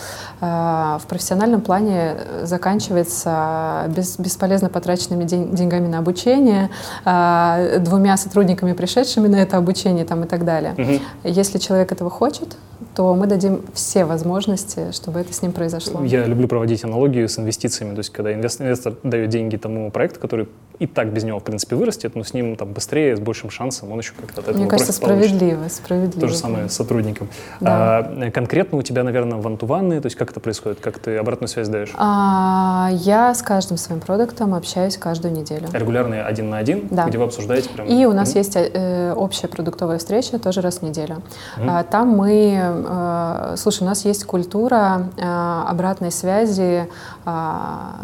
э, 0.40 0.46
в 0.46 1.02
профессиональном 1.06 1.60
плане 1.60 2.16
заканчивается 2.44 3.84
без, 3.88 4.18
бесполезно 4.18 4.70
потраченными 4.70 5.24
день, 5.24 5.54
деньгами 5.54 5.86
на 5.86 5.98
обучение, 5.98 6.70
э, 7.04 7.78
двумя 7.80 8.16
сотрудниками, 8.16 8.72
пришедшими 8.72 9.28
на 9.28 9.36
это 9.36 9.58
обучение 9.58 10.06
там, 10.06 10.24
и 10.24 10.26
так 10.26 10.46
далее. 10.46 10.72
Угу. 10.78 11.02
Если 11.24 11.58
человек 11.58 11.92
этого 11.92 12.08
хочет, 12.08 12.56
то 12.98 13.14
мы 13.14 13.28
дадим 13.28 13.62
все 13.74 14.04
возможности, 14.04 14.90
чтобы 14.90 15.20
это 15.20 15.32
с 15.32 15.40
ним 15.40 15.52
произошло. 15.52 16.02
Я 16.02 16.24
люблю 16.24 16.48
проводить 16.48 16.82
аналогию 16.82 17.28
с 17.28 17.38
инвестициями. 17.38 17.94
То 17.94 17.98
есть, 17.98 18.10
когда 18.10 18.34
инвестор, 18.34 18.94
дает 19.04 19.28
деньги 19.28 19.56
тому 19.56 19.92
проекту, 19.92 20.18
который 20.18 20.48
и 20.78 20.86
так 20.86 21.12
без 21.12 21.24
него, 21.24 21.40
в 21.40 21.44
принципе, 21.44 21.76
вырастет, 21.76 22.14
но 22.14 22.22
с 22.22 22.34
ним 22.34 22.56
там 22.56 22.72
быстрее, 22.72 23.16
с 23.16 23.20
большим 23.20 23.50
шансом 23.50 23.90
он 23.90 23.98
еще 23.98 24.12
как-то 24.18 24.40
от 24.40 24.48
этого 24.48 24.58
Мне 24.58 24.70
кажется, 24.70 24.92
справедливо, 24.92 25.56
получит. 25.56 25.72
справедливо. 25.72 26.20
То 26.20 26.28
же 26.28 26.36
самое 26.36 26.68
с 26.68 26.74
сотрудником. 26.74 27.28
Да. 27.60 27.98
А, 27.98 28.30
конкретно 28.30 28.78
у 28.78 28.82
тебя, 28.82 29.02
наверное, 29.02 29.38
вантуванные, 29.38 30.00
то 30.00 30.06
есть 30.06 30.16
как 30.16 30.30
это 30.30 30.40
происходит, 30.40 30.78
как 30.80 30.98
ты 30.98 31.16
обратную 31.16 31.48
связь 31.48 31.68
даешь? 31.68 31.92
А, 31.96 32.90
я 32.92 33.34
с 33.34 33.42
каждым 33.42 33.76
своим 33.76 34.00
продуктом 34.00 34.54
общаюсь 34.54 34.96
каждую 34.96 35.34
неделю. 35.34 35.66
Регулярные 35.72 36.22
один 36.22 36.50
на 36.50 36.58
один, 36.58 36.86
да. 36.90 37.06
где 37.06 37.18
вы 37.18 37.24
обсуждаете 37.24 37.68
прям? 37.70 37.88
И 37.88 38.04
у 38.04 38.12
нас 38.12 38.34
mm-hmm. 38.34 38.38
есть 38.38 38.56
э, 38.56 39.12
общая 39.14 39.48
продуктовая 39.48 39.98
встреча 39.98 40.38
тоже 40.38 40.60
раз 40.60 40.78
в 40.78 40.82
неделю. 40.82 41.22
Mm-hmm. 41.56 41.66
А, 41.68 41.82
там 41.82 42.08
мы, 42.08 42.86
э, 42.88 43.54
слушай, 43.56 43.82
у 43.82 43.86
нас 43.86 44.04
есть 44.04 44.24
культура 44.24 45.08
э, 45.16 45.22
обратной 45.68 46.10
связи 46.10 46.88
э, 47.24 47.30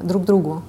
друг 0.03 0.25
другу 0.25 0.63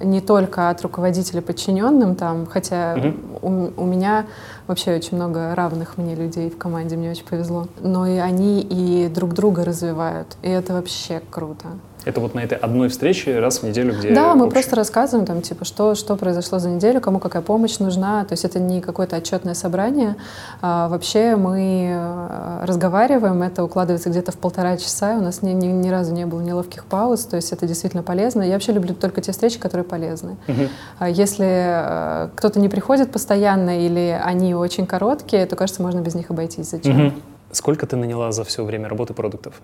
не 0.00 0.20
только 0.20 0.68
от 0.68 0.82
руководителя 0.82 1.40
подчиненным 1.40 2.16
там, 2.16 2.46
хотя 2.46 2.94
угу. 2.94 3.72
у, 3.76 3.82
у 3.82 3.84
меня 3.86 4.26
вообще 4.66 4.94
очень 4.94 5.16
много 5.16 5.54
равных 5.54 5.96
мне 5.96 6.14
людей 6.14 6.50
в 6.50 6.58
команде, 6.58 6.96
мне 6.96 7.10
очень 7.10 7.24
повезло, 7.24 7.66
но 7.80 8.06
и 8.06 8.16
они 8.16 8.60
и 8.60 9.08
друг 9.08 9.32
друга 9.32 9.64
развивают, 9.64 10.36
и 10.42 10.48
это 10.48 10.74
вообще 10.74 11.22
круто. 11.30 11.68
Это 12.06 12.20
вот 12.20 12.34
на 12.34 12.40
этой 12.40 12.56
одной 12.56 12.88
встрече 12.88 13.40
раз 13.40 13.58
в 13.58 13.62
неделю, 13.64 13.92
где 13.92 14.14
Да, 14.14 14.36
мы 14.36 14.46
общее. 14.46 14.52
просто 14.52 14.76
рассказываем, 14.76 15.26
там, 15.26 15.42
типа, 15.42 15.64
что, 15.64 15.96
что 15.96 16.14
произошло 16.14 16.60
за 16.60 16.70
неделю, 16.70 17.00
кому 17.00 17.18
какая 17.18 17.42
помощь 17.42 17.80
нужна. 17.80 18.24
То 18.24 18.34
есть 18.34 18.44
это 18.44 18.60
не 18.60 18.80
какое-то 18.80 19.16
отчетное 19.16 19.54
собрание. 19.54 20.14
А 20.62 20.86
вообще 20.86 21.34
мы 21.34 21.88
э, 21.90 22.64
разговариваем, 22.64 23.42
это 23.42 23.64
укладывается 23.64 24.08
где-то 24.08 24.30
в 24.30 24.38
полтора 24.38 24.76
часа. 24.76 25.16
У 25.18 25.20
нас 25.20 25.42
ни, 25.42 25.50
ни, 25.50 25.66
ни 25.66 25.88
разу 25.88 26.12
не 26.12 26.26
было 26.26 26.40
неловких 26.40 26.84
пауз. 26.84 27.24
То 27.24 27.34
есть 27.34 27.50
это 27.52 27.66
действительно 27.66 28.04
полезно. 28.04 28.42
Я 28.42 28.52
вообще 28.52 28.70
люблю 28.70 28.94
только 28.94 29.20
те 29.20 29.32
встречи, 29.32 29.58
которые 29.58 29.84
полезны. 29.84 30.36
Угу. 30.46 31.06
Если 31.08 31.48
э, 31.48 32.28
кто-то 32.36 32.60
не 32.60 32.68
приходит 32.68 33.10
постоянно 33.10 33.84
или 33.84 34.16
они 34.24 34.54
очень 34.54 34.86
короткие, 34.86 35.44
то, 35.46 35.56
кажется, 35.56 35.82
можно 35.82 35.98
без 36.02 36.14
них 36.14 36.30
обойтись. 36.30 36.70
Зачем? 36.70 37.06
Угу. 37.08 37.14
Сколько 37.50 37.84
ты 37.88 37.96
наняла 37.96 38.30
за 38.30 38.44
все 38.44 38.64
время 38.64 38.88
работы 38.88 39.12
продуктов? 39.12 39.54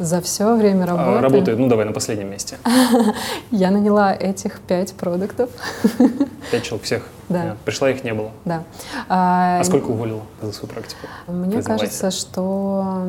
За 0.00 0.22
все 0.22 0.56
время 0.56 0.86
работы. 0.86 1.18
А, 1.18 1.20
работает, 1.20 1.58
ну 1.58 1.68
давай 1.68 1.84
на 1.84 1.92
последнем 1.92 2.30
месте. 2.30 2.56
Я 3.50 3.70
наняла 3.70 4.14
этих 4.14 4.60
пять 4.60 4.94
продуктов. 4.94 5.50
Пять 6.50 6.62
человек 6.62 6.86
всех? 6.86 7.08
Да. 7.28 7.56
Пришла, 7.66 7.90
их 7.90 8.02
не 8.02 8.14
было? 8.14 8.30
Да. 8.46 8.62
А, 9.10 9.60
а 9.60 9.64
сколько 9.64 9.90
уволила 9.90 10.22
за 10.40 10.52
свою 10.52 10.72
практику? 10.72 11.06
Мне 11.26 11.62
кажется, 11.62 12.10
что 12.10 13.02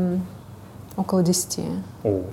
около 0.98 1.24
десяти. 1.24 1.64
О, 2.04 2.24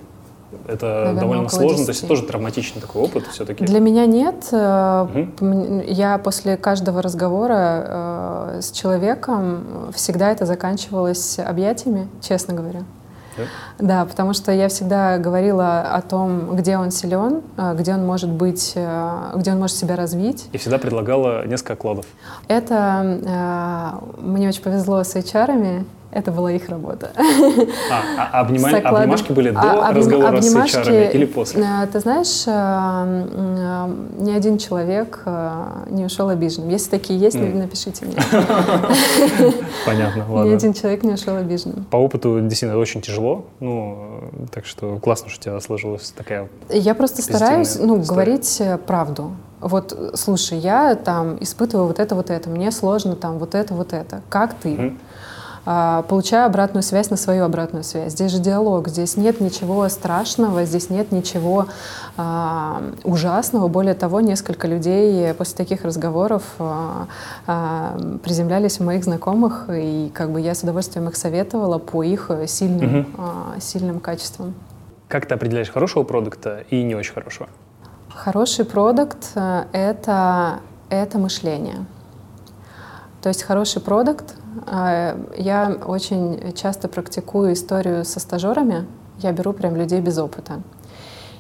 это 0.67 0.87
Наверное, 0.87 1.21
довольно 1.21 1.49
сложно, 1.49 1.79
10. 1.79 1.87
то 1.87 1.93
есть 1.93 2.09
тоже 2.09 2.23
травматичный 2.25 2.83
такой 2.83 3.03
опыт 3.03 3.29
все-таки? 3.29 3.65
Для 3.65 3.79
меня 3.79 4.07
нет. 4.07 4.47
Угу. 4.51 5.85
Я 5.87 6.19
после 6.19 6.57
каждого 6.57 7.01
разговора 7.01 8.57
э, 8.57 8.61
с 8.61 8.73
человеком 8.73 9.93
всегда 9.95 10.33
это 10.33 10.47
заканчивалось 10.47 11.39
объятиями, 11.39 12.09
честно 12.21 12.55
говоря. 12.55 12.83
Да? 13.79 14.05
потому 14.05 14.33
что 14.33 14.53
я 14.53 14.69
всегда 14.69 15.19
говорила 15.19 15.83
о 15.83 16.01
том, 16.03 16.57
где 16.57 16.77
он 16.79 16.91
силен, 16.91 17.43
э, 17.57 17.75
где 17.79 17.95
он 17.95 18.07
может 18.07 18.31
быть, 18.31 18.73
э, 18.75 19.33
где 19.37 19.53
он 19.53 19.59
может 19.59 19.77
себя 19.77 19.97
развить. 19.97 20.49
И 20.53 20.59
всегда 20.59 20.79
предлагала 20.79 21.47
несколько 21.47 21.77
кладов. 21.77 22.07
Это 22.49 24.01
э, 24.19 24.21
мне 24.21 24.49
очень 24.49 24.63
повезло 24.63 25.03
с 25.03 25.15
HR, 25.15 25.85
это 26.11 26.33
была 26.33 26.53
их 26.53 26.69
работа. 26.69 27.11
А, 27.91 28.31
а 28.33 28.41
обнимали, 28.41 28.81
обнимашки 28.81 29.33
были 29.33 29.51
до 29.51 29.89
а, 29.89 29.93
разговора 29.93 30.39
обнимашки, 30.39 30.77
с 30.77 30.89
HR 30.89 31.13
или 31.13 31.27
после? 31.27 31.63
Э, 31.63 31.87
ты 31.87 32.01
знаешь, 32.01 32.45
э, 32.47 32.51
э, 32.51 34.23
ни 34.23 34.33
один 34.33 34.57
человек 34.57 35.23
не 35.91 36.05
ушел 36.05 36.31
обиженным. 36.31 36.71
Если 36.71 36.91
такие 36.91 37.19
есть, 37.19 37.37
mm. 37.37 37.57
напишите 37.57 38.07
мне. 38.07 38.17
Понятно, 39.87 40.25
ладно. 40.31 40.51
Ни 40.51 40.55
один 40.55 40.73
человек 40.73 41.03
не 41.03 41.13
ушел 41.13 41.37
обиженным. 41.37 41.85
По 41.91 41.97
опыту 41.97 42.41
действительно 42.41 42.79
очень 42.79 43.03
тяжело, 43.03 43.45
ну, 43.61 44.23
так 44.53 44.65
что 44.65 44.99
классно, 44.99 45.29
что 45.29 45.41
у 45.41 45.43
тебя 45.43 45.61
сложилась 45.61 46.13
такая 46.17 46.49
Я 46.71 46.95
просто 46.95 47.21
стараюсь, 47.21 47.77
ну, 47.79 47.97
говорить 47.97 48.63
правду. 48.87 49.33
Вот, 49.61 50.13
слушай, 50.15 50.57
я 50.57 50.95
там 50.95 51.37
испытываю 51.41 51.89
вот 51.89 51.99
это, 51.99 52.15
вот 52.15 52.31
это, 52.31 52.49
мне 52.49 52.71
сложно 52.71 53.17
там 53.17 53.39
вот 53.39 53.55
это, 53.55 53.75
вот 53.75 53.93
это. 53.93 54.23
Как 54.29 54.55
ты? 54.55 54.69
Mm. 54.69 54.97
А, 55.71 56.01
получаю 56.05 56.47
обратную 56.47 56.83
связь 56.83 57.11
на 57.11 57.19
свою 57.19 57.45
обратную 57.45 57.85
связь. 57.85 58.13
Здесь 58.13 58.33
же 58.33 58.39
диалог, 58.39 58.89
здесь 58.89 59.19
нет 59.19 59.39
ничего 59.39 59.87
страшного, 59.91 60.65
здесь 60.65 60.89
нет 60.89 61.13
ничего 61.13 61.67
а, 62.17 62.81
ужасного. 63.05 63.69
Более 63.69 63.93
того, 63.93 64.23
несколько 64.23 64.67
людей 64.67 65.35
после 65.35 65.59
таких 65.59 65.85
разговоров 65.85 66.43
а, 66.59 67.07
приземлялись 68.25 68.81
у 68.81 68.85
моих 68.85 69.05
знакомых, 69.05 69.69
и 69.71 70.11
как 70.15 70.33
бы 70.33 70.41
я 70.41 70.55
с 70.55 70.63
удовольствием 70.63 71.07
их 71.11 71.17
советовала 71.17 71.77
по 71.77 72.03
их 72.03 72.31
сильным, 72.47 73.01
угу. 73.01 73.61
сильным 73.61 74.01
качествам. 74.01 74.55
Как 75.07 75.27
ты 75.27 75.35
определяешь 75.35 75.71
хорошего 75.71 76.03
продукта 76.03 76.65
и 76.71 76.83
не 76.83 76.95
очень 76.95 77.13
хорошего? 77.13 77.47
Хороший 78.09 78.65
продукт 78.65 79.33
э,— 79.35 79.65
это, 79.73 80.61
это 80.89 81.19
мышление. 81.19 81.85
То 83.21 83.29
есть 83.29 83.43
хороший 83.43 83.83
продукт 83.83 84.35
я 84.67 85.77
очень 85.87 86.53
часто 86.55 86.89
практикую 86.89 87.53
историю 87.53 88.05
со 88.05 88.21
стажерами. 88.21 88.87
Я 89.19 89.33
беру 89.33 89.53
прям 89.53 89.77
людей 89.77 90.01
без 90.01 90.19
опыта. 90.19 90.63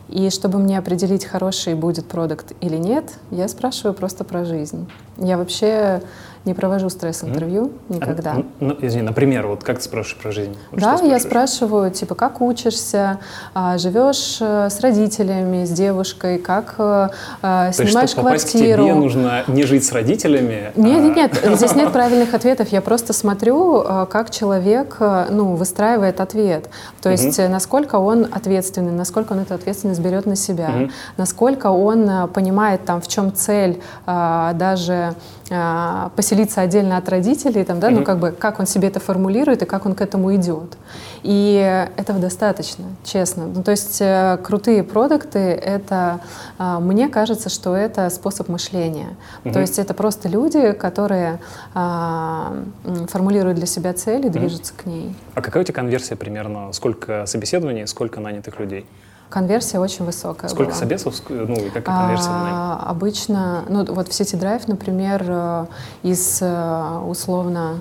И 0.09 0.31
чтобы 0.31 0.59
мне 0.59 0.79
определить, 0.79 1.27
хороший 1.27 1.75
будет 1.75 2.07
продукт 2.07 2.53
или 2.61 2.77
нет, 2.77 3.19
я 3.31 3.47
спрашиваю 3.47 3.95
просто 3.95 4.25
про 4.25 4.45
жизнь. 4.45 4.91
Я 5.19 5.37
вообще 5.37 6.03
не 6.45 6.55
провожу 6.55 6.89
стресс-интервью 6.89 7.72
mm. 7.89 7.95
никогда. 7.95 8.30
А, 8.30 8.43
ну, 8.61 8.76
извини, 8.80 9.03
например, 9.03 9.47
вот 9.47 9.64
как 9.64 9.78
ты 9.78 9.84
спрашиваешь 9.84 10.22
про 10.22 10.32
жизнь? 10.32 10.57
Вот 10.70 10.80
да, 10.80 10.99
я 11.03 11.18
спрашиваю, 11.18 11.91
типа, 11.91 12.14
как 12.14 12.41
учишься, 12.41 13.18
а, 13.55 13.78
живешь 13.78 14.39
э, 14.41 14.68
с 14.70 14.80
родителями, 14.80 15.64
с 15.64 15.70
девушкой, 15.70 16.39
как 16.39 16.74
а, 16.78 17.11
снимаешь 17.43 17.76
То 17.76 17.82
есть, 17.82 18.12
чтобы 18.12 18.28
квартиру. 18.28 18.82
к 18.82 18.86
тебе, 18.86 18.95
нужно 18.95 19.45
не 19.49 19.64
жить 19.64 19.84
с 19.84 19.93
родителями? 19.93 20.72
Нет, 20.76 20.99
а... 20.99 21.03
нет, 21.03 21.45
нет, 21.45 21.57
здесь 21.59 21.74
нет 21.74 21.93
правильных 21.93 22.34
ответов. 22.34 22.68
Я 22.68 22.80
просто 22.80 23.12
смотрю, 23.12 23.82
как 24.11 24.30
человек 24.30 24.97
ну, 25.01 25.55
выстраивает 25.55 26.20
ответ. 26.20 26.68
То 27.03 27.11
есть, 27.11 27.39
mm 27.39 27.49
насколько 27.49 27.97
он 27.97 28.26
ответственный, 28.30 28.93
насколько 28.93 29.32
он 29.32 29.41
эту 29.41 29.55
ответственность 29.55 30.01
берет 30.01 30.26
на 30.26 30.36
себя, 30.36 30.68
mm 30.68 30.91
насколько 31.16 31.68
он 31.68 32.28
понимает, 32.28 32.84
там, 32.84 33.01
в 33.01 33.09
чем 33.09 33.32
цель 33.34 33.80
даже 34.07 35.14
а, 35.51 36.11
поселиться 36.29 36.61
отдельно 36.61 36.99
от 36.99 37.09
родителей, 37.09 37.64
там, 37.64 37.81
да, 37.81 37.89
mm-hmm. 37.89 37.95
ну 37.95 38.05
как 38.05 38.18
бы 38.18 38.33
как 38.33 38.61
он 38.61 38.66
себе 38.66 38.89
это 38.89 39.01
формулирует 39.01 39.62
и 39.62 39.64
как 39.64 39.87
он 39.87 39.95
к 39.95 40.03
этому 40.03 40.35
идет. 40.35 40.76
И 41.22 41.87
этого 41.97 42.18
достаточно, 42.18 42.85
честно. 43.03 43.47
Ну, 43.47 43.62
то 43.62 43.70
есть 43.70 43.99
э, 44.03 44.39
крутые 44.43 44.83
продукты 44.83 45.39
это, 45.39 46.20
э, 46.59 46.79
мне 46.81 47.09
кажется, 47.09 47.49
что 47.49 47.74
это 47.74 48.11
способ 48.11 48.49
мышления. 48.49 49.16
Mm-hmm. 49.45 49.53
То 49.55 49.61
есть 49.61 49.79
это 49.79 49.95
просто 49.95 50.29
люди, 50.29 50.72
которые 50.72 51.41
э, 51.74 52.64
формулируют 53.09 53.57
для 53.57 53.66
себя 53.66 53.95
цели, 53.95 54.29
движутся 54.29 54.74
mm-hmm. 54.74 54.83
к 54.83 54.87
ней. 54.87 55.14
А 55.35 55.41
какая 55.41 55.62
у 55.62 55.64
тебя 55.64 55.76
конверсия 55.76 56.16
примерно? 56.16 56.72
Сколько 56.72 57.24
собеседований, 57.24 57.87
сколько 57.87 58.20
нанятых 58.20 58.61
людей? 58.61 58.85
Конверсия 59.29 59.79
очень 59.79 60.05
высокая 60.05 60.49
Сколько 60.49 60.70
была. 60.70 60.79
собесов, 60.79 61.14
ну 61.29 61.55
и 61.55 61.68
какая 61.70 61.99
конверсия 62.01 62.31
на? 62.31 62.76
А, 62.76 62.91
обычно, 62.91 63.64
ну 63.68 63.85
вот 63.85 64.09
в 64.09 64.11
Drive, 64.11 64.62
например, 64.66 65.24
э, 65.29 65.66
из 66.03 66.39
э, 66.41 66.99
условно 67.07 67.81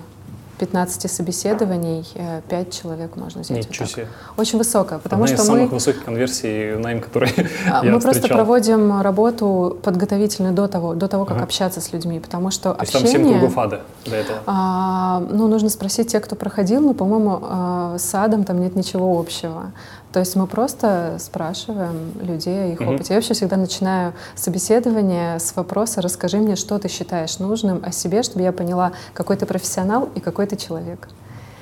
15 0.58 1.08
собеседований 1.10 2.04
5 2.48 2.72
человек 2.72 3.14
можно 3.16 3.42
взять. 3.42 3.58
Ничего 3.58 3.68
вот 3.72 3.78
так. 3.78 3.88
себе. 3.90 4.08
Очень 4.36 4.58
высокая, 4.58 4.98
потому 4.98 5.22
Одна 5.24 5.36
что 5.36 5.44
из 5.44 5.48
мы... 5.48 5.56
самых 5.56 5.72
высоких 5.72 6.04
конверсий 6.04 6.74
в 6.74 6.80
найм, 6.80 7.00
которые 7.00 7.32
А, 7.70 7.76
я 7.84 7.92
Мы 7.92 8.00
просто 8.00 8.14
встречал. 8.14 8.38
проводим 8.38 9.00
работу 9.00 9.78
подготовительную 9.82 10.52
до 10.54 10.66
того, 10.66 10.94
до 10.94 11.06
того, 11.08 11.24
как 11.24 11.36
Ага. 11.36 11.44
общаться 11.44 11.80
с 11.80 11.92
людьми, 11.92 12.18
потому 12.18 12.50
что 12.50 12.74
То 12.74 12.80
есть 12.80 12.92
там 12.92 13.02
7 13.02 13.10
общение... 13.10 13.38
кругов 13.38 13.58
ада 13.58 13.80
до 14.04 14.16
этого. 14.16 14.38
А, 14.46 15.20
ну, 15.30 15.46
нужно 15.46 15.68
спросить 15.70 16.10
тех, 16.10 16.24
кто 16.24 16.34
проходил, 16.34 16.80
но, 16.80 16.92
по-моему, 16.92 17.96
с 17.96 18.12
адом 18.14 18.42
там 18.44 18.60
нет 18.60 18.74
ничего 18.74 19.18
общего. 19.18 19.70
То 20.12 20.20
есть 20.20 20.36
мы 20.36 20.46
просто 20.46 21.16
спрашиваем 21.20 22.12
людей 22.20 22.64
о 22.64 22.66
их 22.72 22.80
Мгм. 22.80 22.94
опыте. 22.94 23.12
Я 23.14 23.16
вообще 23.20 23.34
всегда 23.34 23.56
начинаю 23.56 24.14
собеседование 24.34 25.38
с 25.38 25.54
вопроса 25.54 26.00
«Расскажи 26.00 26.38
мне, 26.38 26.56
что 26.56 26.78
ты 26.78 26.88
считаешь 26.88 27.38
нужным 27.38 27.82
о 27.84 27.92
себе, 27.92 28.22
чтобы 28.22 28.42
я 28.42 28.52
поняла, 28.52 28.92
какой 29.12 29.36
ты 29.36 29.44
профессионал 29.46 30.08
и 30.14 30.20
какой 30.20 30.46
ты 30.46 30.56
человек». 30.56 31.08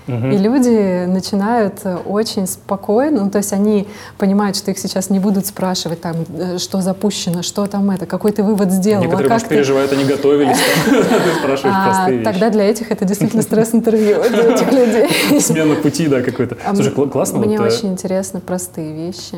Мгм. 0.06 0.30
И 0.30 0.38
люди 0.38 1.06
начинают 1.06 1.74
э, 1.84 1.96
очень 1.96 2.46
спокойно, 2.46 3.24
ну, 3.24 3.30
то 3.30 3.38
есть 3.38 3.52
они 3.52 3.88
понимают, 4.18 4.56
что 4.56 4.70
их 4.70 4.78
сейчас 4.78 5.10
не 5.10 5.18
будут 5.18 5.46
спрашивать, 5.46 6.00
там, 6.00 6.16
э, 6.38 6.58
что 6.58 6.80
запущено, 6.80 7.42
что 7.42 7.66
там 7.66 7.90
это, 7.90 8.06
какой 8.06 8.32
ты 8.32 8.42
вывод 8.42 8.70
сделал, 8.70 9.02
Некоторые, 9.02 9.28
а 9.28 9.32
может, 9.32 9.48
ты... 9.48 9.54
переживают, 9.56 9.92
они 9.92 10.04
готовились. 10.04 10.56
Ты 10.86 11.34
спрашиваешь 11.40 11.76
А, 11.76 11.84
простые 11.90 12.22
тогда 12.22 12.50
для 12.50 12.64
этих 12.64 12.90
это 12.90 13.04
действительно 13.04 13.42
стресс-интервью 13.46 14.22
для 14.30 14.52
этих 14.52 14.72
людей. 14.72 15.40
Смена 15.40 15.74
пути, 15.74 16.06
да, 16.08 16.22
какой-то. 16.22 16.56
А 16.64 16.74
Слушай, 16.74 16.92
классно. 16.92 17.38
Мне 17.38 17.56
э, 17.56 17.62
очень 17.62 17.88
интересны 17.88 18.40
простые 18.40 18.92
вещи. 18.92 19.36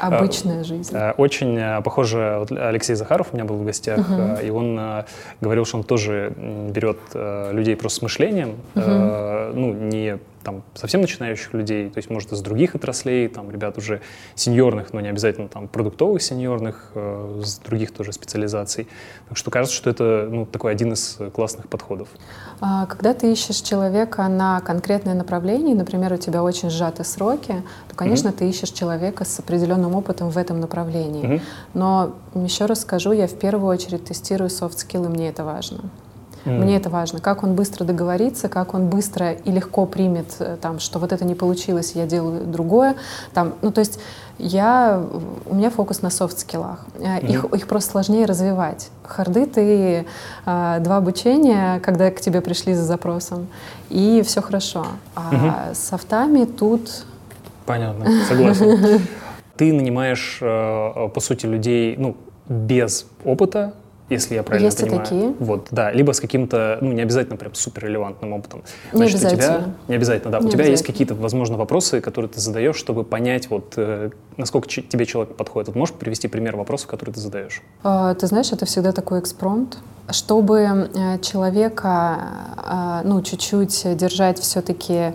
Обычная 0.00 0.64
жизнь. 0.64 0.94
Э, 0.94 1.12
Очень 1.16 1.56
э, 1.58 1.80
похоже, 1.82 2.36
вот 2.38 2.52
Алексей 2.52 2.94
Захаров 2.94 3.28
у 3.32 3.36
меня 3.36 3.44
был 3.44 3.56
в 3.56 3.64
гостях, 3.64 4.00
э, 4.10 4.46
и 4.46 4.50
он 4.50 5.04
говорил, 5.40 5.64
что 5.64 5.78
он 5.78 5.84
тоже 5.84 6.32
берет 6.36 6.98
людей 7.14 7.76
просто 7.76 7.98
с 7.98 8.02
мышлением, 8.02 8.56
э, 8.74 9.52
ну, 9.54 9.72
не 9.72 10.18
там 10.42 10.62
совсем 10.74 11.00
начинающих 11.00 11.52
людей, 11.54 11.90
то 11.90 11.98
есть, 11.98 12.10
может, 12.10 12.32
из 12.32 12.40
других 12.40 12.74
отраслей, 12.74 13.28
там, 13.28 13.50
ребят 13.50 13.78
уже 13.78 14.00
сеньорных, 14.34 14.92
но 14.92 15.00
не 15.00 15.08
обязательно 15.08 15.48
там 15.48 15.68
продуктовых 15.68 16.22
сеньорных, 16.22 16.90
э, 16.94 17.42
с 17.44 17.58
других 17.58 17.92
тоже 17.92 18.12
специализаций. 18.12 18.88
Так 19.28 19.36
что 19.36 19.50
кажется, 19.50 19.76
что 19.76 19.90
это, 19.90 20.28
ну, 20.30 20.46
такой 20.46 20.72
один 20.72 20.92
из 20.92 21.18
классных 21.34 21.68
подходов. 21.68 22.08
А, 22.60 22.86
Когда 22.86 23.14
ты 23.14 23.32
ищешь 23.32 23.56
человека 23.56 24.26
на 24.28 24.60
конкретное 24.60 25.14
направление, 25.14 25.74
например, 25.74 26.12
у 26.12 26.16
тебя 26.16 26.42
очень 26.42 26.70
сжаты 26.70 27.04
сроки, 27.04 27.62
то, 27.88 27.94
конечно, 27.94 28.32
ты 28.32 28.48
ищешь 28.48 28.70
человека 28.70 29.24
с 29.24 29.38
определенным 29.38 29.94
опытом 29.94 30.30
в 30.30 30.38
этом 30.38 30.60
направлении. 30.60 31.26
Мгм. 31.26 31.40
Но 31.74 32.14
еще 32.34 32.66
раз 32.66 32.80
скажу, 32.80 33.12
я 33.12 33.26
в 33.26 33.34
первую 33.38 33.68
очередь 33.68 34.04
тестирую 34.04 34.50
софт-скиллы, 34.50 35.08
мне 35.08 35.28
это 35.28 35.44
важно. 35.44 35.90
М. 36.48 36.60
Мне 36.62 36.76
это 36.76 36.90
важно, 36.90 37.20
как 37.20 37.42
он 37.42 37.54
быстро 37.54 37.84
договорится, 37.84 38.48
как 38.48 38.74
он 38.74 38.88
быстро 38.88 39.32
и 39.32 39.50
легко 39.50 39.86
примет, 39.86 40.36
э, 40.38 40.56
там, 40.60 40.78
что 40.78 40.98
вот 40.98 41.12
это 41.12 41.24
не 41.24 41.34
получилось, 41.34 41.92
я 41.94 42.06
делаю 42.06 42.44
другое. 42.46 42.94
Там, 43.34 43.54
ну, 43.62 43.70
то 43.70 43.80
есть 43.80 44.00
я, 44.38 45.02
у 45.46 45.54
меня 45.54 45.70
фокус 45.70 46.02
на 46.02 46.10
софт-скиллах. 46.10 46.86
Э, 47.00 47.20
Их, 47.26 47.44
их 47.44 47.66
просто 47.66 47.90
сложнее 47.92 48.24
развивать. 48.26 48.90
Харды 49.04 49.46
ты 49.46 50.06
э, 50.46 50.76
два 50.80 50.96
обучения, 50.96 51.80
когда 51.80 52.10
к 52.10 52.20
тебе 52.20 52.40
пришли 52.40 52.74
за 52.74 52.84
запросом, 52.84 53.48
и 53.90 54.22
все 54.24 54.40
хорошо. 54.40 54.86
А 55.14 55.72
с 55.74 55.78
софтами 55.78 56.44
тут 56.44 57.04
Понятно, 57.66 58.06
согласен. 58.28 59.00
Ты 59.56 59.72
нанимаешь, 59.72 60.38
э, 60.40 61.08
по 61.12 61.20
сути, 61.20 61.46
людей, 61.46 61.96
ну, 61.98 62.16
без 62.48 63.06
опыта, 63.24 63.74
если 64.08 64.34
я 64.34 64.42
правильно 64.42 64.66
Есть 64.66 64.80
и 64.80 64.84
понимаю. 64.84 65.02
такие. 65.04 65.34
Вот, 65.38 65.68
да, 65.70 65.92
либо 65.92 66.12
с 66.12 66.20
каким-то, 66.20 66.78
ну, 66.80 66.92
не 66.92 67.02
обязательно 67.02 67.36
прям 67.36 67.54
супер 67.54 67.84
релевантным 67.84 68.32
опытом. 68.32 68.62
Не 68.92 69.04
у 69.04 69.08
тебя, 69.08 69.28
обязательно. 69.28 69.74
не 69.88 69.94
обязательно, 69.94 70.30
да. 70.32 70.38
Не 70.40 70.46
у 70.46 70.48
тебя 70.50 70.64
есть 70.64 70.82
обязательно. 70.82 70.92
какие-то, 70.94 71.14
возможно, 71.14 71.56
вопросы, 71.56 72.00
которые 72.00 72.30
ты 72.30 72.40
задаешь, 72.40 72.76
чтобы 72.76 73.04
понять, 73.04 73.50
вот, 73.50 73.74
э, 73.76 74.10
насколько 74.36 74.68
чи- 74.68 74.82
тебе 74.82 75.04
человек 75.06 75.36
подходит. 75.36 75.68
Вот 75.68 75.76
можешь 75.76 75.94
привести 75.94 76.28
пример 76.28 76.56
вопросов, 76.56 76.88
которые 76.88 77.14
ты 77.14 77.20
задаешь? 77.20 77.62
А, 77.82 78.14
Ты 78.14 78.26
знаешь, 78.26 78.50
это 78.52 78.64
всегда 78.66 78.92
такой 78.92 79.20
экспромт. 79.20 79.78
Чтобы 80.10 80.58
э, 80.94 81.18
человека, 81.20 82.18
а, 82.56 83.02
ну, 83.04 83.20
чуть-чуть 83.22 83.96
держать 83.96 84.38
все-таки 84.38 85.12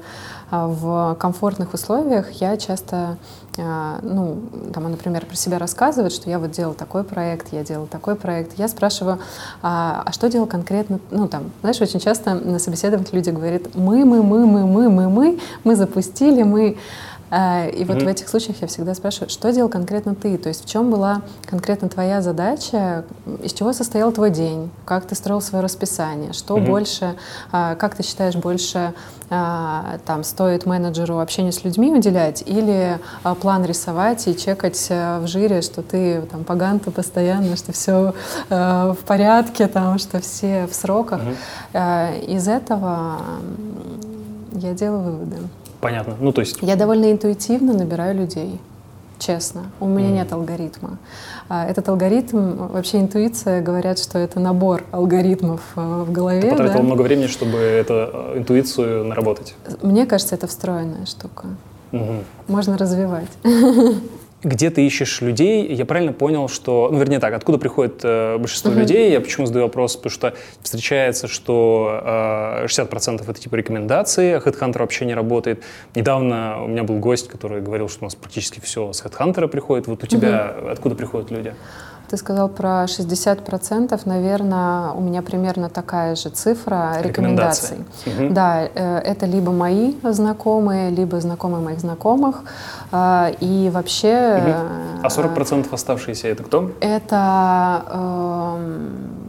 в 0.52 1.16
комфортных 1.20 1.74
условиях, 1.74 2.30
я 2.34 2.58
часто, 2.58 3.18
ну, 3.58 4.41
там, 4.74 4.89
например, 4.89 5.26
про 5.26 5.36
себя 5.36 5.60
рассказывает, 5.60 6.12
что 6.12 6.30
я 6.30 6.39
вот 6.39 6.51
делал 6.51 6.74
такой 6.74 7.04
проект, 7.04 7.54
я 7.54 7.64
делал 7.64 7.86
такой 7.86 8.16
проект. 8.16 8.58
Я 8.58 8.68
спрашиваю, 8.68 9.20
а, 9.62 10.01
а 10.06 10.12
что 10.12 10.30
делал 10.30 10.47
конкретно, 10.47 10.99
ну, 11.12 11.28
там, 11.28 11.51
знаешь, 11.62 11.80
очень 11.80 11.99
часто 11.99 12.34
на 12.34 12.58
собеседованиях 12.58 13.14
люди 13.14 13.30
говорят, 13.30 13.76
мы, 13.76 14.06
мы, 14.06 14.24
мы, 14.24 14.45
мы, 14.47 14.66
мы, 14.66 14.89
мы, 14.89 15.10
мы, 15.10 15.39
мы 15.64 15.76
запустили, 15.76 16.43
мы... 16.43 16.78
А, 17.30 17.65
И 17.67 17.84
вот 17.86 17.97
Мгм. 17.97 18.05
в 18.05 18.07
этих 18.09 18.30
случаях 18.30 18.57
я 18.61 18.67
всегда 18.67 18.93
спрашиваю, 18.93 19.30
что 19.30 19.51
делал 19.51 19.67
конкретно 19.69 20.13
ты? 20.13 20.38
То 20.38 20.49
есть 20.49 20.65
в 20.65 20.69
чем 20.69 20.91
была 20.91 21.21
конкретно 21.45 21.89
твоя 21.89 22.21
задача, 22.21 23.05
из 23.41 23.53
чего 23.53 23.74
состоял 23.74 24.11
твой 24.11 24.30
день, 24.30 24.69
как 24.86 25.05
ты 25.05 25.15
строил 25.15 25.41
свое 25.41 25.63
расписание, 25.63 26.34
что 26.34 26.57
Мгм. 26.57 26.65
больше, 26.65 27.15
а, 27.51 27.76
как 27.76 27.95
ты 27.95 28.03
считаешь, 28.03 28.36
больше 28.36 28.93
а, 29.32 29.97
там 30.05 30.24
стоит 30.24 30.67
менеджеру 30.67 31.17
общению 31.19 31.53
с 31.53 31.63
людьми 31.63 31.91
уделять 31.91 32.43
или 32.45 32.99
план 33.41 33.65
рисовать 33.65 34.28
и 34.28 34.38
чекать 34.38 34.78
в 34.89 35.26
жире, 35.26 35.61
что 35.63 35.82
ты 35.82 36.21
там 36.24 36.43
по 36.43 36.53
ганту 36.53 36.91
постоянно, 36.91 37.55
что 37.55 37.71
все 37.71 38.13
в 38.49 38.97
порядке, 39.07 39.67
там, 39.67 39.97
что 39.97 40.19
все 40.19 40.67
в 40.67 40.76
сроках. 40.76 41.21
А, 41.74 42.13
Из 42.15 42.47
этого 42.47 43.17
я 44.51 44.74
делаю 44.74 45.01
выводы. 45.13 45.38
Понятно. 45.84 46.16
Ну, 46.20 46.32
то 46.32 46.40
есть, 46.42 46.60
Я 46.62 46.78
довольно 46.78 47.12
интуитивно 47.12 47.74
набираю 47.74 48.16
людей, 48.16 48.60
честно. 49.20 49.64
У 49.82 49.86
меня 49.88 50.08
Мгм. 50.08 50.16
нет 50.16 50.32
алгоритма. 50.32 50.98
А, 51.50 51.66
Этот 51.68 51.90
алгоритм, 51.90 52.68
вообще 52.68 53.02
интуиция, 53.02 53.62
говорят, 53.62 54.00
что 54.00 54.18
это 54.18 54.40
набор 54.40 54.86
алгоритмов 54.92 55.60
а, 55.76 56.06
в 56.06 56.12
голове. 56.14 56.42
ты 56.42 56.50
потратил 56.52 56.78
да. 56.78 56.84
много 56.84 57.02
времени, 57.02 57.28
чтобы 57.28 57.58
эту 57.58 57.94
э, 57.94 58.38
интуицию 58.38 59.04
наработать. 59.04 59.56
Мне 59.82 60.06
кажется, 60.06 60.36
это 60.36 60.48
встроенная 60.48 61.06
штука. 61.06 61.48
Мгм. 61.92 62.24
Можно 62.48 62.78
развивать. 62.78 63.28
Где 64.44 64.70
ты 64.70 64.86
ищешь 64.86 65.22
людей? 65.22 65.74
Я 65.74 65.86
правильно 65.86 66.12
понял, 66.12 66.50
что, 66.50 66.89
ну, 66.91 67.00
вернее 67.00 67.20
так, 67.20 67.34
откуда 67.34 67.58
приходит 67.58 68.02
э, 68.04 68.38
большинство 68.38 68.72
Мгм. 68.72 68.82
людей? 68.82 69.12
Я 69.12 69.22
почему 69.22 69.46
задаю 69.46 69.66
вопрос? 69.66 69.96
Потому 69.96 70.12
что 70.12 70.34
встречается, 70.62 71.28
что 71.28 72.02
э, 72.64 72.66
60% 72.68 73.24
это 73.30 73.39
типа 73.39 73.56
рекомендации, 73.56 74.34
а 74.34 74.39
HeadHunter 74.39 74.80
вообще 74.80 75.06
не 75.06 75.14
работает. 75.14 75.64
Недавно 75.96 76.64
у 76.64 76.68
меня 76.68 76.84
был 76.84 77.00
гость, 77.00 77.30
который 77.30 77.62
говорил, 77.62 77.88
что 77.88 78.00
у 78.02 78.06
нас 78.06 78.16
практически 78.16 78.60
все 78.60 78.91
с 78.91 79.04
HeadHunter 79.04 79.48
приходит. 79.48 79.88
Вот 79.88 80.04
у 80.04 80.08
тебя 80.08 80.54
откуда 80.72 80.96
приходят 80.96 81.32
люди? 81.32 81.54
Ты 82.14 82.18
сказал 82.18 82.47
про 82.47 82.84
60%, 82.84 83.99
наверное, 84.05 84.91
у 84.91 85.01
меня 85.01 85.24
примерно 85.24 85.68
такая 85.68 86.16
же 86.16 86.30
цифра 86.30 87.01
рекомендаций. 87.01 87.78
Мгм. 88.05 88.36
Да, 88.36 88.61
э, 88.61 88.99
это 88.99 89.26
либо 89.26 89.51
мои 89.51 89.95
знакомые, 90.03 90.91
либо 90.91 91.20
знакомые 91.20 91.64
моих 91.64 91.80
знакомых. 91.80 92.43
А, 92.91 93.32
И 93.39 93.72
вообще... 93.74 94.09
Э, 94.09 94.68
А 95.01 95.07
40% 95.07 95.74
оставшиеся 95.74 96.28
это 96.28 96.43
кто? 96.43 96.72
Это 96.82 97.84
эм, 97.89 99.24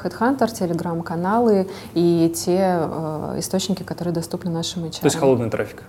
Headhunter, 0.00 0.54
телеграм-каналы 0.54 1.66
и 1.94 2.32
те 2.36 2.78
э, 2.80 3.34
источники, 3.38 3.82
которые 3.82 4.14
доступны 4.14 4.52
нашим 4.52 4.84
HR. 4.84 5.00
То 5.00 5.06
есть 5.06 5.16
холодный 5.16 5.50
трафик? 5.50 5.82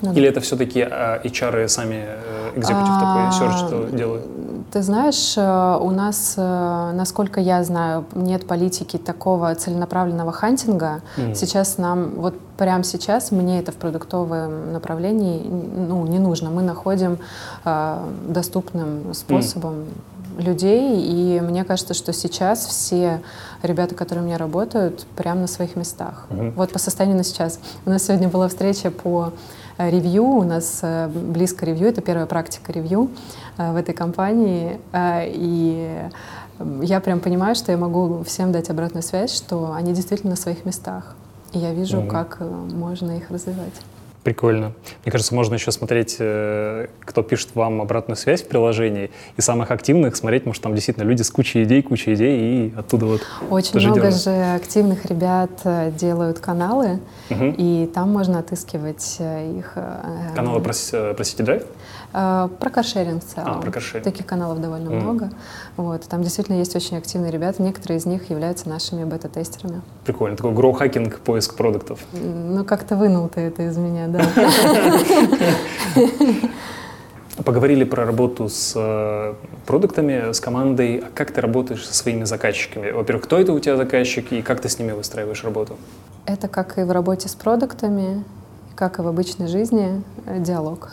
Да. 0.00 0.12
Или 0.12 0.28
это 0.28 0.40
все-таки 0.40 0.80
э, 0.80 1.20
HR 1.24 1.68
сами, 1.68 2.04
э, 2.06 2.52
экзекутив 2.56 2.88
А, 2.88 3.30
такой, 3.30 3.50
что 3.58 3.96
делают? 3.96 4.24
Ты 4.70 4.82
знаешь, 4.82 5.34
э, 5.36 5.78
у 5.80 5.90
нас, 5.90 6.34
насколько 6.36 7.40
я 7.40 7.64
знаю, 7.64 8.04
нет 8.14 8.46
политики 8.46 8.96
такого 8.96 9.54
целенаправленного 9.54 10.30
хантинга. 10.30 11.00
Мгм. 11.16 11.34
Сейчас 11.34 11.78
нам, 11.78 12.10
вот 12.16 12.34
прямо 12.56 12.84
сейчас, 12.84 13.32
мне 13.32 13.60
это 13.60 13.72
в 13.72 13.76
продуктовом 13.76 14.72
направлении 14.72 15.42
ну, 15.48 16.06
не 16.06 16.18
нужно. 16.18 16.50
Мы 16.50 16.62
находим 16.62 17.18
доступным 18.28 19.14
способом 19.14 19.84
людей, 20.38 21.00
и 21.02 21.40
мне 21.40 21.64
кажется, 21.64 21.94
что 21.94 22.12
сейчас 22.12 22.66
все 22.66 23.20
ребята, 23.62 23.94
которые 23.94 24.22
у 24.22 24.26
меня 24.26 24.38
работают, 24.38 25.06
прямо 25.16 25.42
на 25.42 25.46
своих 25.46 25.76
местах. 25.76 26.26
Мгм. 26.30 26.52
Вот 26.52 26.72
по 26.72 26.78
состоянию 26.78 27.16
на 27.16 27.24
сейчас. 27.24 27.58
У 27.84 27.90
нас 27.90 28.04
сегодня 28.04 28.28
была 28.28 28.48
встреча 28.48 28.90
по 28.90 29.32
ревью, 29.78 30.24
у 30.24 30.42
нас 30.44 30.80
э, 30.82 31.08
близко 31.08 31.64
ревью, 31.64 31.88
это 31.88 32.00
первая 32.00 32.26
практика 32.26 32.72
ревью 32.72 33.10
э, 33.56 33.72
в 33.72 33.76
этой 33.76 33.94
компании, 33.94 34.80
Э, 34.92 35.22
и 35.26 36.08
я 36.82 36.98
прям 37.00 37.20
понимаю, 37.20 37.54
что 37.54 37.70
я 37.72 37.78
могу 37.78 38.24
всем 38.24 38.50
дать 38.50 38.68
обратную 38.70 39.02
связь, 39.02 39.32
что 39.32 39.72
они 39.74 39.92
действительно 39.94 40.30
на 40.30 40.36
своих 40.36 40.64
местах. 40.64 41.14
И 41.52 41.58
я 41.58 41.72
вижу, 41.72 42.00
Мгм. 42.00 42.08
как 42.08 42.40
можно 42.40 43.12
их 43.12 43.30
развивать. 43.30 43.72
Прикольно. 44.28 44.74
Мне 45.06 45.10
кажется, 45.10 45.34
можно 45.34 45.54
еще 45.54 45.72
смотреть, 45.72 46.16
э, 46.18 46.88
кто 47.00 47.22
пишет 47.22 47.48
вам 47.54 47.80
обратную 47.80 48.18
связь 48.18 48.42
в 48.42 48.48
приложении, 48.48 49.10
и 49.38 49.40
самых 49.40 49.70
активных 49.70 50.16
смотреть, 50.16 50.44
может, 50.44 50.62
там 50.62 50.74
действительно 50.74 51.04
люди 51.04 51.22
с 51.22 51.30
кучей 51.30 51.62
идей, 51.62 51.80
кучей 51.80 52.12
идей, 52.12 52.66
и 52.66 52.74
оттуда 52.76 53.06
вот 53.06 53.22
Очень 53.48 53.80
много 53.80 54.02
дернут. 54.02 54.22
же 54.22 54.54
активных 54.54 55.06
ребят 55.06 55.48
э, 55.64 55.92
делают 55.92 56.40
каналы, 56.40 57.00
угу. 57.30 57.54
и 57.56 57.90
там 57.94 58.10
можно 58.10 58.40
отыскивать 58.40 59.16
э, 59.18 59.60
их. 59.60 59.78
Каналы 60.36 60.60
про, 60.60 60.74
про 60.74 61.22
City 61.22 61.46
Drive? 61.46 61.66
Про 62.12 62.70
каршеринг 62.72 63.22
в 63.22 63.26
целом. 63.26 63.58
А, 63.58 63.60
про 63.60 63.70
каршеринг. 63.70 64.04
Таких 64.04 64.26
каналов 64.26 64.60
довольно 64.60 64.88
mm. 64.88 65.00
много. 65.00 65.30
Вот. 65.76 66.02
Там 66.02 66.22
действительно 66.22 66.56
есть 66.56 66.74
очень 66.74 66.96
активные 66.96 67.30
ребята. 67.30 67.62
Некоторые 67.62 67.98
из 67.98 68.06
них 68.06 68.30
являются 68.30 68.68
нашими 68.68 69.04
бета-тестерами. 69.04 69.82
Прикольно. 70.04 70.36
Такой 70.36 70.52
гроу-хакинг, 70.52 71.20
поиск 71.20 71.54
продуктов. 71.54 72.00
Ну, 72.12 72.64
как-то 72.64 72.96
вынул 72.96 73.28
ты 73.28 73.42
это 73.42 73.62
из 73.64 73.76
меня, 73.76 74.08
да. 74.08 74.24
Поговорили 77.44 77.84
про 77.84 78.04
работу 78.04 78.48
с 78.48 78.72
э, 78.74 79.34
продуктами, 79.64 80.32
с 80.32 80.40
командой. 80.40 80.96
А 80.98 81.10
как 81.14 81.30
ты 81.30 81.40
работаешь 81.40 81.86
со 81.86 81.94
своими 81.94 82.24
заказчиками? 82.24 82.90
Во-первых, 82.90 83.26
кто 83.26 83.38
это 83.38 83.52
у 83.52 83.60
тебя 83.60 83.76
заказчик 83.76 84.32
и 84.32 84.42
как 84.42 84.60
ты 84.60 84.68
с 84.68 84.78
ними 84.78 84.92
выстраиваешь 84.92 85.44
работу? 85.44 85.76
Это 86.26 86.48
как 86.48 86.78
и 86.78 86.82
в 86.82 86.90
работе 86.90 87.28
с 87.28 87.34
продуктами, 87.34 88.24
как 88.78 89.00
и 89.00 89.02
в 89.02 89.08
обычной 89.08 89.48
жизни, 89.48 90.02
э, 90.26 90.38
диалог. 90.38 90.90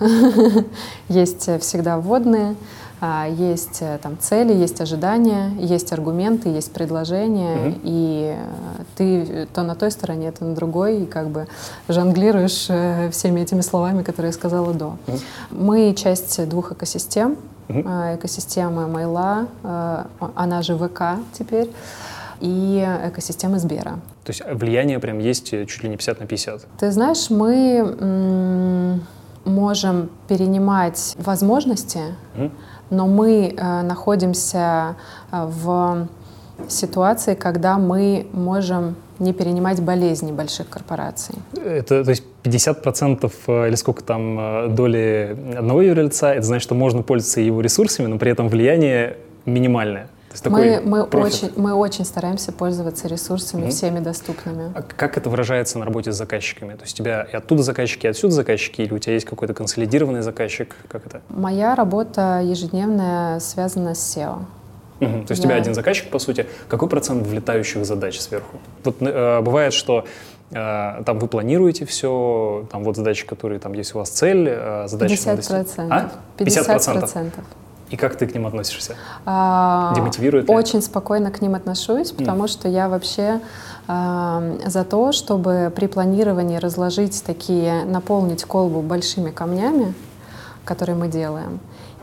Есть 1.08 1.62
всегда 1.62 2.00
вводные, 2.00 2.56
а, 3.02 3.28
есть 3.28 3.82
э, 3.82 4.00
там 4.02 4.18
цели, 4.20 4.54
есть 4.54 4.80
ожидания, 4.80 5.52
есть 5.60 5.92
аргументы, 5.92 6.50
есть 6.50 6.72
предложения, 6.72 7.68
угу. 7.68 7.80
и 7.84 8.36
э, 8.36 8.84
ты 8.96 9.48
то 9.54 9.64
на 9.64 9.76
той 9.76 9.92
стороне, 9.92 10.32
то 10.32 10.46
на 10.46 10.56
другой, 10.56 11.04
и 11.04 11.06
как 11.06 11.28
бы 11.28 11.48
жонглируешь 11.90 12.68
э, 12.70 13.10
всеми 13.12 13.42
этими 13.42 13.62
словами, 13.62 14.02
которые 14.02 14.30
я 14.30 14.34
сказала 14.34 14.74
до. 14.74 14.98
Угу. 15.08 15.20
Мы 15.52 15.94
часть 15.94 16.48
двух 16.48 16.72
экосистем. 16.72 17.38
Угу. 17.68 17.80
Экосистема 17.80 18.88
Майла, 18.88 19.48
она 20.36 20.62
же 20.62 20.78
ВК 20.78 21.20
теперь, 21.34 21.72
и 22.46 22.88
экосистема 23.04 23.58
Сбера. 23.60 24.00
То 24.24 24.32
есть 24.32 24.44
влияние 24.52 25.00
прям 25.00 25.20
есть 25.20 25.50
чуть 25.50 25.84
ли 25.84 25.90
не 25.90 25.98
50 25.98 26.20
на 26.20 26.26
50? 26.28 26.68
Ты 26.80 26.92
знаешь, 26.92 27.30
мы 27.30 29.02
можем 29.46 30.10
перенимать 30.28 31.16
возможности, 31.18 32.00
но 32.90 33.08
мы 33.08 33.54
э, 33.56 33.82
находимся 33.82 34.96
э, 35.32 35.46
в 35.46 36.08
ситуации, 36.68 37.34
когда 37.34 37.78
мы 37.78 38.28
можем 38.32 38.96
не 39.18 39.34
перенимать 39.34 39.82
болезни 39.82 40.32
больших 40.32 40.70
корпораций. 40.70 41.36
Это, 41.56 42.04
то 42.04 42.12
есть 42.12 42.24
50% 42.44 43.32
э, 43.48 43.68
или 43.68 43.76
сколько 43.76 44.04
там 44.04 44.76
доли 44.76 45.36
одного 45.58 45.82
юрлица, 45.82 46.34
это 46.34 46.44
значит, 46.44 46.64
что 46.64 46.76
можно 46.76 47.02
пользоваться 47.02 47.42
его 47.42 47.62
ресурсами, 47.62 48.08
но 48.08 48.18
при 48.18 48.32
этом 48.32 48.50
влияние 48.50 49.18
минимальное 49.46 50.10
мы, 50.46 50.82
мы, 50.84 51.04
очень, 51.04 51.52
мы 51.56 51.74
очень 51.74 52.06
стараемся 52.06 52.52
пользоваться 52.52 53.08
ресурсами 53.08 53.68
mm-hmm. 53.68 53.70
всеми 53.70 54.00
доступными. 54.00 54.72
А 54.76 54.82
как 54.82 55.18
это 55.18 55.30
выражается 55.30 55.80
на 55.80 55.86
работе 55.86 56.12
с 56.12 56.16
заказчиками? 56.16 56.74
То 56.74 56.84
есть 56.84 57.00
у 57.00 57.04
тебя 57.04 57.24
и 57.24 57.36
оттуда 57.36 57.64
заказчики, 57.64 58.06
и 58.06 58.10
отсюда 58.10 58.34
заказчики, 58.34 58.82
или 58.82 58.94
у 58.94 59.00
тебя 59.00 59.14
есть 59.14 59.26
какой-то 59.26 59.54
консолидированный 59.54 60.22
заказчик? 60.22 60.76
Как 60.88 61.06
это? 61.06 61.22
Моя 61.30 61.76
работа 61.76 62.42
ежедневная 62.44 63.40
связана 63.40 63.96
с 63.96 64.18
SEO. 64.18 64.46
Угу. 65.02 65.26
То 65.26 65.32
есть 65.32 65.42
да. 65.42 65.48
у 65.48 65.52
тебя 65.52 65.56
один 65.56 65.74
заказчик, 65.74 66.10
по 66.10 66.20
сути. 66.20 66.48
Какой 66.68 66.88
процент 66.88 67.28
влетающих 67.28 67.86
задач 67.86 68.20
сверху? 68.20 68.58
Вот 68.84 68.98
э, 69.02 69.42
бывает, 69.42 69.74
что 69.74 70.06
э, 70.52 71.04
там 71.06 71.20
вы 71.20 71.28
планируете 71.28 71.86
все, 71.86 72.66
там 72.72 72.84
вот 72.84 72.96
задачи, 72.96 73.26
которые 73.26 73.60
там 73.60 73.74
есть 73.74 73.94
у 73.94 74.00
вас 74.00 74.10
цель, 74.10 74.48
э, 74.50 74.88
задачи 74.88 75.14
50%. 75.14 75.88
А? 75.90 76.12
50%. 76.38 77.04
50%. 77.04 77.32
И 77.90 77.98
как 77.98 78.16
ты 78.18 78.26
к 78.26 78.34
ним 78.34 78.48
относишься? 78.48 78.96
А, 79.26 79.94
Демотивирует 79.96 80.48
ли? 80.48 80.54
Очень 80.54 80.82
спокойно 80.82 81.32
к 81.32 81.42
ним 81.42 81.54
отношусь, 81.54 82.12
потому 82.12 82.46
mm. 82.46 82.48
что 82.48 82.68
я 82.68 82.90
вообще 82.90 83.40
э, 83.88 84.60
за 84.66 84.84
то, 84.84 85.12
чтобы 85.12 85.72
при 85.76 85.86
планировании 85.86 86.58
разложить 86.58 87.24
такие, 87.24 87.86
наполнить 87.86 88.44
колбу 88.44 88.82
большими 88.82 89.30
камнями, 89.30 89.94
которые 90.64 90.96
мы 90.96 91.10
делаем, 91.10 91.60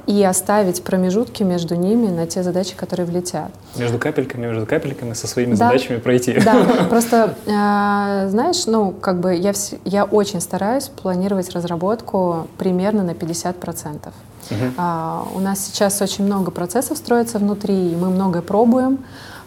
и 0.06 0.22
оставить 0.22 0.82
промежутки 0.82 1.42
между 1.42 1.74
ними 1.74 2.08
на 2.08 2.26
те 2.26 2.42
задачи, 2.42 2.74
которые 2.76 3.06
влетят. 3.06 3.50
Между 3.76 3.98
капельками, 3.98 4.46
между 4.46 4.66
капельками 4.66 5.12
со 5.12 5.26
своими 5.26 5.52
да, 5.52 5.68
задачами 5.68 5.98
пройти. 5.98 6.38
Да, 6.44 6.86
просто, 6.90 7.34
э, 7.46 8.28
знаешь, 8.28 8.66
ну, 8.66 8.92
как 8.92 9.20
бы 9.20 9.34
я, 9.34 9.50
вс- 9.50 9.78
я 9.84 10.04
очень 10.04 10.40
стараюсь 10.40 10.88
планировать 10.88 11.50
разработку 11.50 12.48
примерно 12.58 13.02
на 13.02 13.12
50%. 13.12 14.12
Угу. 14.50 14.56
А, 14.76 15.26
у 15.34 15.40
нас 15.40 15.60
сейчас 15.66 16.00
очень 16.02 16.24
много 16.24 16.50
процессов 16.50 16.98
строится 16.98 17.38
внутри, 17.38 17.92
и 17.92 17.96
мы 17.96 18.10
многое 18.10 18.42
пробуем. 18.42 18.98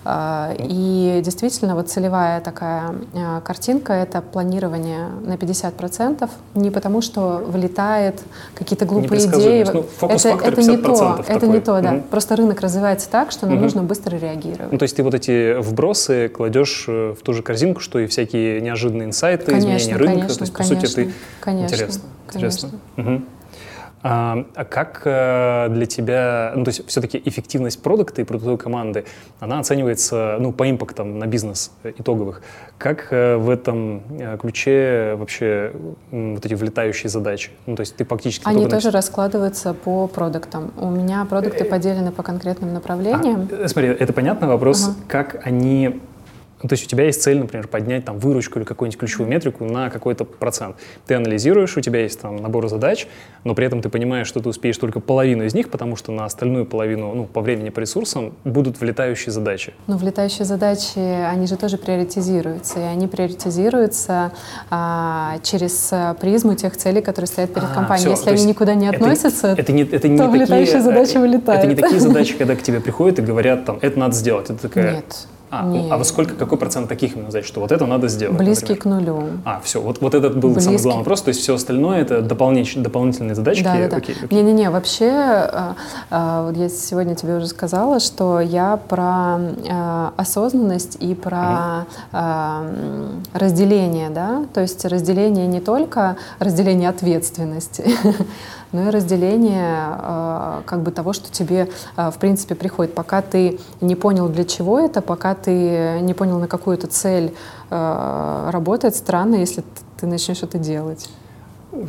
А, 0.07 0.55
и 0.59 1.19
действительно, 1.23 1.73
вот 1.73 1.89
целевая 1.89 2.39
такая 2.39 2.93
а, 3.15 3.41
картинка— 3.41 3.93
это 3.93 4.21
планирование 4.21 5.07
на 5.25 5.33
50%, 5.33 6.29
не 6.53 6.69
потому 6.69 7.01
что 7.01 7.43
влетает 7.45 8.21
какие-то 8.53 8.85
глупые 8.85 9.25
идеи. 9.25 9.65
Ну, 9.73 9.85
это, 10.07 10.29
это 10.29 10.61
не 10.61 10.77
то, 10.77 10.95
такой. 11.17 11.35
это 11.35 11.47
не 11.47 11.59
то, 11.59 11.81
да. 11.81 11.93
Угу. 11.93 12.01
Просто 12.11 12.35
рынок 12.35 12.61
развивается 12.61 13.09
так, 13.09 13.31
что 13.31 13.47
нам 13.47 13.55
угу. 13.55 13.63
нужно 13.63 13.81
быстро 13.81 14.15
реагировать. 14.15 14.71
Ну, 14.71 14.77
то 14.77 14.83
есть 14.83 14.95
ты 14.95 15.01
вот 15.01 15.15
эти 15.15 15.59
вбросы 15.59 16.29
кладешь 16.29 16.85
э, 16.87 17.15
в 17.19 17.23
ту 17.23 17.33
же 17.33 17.41
корзинку, 17.41 17.81
что 17.81 17.97
и 17.97 18.05
всякие 18.05 18.61
неожиданные 18.61 19.07
инсайты, 19.07 19.45
конечно, 19.45 19.75
изменения 19.75 19.95
рынка. 19.95 20.13
Конечно, 20.13 20.35
то 20.35 20.41
есть, 20.43 20.53
конечно, 20.53 20.75
по 20.75 20.81
сути, 20.81 20.95
ты... 20.95 21.13
Конечно, 21.39 21.73
интересно. 21.73 22.01
Конечно. 22.27 22.67
интересно. 22.67 22.79
Угу. 22.97 23.21
А, 24.07 24.45
а 24.53 24.65
как 24.65 25.01
э, 25.05 25.67
для 25.71 25.87
тебя, 25.87 26.53
ну 26.55 26.63
то 26.63 26.69
есть 26.69 26.87
все-таки 26.87 27.19
эффективность 27.25 27.81
продукта 27.81 28.21
и 28.21 28.23
продуктовой 28.23 28.59
команды, 28.59 29.03
она 29.39 29.57
оценивается 29.57 30.37
ну, 30.39 30.51
по 30.51 30.69
импактам 30.69 31.17
на 31.17 31.25
бизнес 31.25 31.71
итоговых. 31.83 32.43
Как 32.77 33.07
э, 33.09 33.35
в 33.37 33.49
этом 33.49 34.03
э, 34.19 34.37
ключе 34.37 35.15
вообще 35.17 35.71
вот 36.11 36.45
эти 36.45 36.53
влетающие 36.53 37.09
задачи? 37.09 37.49
Ну 37.65 37.75
то 37.75 37.81
есть 37.81 37.95
ты 37.95 38.05
фактически... 38.05 38.47
Они 38.47 38.67
тоже 38.67 38.89
на... 38.89 38.91
раскладываются 38.91 39.73
по 39.73 40.05
продуктам. 40.05 40.71
У 40.77 40.91
меня 40.91 41.25
продукты 41.25 41.65
поделены 41.65 42.11
по 42.11 42.21
конкретным 42.21 42.75
направлениям. 42.75 43.49
А, 43.51 43.67
смотри, 43.67 43.89
это 43.89 44.13
понятный 44.13 44.47
вопрос, 44.47 44.83
ага. 44.83 44.95
как 45.07 45.41
они 45.47 45.99
ну, 46.65 46.69
то 46.69 46.73
есть 46.73 46.85
у 46.85 46.87
тебя 46.87 47.03
есть 47.03 47.21
цель, 47.21 47.37
например, 47.37 47.67
поднять 47.67 48.05
там 48.05 48.17
выручку 48.17 48.57
или 48.57 48.65
какую-нибудь 48.65 48.99
ключевую 48.99 49.29
метрику 49.29 49.65
на 49.65 49.91
какой-то 49.91 50.25
процент. 50.25 50.77
Ты 51.05 51.13
анализируешь, 51.13 51.77
у 51.77 51.81
тебя 51.81 52.01
есть 52.01 52.19
там 52.19 52.37
набор 52.37 52.67
задач, 52.69 53.05
но 53.43 53.53
при 53.53 53.67
этом 53.67 53.83
ты 53.83 53.89
понимаешь, 53.89 54.25
что 54.25 54.39
ты 54.39 54.49
успеешь 54.49 54.75
только 54.79 54.99
половину 54.99 55.43
из 55.43 55.53
них, 55.53 55.69
потому 55.69 55.95
что 55.95 56.11
на 56.11 56.25
остальную 56.25 56.65
половину, 56.65 57.13
ну, 57.13 57.25
по 57.25 57.41
времени, 57.41 57.69
по 57.69 57.81
ресурсам 57.81 58.33
будут 58.45 58.79
влетающие 58.79 59.31
задачи. 59.31 59.75
Но 59.85 59.95
влетающие 59.95 60.43
задачи, 60.43 60.97
они 60.97 61.45
же 61.45 61.55
тоже 61.55 61.77
приоритизируются, 61.77 62.79
и 62.79 62.83
они 62.83 63.07
приоритизируются 63.07 64.31
а, 64.71 65.37
через 65.43 65.93
призму 66.19 66.55
тех 66.55 66.75
целей, 66.77 67.03
которые 67.03 67.27
стоят 67.27 67.53
перед 67.53 67.69
а, 67.69 67.75
компанией. 67.75 68.07
Все, 68.07 68.09
Если 68.09 68.29
они 68.31 68.45
никуда 68.45 68.73
не 68.73 68.87
относятся, 68.87 69.49
это, 69.49 69.61
это 69.61 69.71
не, 69.71 69.83
это 69.83 70.07
не 70.07 70.17
то 70.17 70.23
такие, 70.23 70.39
влетающие 70.39 70.81
задачи 70.81 71.17
вылетают. 71.17 71.63
Это 71.63 71.67
не 71.67 71.75
такие 71.75 71.99
задачи, 71.99 72.33
когда 72.35 72.55
к 72.55 72.63
тебе 72.63 72.79
приходят 72.79 73.19
и 73.19 73.21
говорят, 73.21 73.65
там, 73.65 73.77
это 73.83 73.99
надо 73.99 74.15
сделать. 74.15 74.49
Это 74.49 74.59
такая, 74.59 74.95
Нет. 74.95 75.27
А, 75.59 75.65
Нет. 75.65 75.91
а 75.91 75.97
во 75.97 76.03
сколько, 76.03 76.33
какой 76.35 76.57
процент 76.57 76.89
таких 76.89 77.15
именно 77.15 77.31
задач, 77.31 77.45
что 77.45 77.61
вот 77.61 77.71
это 77.71 77.85
надо 77.85 78.07
сделать? 78.09 78.37
Близкий 78.37 78.73
например? 78.73 79.03
к 79.03 79.05
нулю. 79.05 79.23
А, 79.45 79.61
все, 79.63 79.81
вот, 79.81 80.01
вот 80.01 80.13
этот 80.13 80.37
был 80.37 80.49
Близкий. 80.49 80.65
самый 80.65 80.81
главный 80.81 80.99
вопрос, 80.99 81.21
то 81.21 81.29
есть 81.29 81.39
все 81.39 81.55
остальное 81.55 82.01
это 82.01 82.21
дополнительные, 82.21 82.83
дополнительные 82.83 83.35
задачки? 83.35 83.63
Да, 83.63 83.77
да, 83.77 83.87
да. 83.87 83.97
Окей, 83.97 84.15
окей. 84.21 84.37
Не-не-не, 84.37 84.69
вообще, 84.69 85.09
а, 85.09 85.75
а, 86.09 86.45
вот 86.47 86.57
я 86.57 86.67
сегодня 86.69 87.15
тебе 87.15 87.37
уже 87.37 87.47
сказала, 87.47 87.99
что 87.99 88.41
я 88.41 88.77
про 88.77 89.39
а, 89.69 90.13
осознанность 90.17 90.97
и 90.99 91.15
про 91.15 91.85
угу. 92.11 92.19
разделение, 93.33 94.09
да, 94.09 94.45
то 94.53 94.61
есть 94.61 94.83
разделение 94.85 95.47
не 95.47 95.61
только 95.61 96.17
разделение 96.39 96.89
ответственности, 96.89 97.85
но 98.75 98.89
и 98.89 98.91
разделение 98.91 99.97
э, 99.97 100.61
как 100.65 100.81
бы 100.81 100.91
того, 100.91 101.13
что 101.13 101.31
тебе 101.31 101.69
э, 101.97 102.11
в 102.11 102.17
принципе 102.17 102.55
приходит. 102.55 102.93
Пока 102.93 103.21
ты 103.21 103.59
не 103.81 103.95
понял, 103.95 104.27
для 104.29 104.43
чего 104.43 104.79
это, 104.79 105.01
пока 105.01 105.33
ты 105.33 105.99
не 106.01 106.13
понял, 106.13 106.39
на 106.39 106.47
какую 106.47 106.77
то 106.77 106.87
цель 106.87 107.33
э, 107.69 108.49
работает, 108.51 108.95
странно, 108.95 109.35
если 109.35 109.63
ты 109.99 110.07
начнешь 110.07 110.43
это 110.43 110.57
делать. 110.57 111.09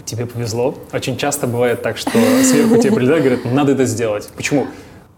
Тебе 0.05 0.26
повезло. 0.26 0.74
Очень 0.93 1.16
часто 1.16 1.47
бывает 1.47 1.82
так, 1.82 1.97
что 1.97 2.11
сверху 2.11 2.76
тебе 2.76 2.93
прилетают 2.93 3.24
и 3.24 3.28
говорят, 3.28 3.53
надо 3.53 3.72
это 3.72 3.84
сделать. 3.84 4.28
Почему? 4.37 4.66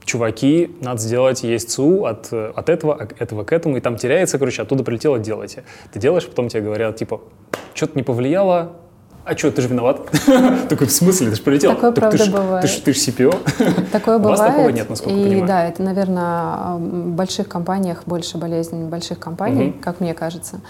чуваки, 0.05 0.75
надо 0.81 1.03
сделать, 1.03 1.43
есть 1.43 1.71
ЦУ 1.71 2.07
от, 2.07 2.33
от 2.33 2.71
этого, 2.71 2.95
от 2.95 3.21
этого 3.21 3.45
к 3.45 3.53
этому, 3.53 3.77
и 3.77 3.81
там 3.81 3.99
теряется, 3.99 4.39
короче, 4.39 4.62
оттуда 4.62 4.83
прилетело, 4.83 5.19
делайте. 5.19 5.64
Ты 5.93 6.01
делаешь, 6.01 6.27
потом 6.27 6.49
тебе 6.49 6.62
говорят, 6.62 6.97
типа, 6.97 7.21
что-то 7.75 7.93
не 7.95 8.03
повлияло, 8.03 8.73
а 9.29 9.37
что, 9.37 9.51
ты 9.51 9.61
же 9.62 9.68
виноват? 9.68 10.01
Такой, 10.68 10.87
в 10.87 10.91
смысле, 10.93 11.31
ты 11.31 11.37
же 11.37 11.43
полетел? 11.43 11.74
Такое, 11.74 11.91
так 11.93 12.01
правда, 12.01 12.18
ты 12.18 12.24
ж, 12.24 12.31
бывает. 12.33 12.62
Ты 12.62 12.68
же 12.68 12.81
ты 12.81 12.93
ж 12.95 12.97
CPO. 12.97 13.91
Такое 13.93 14.18
У 14.18 14.22
вас 14.22 14.39
бывает. 14.39 14.55
такого 14.55 14.68
нет, 14.70 14.89
насколько 14.89 15.14
и 15.18 15.24
понимаю. 15.24 15.47
да, 15.47 15.64
это, 15.64 15.83
наверное, 15.83 16.76
в 16.76 17.09
больших 17.11 17.49
компаниях 17.49 18.03
больше 18.07 18.39
болезнь 18.39 18.89
больших 18.89 19.18
компаний, 19.18 19.66
Мгм. 19.68 19.81
как 19.81 20.01
мне 20.01 20.14
кажется. 20.14 20.61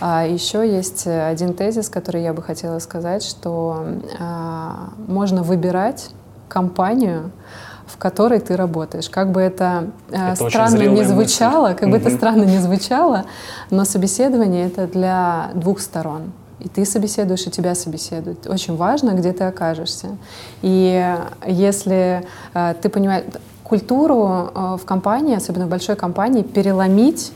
А 0.00 0.24
еще 0.24 0.64
есть 0.68 1.06
один 1.06 1.54
тезис, 1.54 1.88
который 1.88 2.22
я 2.22 2.32
бы 2.32 2.42
хотела 2.42 2.78
сказать, 2.78 3.24
что 3.24 3.84
а, 4.20 4.90
можно 5.08 5.42
выбирать 5.42 6.10
компанию, 6.48 7.32
в 7.86 7.96
которой 7.98 8.38
ты 8.38 8.56
работаешь. 8.56 9.10
Как 9.10 9.32
бы 9.32 9.40
это, 9.40 9.90
а, 10.12 10.32
Это 10.32 10.48
странно 10.48 10.84
не 10.84 11.02
звучало, 11.02 11.74
как 11.74 11.90
бы 11.90 11.96
это 11.96 12.10
странно 12.10 12.44
не 12.44 12.58
звучало, 12.58 13.24
но 13.70 13.84
собеседование 13.84 14.66
это 14.66 14.86
для 14.86 15.50
двух 15.54 15.80
сторон. 15.80 16.32
И 16.64 16.68
ты 16.68 16.86
собеседуешь, 16.86 17.46
и 17.46 17.50
тебя 17.50 17.74
собеседуют. 17.74 18.46
Очень 18.46 18.76
важно, 18.76 19.10
где 19.10 19.32
ты 19.32 19.44
окажешься. 19.44 20.16
И 20.62 21.14
если 21.46 22.26
э, 22.54 22.74
ты 22.80 22.88
понимаешь, 22.88 23.24
культуру 23.62 24.50
э, 24.54 24.76
в 24.80 24.84
компании, 24.86 25.36
особенно 25.36 25.66
в 25.66 25.68
большой 25.68 25.94
компании, 25.94 26.42
переломить 26.42 27.32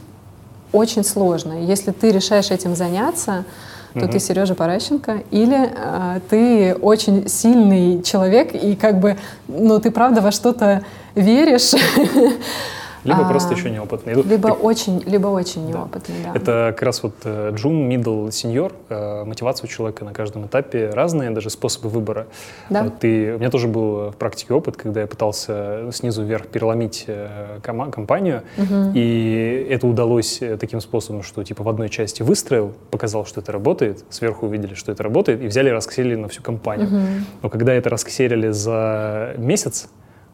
очень 0.73 1.05
сложно. 1.05 1.63
Если 1.63 1.91
ты 1.93 2.11
решаешь 2.11 2.51
этим 2.51 2.75
заняться, 2.75 3.45
то 3.93 4.01
Мгм. 4.01 4.11
ты 4.11 4.19
Сережа 4.19 4.55
Паращенко, 4.55 5.23
или 5.31 5.71
э, 5.75 6.21
ты 6.31 6.75
очень 6.75 7.29
сильный 7.29 8.03
человек, 8.03 8.55
и 8.55 8.77
как 8.77 8.99
бы, 9.01 9.17
ну, 9.47 9.79
ты 9.79 9.91
правда 9.91 10.21
во 10.23 10.31
что-то 10.31 10.83
веришь, 11.15 11.73
Либо 13.05 13.21
А, 13.27 13.29
просто 13.29 13.55
еще 13.55 13.71
неопытный. 13.71 14.15
Ну, 14.15 14.23
либо 14.23 14.49
так 14.49 14.65
очень, 14.65 15.01
либо 15.07 15.29
очень 15.29 15.67
неопытный, 15.67 16.17
да. 16.25 16.33
Это 16.35 16.73
как 16.77 16.83
раз 16.83 17.03
вот 17.03 17.15
э, 17.25 17.53
джун, 17.55 17.89
middle, 17.89 18.31
сеньор. 18.33 18.73
э, 18.89 19.25
Мотивация 19.25 19.67
у 19.67 19.69
человека 19.69 20.05
на 20.05 20.13
каждом 20.13 20.47
этапе 20.47 20.91
разные, 20.91 21.31
даже 21.31 21.51
способы 21.51 21.89
выбора. 21.89 22.27
Да. 22.71 22.83
Вот 22.85 22.99
ты, 22.99 23.35
у 23.35 23.39
меня 23.39 23.51
тоже 23.51 23.69
был 23.69 24.11
в 24.11 24.17
практике 24.17 24.55
опыт, 24.55 24.77
когда 24.77 25.01
я 25.03 25.07
пытался 25.07 25.91
снизу 25.93 26.23
вверх 26.25 26.47
переломить 26.49 27.05
э, 27.07 27.59
кома- 27.63 27.91
компанию, 27.91 28.43
Мгм. 28.57 28.93
и 28.95 29.67
это 29.71 29.87
удалось 29.87 30.41
таким 30.61 30.81
способом, 30.81 31.23
что 31.23 31.43
типа 31.45 31.63
в 31.63 31.69
одной 31.69 31.89
части 31.89 32.23
выстроил, 32.23 32.73
показал, 32.91 33.25
что 33.27 33.41
это 33.41 33.53
работает, 33.53 34.05
сверху 34.11 34.47
увидели, 34.47 34.75
что 34.75 34.93
это 34.93 35.03
работает, 35.03 35.43
и 35.43 35.47
взяли 35.47 35.69
и 35.69 35.73
расксерили 35.73 36.17
на 36.17 36.29
всю 36.29 36.43
компанию. 36.43 36.89
Мгм. 36.89 37.27
Но 37.43 37.49
когда 37.49 37.73
это 37.75 37.91
расксерили 37.91 38.51
за 38.51 39.35
месяц, 39.39 39.89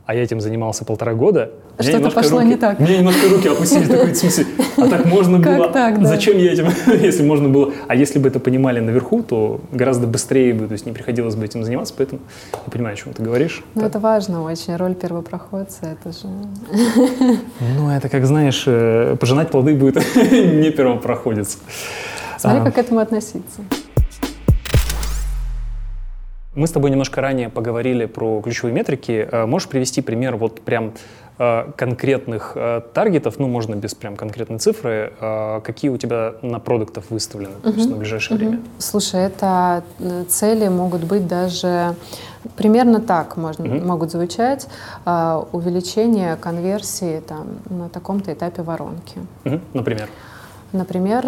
а 0.06 0.14
я 0.14 0.22
этим 0.22 0.40
занимался 0.40 0.84
полтора 0.84 1.14
года, 1.14 1.50
Что-то 1.80 2.10
пошло 2.10 2.40
руки- 2.40 2.48
не 2.48 2.56
так. 2.56 2.78
Мне 2.78 2.98
немножко 2.98 3.26
руки 3.28 3.48
опустились, 3.48 3.88
такой, 3.88 4.12
в 4.12 4.16
смысле, 4.16 4.46
а 4.76 4.86
так 4.88 5.06
можно 5.06 5.38
было? 5.38 5.68
так, 5.70 6.00
да? 6.00 6.06
Зачем 6.08 6.36
я 6.36 6.52
этим, 6.52 6.66
если 7.02 7.22
можно 7.24 7.48
было? 7.48 7.72
А 7.88 7.94
если 7.94 8.18
бы 8.18 8.28
это 8.28 8.38
понимали 8.38 8.80
наверху, 8.80 9.22
то 9.22 9.60
гораздо 9.72 10.06
быстрее 10.06 10.52
бы, 10.52 10.66
то 10.66 10.72
есть 10.72 10.84
не 10.84 10.92
приходилось 10.92 11.36
бы 11.36 11.44
этим 11.46 11.64
заниматься, 11.64 11.94
поэтому 11.96 12.20
я 12.52 12.70
понимаю, 12.70 12.94
о 12.94 12.96
чем 12.96 13.12
ты 13.14 13.22
говоришь. 13.22 13.62
Ну, 13.74 13.82
это 13.86 13.98
важно 13.98 14.42
очень, 14.42 14.76
роль 14.76 14.94
первопроходца, 14.94 15.78
это 15.86 16.12
же... 16.12 16.28
Ну, 17.78 17.90
это 17.90 18.08
как, 18.08 18.26
знаешь, 18.26 18.64
э, 18.66 19.16
пожинать 19.18 19.50
плоды 19.50 19.74
будет 19.74 19.96
не 20.16 20.70
первопроходец. 20.70 21.58
Смотри, 22.38 22.60
А. 22.60 22.64
как 22.64 22.74
к 22.74 22.78
этому 22.78 23.00
относиться. 23.00 23.62
Мы 26.54 26.68
с 26.68 26.70
тобой 26.70 26.90
немножко 26.90 27.20
ранее 27.20 27.48
поговорили 27.48 28.06
про 28.06 28.40
ключевые 28.40 28.72
метрики. 28.72 29.28
Э, 29.30 29.44
Можешь 29.44 29.68
привести 29.68 30.02
пример 30.02 30.36
вот 30.36 30.60
прям 30.60 30.92
э, 31.38 31.72
конкретных 31.76 32.52
э, 32.54 32.80
таргетов, 32.92 33.40
ну, 33.40 33.48
можно 33.48 33.74
без 33.74 33.94
прям 33.96 34.14
конкретной 34.14 34.58
цифры, 34.58 35.12
какие 35.64 35.90
у 35.90 35.96
тебя 35.96 36.34
на 36.42 36.60
продуктов 36.60 37.10
выставлены, 37.10 37.54
то 37.62 37.70
есть 37.70 37.90
на 37.90 37.96
ближайшее 37.96 38.38
время? 38.38 38.60
Слушай, 38.78 39.22
это 39.22 39.82
цели 40.28 40.68
могут 40.68 41.02
быть 41.04 41.26
даже 41.26 41.96
примерно 42.56 43.00
так 43.00 43.36
можно, 43.36 43.64
Мгм. 43.64 43.86
могут 43.86 44.12
звучать. 44.12 44.68
увеличение 45.04 46.36
конверсии 46.36 47.20
там, 47.20 47.46
на 47.68 47.88
таком-то 47.88 48.32
этапе 48.32 48.62
воронки. 48.62 49.18
Мгм, 49.44 49.60
Например. 49.72 50.08
Например, 50.72 51.24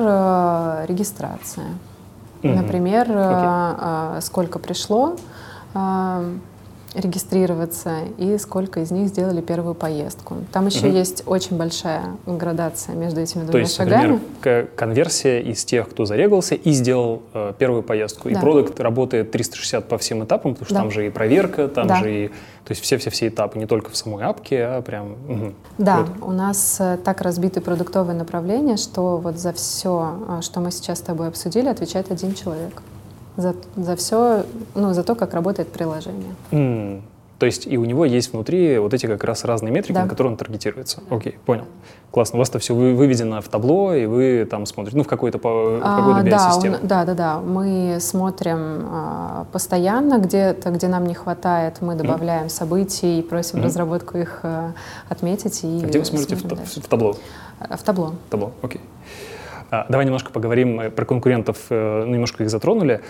регистрация. 0.87 1.67
Например, 2.55 3.07
э, 3.11 3.13
Окей. 3.13 3.49
а, 3.49 4.19
сколько 4.21 4.59
пришло 4.59 5.17
а, 5.75 6.25
регистрироваться 6.97 8.01
и 8.19 8.39
сколько 8.39 8.81
из 8.81 8.91
них 8.91 9.09
сделали 9.09 9.41
первую 9.41 9.75
поездку. 9.75 10.37
Там 10.53 10.67
еще 10.67 10.87
Мгм. 10.87 10.97
есть 10.97 11.23
очень 11.27 11.57
большая 11.57 12.17
градация 12.27 12.95
между 12.95 13.21
этими 13.21 13.43
То 13.43 13.47
двумя 13.49 13.65
есть, 13.65 13.77
шагами. 13.77 14.21
например, 14.37 14.67
конверсия 14.75 15.41
из 15.41 15.65
тех, 15.65 15.89
кто 15.91 16.07
зарегался 16.07 16.55
и 16.55 16.73
сделал 16.73 17.23
э, 17.35 17.53
первую 17.59 17.83
поездку. 17.83 18.29
И 18.29 18.35
Да. 18.35 18.41
продукт 18.41 18.81
работает 18.81 19.31
360 19.31 19.89
по 19.89 19.99
всем 19.99 20.25
этапам, 20.25 20.55
потому 20.55 20.65
что 20.67 20.75
Да. 20.75 20.81
там 20.81 20.91
же 20.91 21.07
и 21.07 21.11
проверка, 21.11 21.69
там 21.69 21.87
Да. 21.87 21.97
же 21.97 22.25
и... 22.25 22.29
То 22.29 22.73
есть 22.73 22.83
все-все-все 22.83 23.29
этапы, 23.29 23.59
не 23.61 23.67
только 23.67 23.91
в 23.91 23.97
самой 23.97 24.25
апке, 24.25 24.65
а 24.65 24.83
прям... 24.83 25.13
мгм. 25.29 25.55
Да, 25.79 25.99
Вот. 26.19 26.29
у 26.29 26.33
нас 26.33 26.79
э, 26.81 26.99
так 27.05 27.21
разбиты 27.21 27.61
продуктовые 27.61 28.17
направления, 28.17 28.77
что 28.77 29.19
вот 29.19 29.39
за 29.39 29.53
все, 29.53 30.17
что 30.41 30.61
мы 30.61 30.71
сейчас 30.73 30.99
с 30.99 31.03
тобой 31.03 31.29
обсудили, 31.29 31.69
отвечает 31.69 32.11
один 32.11 32.35
человек. 32.35 32.83
За, 33.37 33.55
за 33.77 33.97
все, 33.97 34.45
ну, 34.75 34.93
за 34.95 35.03
то, 35.03 35.15
как 35.15 35.35
работает 35.35 35.69
приложение. 35.69 36.35
М, 36.53 37.03
То 37.39 37.45
есть 37.45 37.67
и 37.67 37.77
у 37.77 37.85
него 37.85 38.07
есть 38.07 38.33
внутри 38.33 38.79
вот 38.79 38.95
эти 38.95 39.05
как 39.07 39.23
раз 39.25 39.45
разные 39.45 39.71
метрики, 39.71 39.93
Да. 39.95 40.05
на 40.05 40.09
которые 40.09 40.31
он 40.33 40.39
таргетируется. 40.39 41.03
Окей, 41.11 41.37
понял. 41.45 41.65
Классно. 42.11 42.37
У 42.37 42.39
вас 42.39 42.49
это 42.49 42.59
все 42.61 42.75
выведено 42.75 43.43
в 43.43 43.49
табло, 43.49 43.93
и 43.95 44.07
вы 44.07 44.47
там 44.51 44.65
смотрите, 44.65 44.97
ну, 44.97 45.03
в 45.05 45.07
какой-то, 45.07 45.37
в 45.37 45.43
какой-то 45.43 45.81
А, 45.85 46.23
да, 46.23 46.57
он- 46.57 46.77
да, 46.83 47.05
да, 47.05 47.15
да. 47.15 47.39
Мы 47.41 47.99
смотрим 48.01 48.87
а, 48.91 49.45
постоянно 49.53 50.17
где-то, 50.19 50.71
где 50.71 50.89
нам 50.89 51.07
не 51.07 51.13
хватает, 51.15 51.83
мы 51.83 51.95
добавляем 51.95 52.49
событий, 52.49 53.21
просим 53.21 53.59
Мгм. 53.59 53.67
разработку 53.67 54.17
их 54.17 54.41
а, 54.43 54.73
отметить 55.11 55.63
и 55.63 55.83
А 55.85 55.87
где 55.89 55.99
вы 55.99 56.05
смотрите 56.07 56.37
в, 56.37 56.43
дальше. 56.45 56.81
в 56.81 56.87
табло? 56.89 57.17
А, 57.61 57.77
В 57.77 57.83
табло. 57.83 58.15
Табло, 58.31 58.53
окей. 58.63 58.81
А, 58.81 58.87
давай 59.71 60.07
немножко 60.07 60.33
поговорим 60.33 60.81
э, 60.81 60.91
про 60.91 61.05
конкурентов, 61.05 61.59
э, 61.71 62.05
ну, 62.05 62.13
немножко 62.13 62.45
их 62.45 62.51
затронули. 62.51 63.01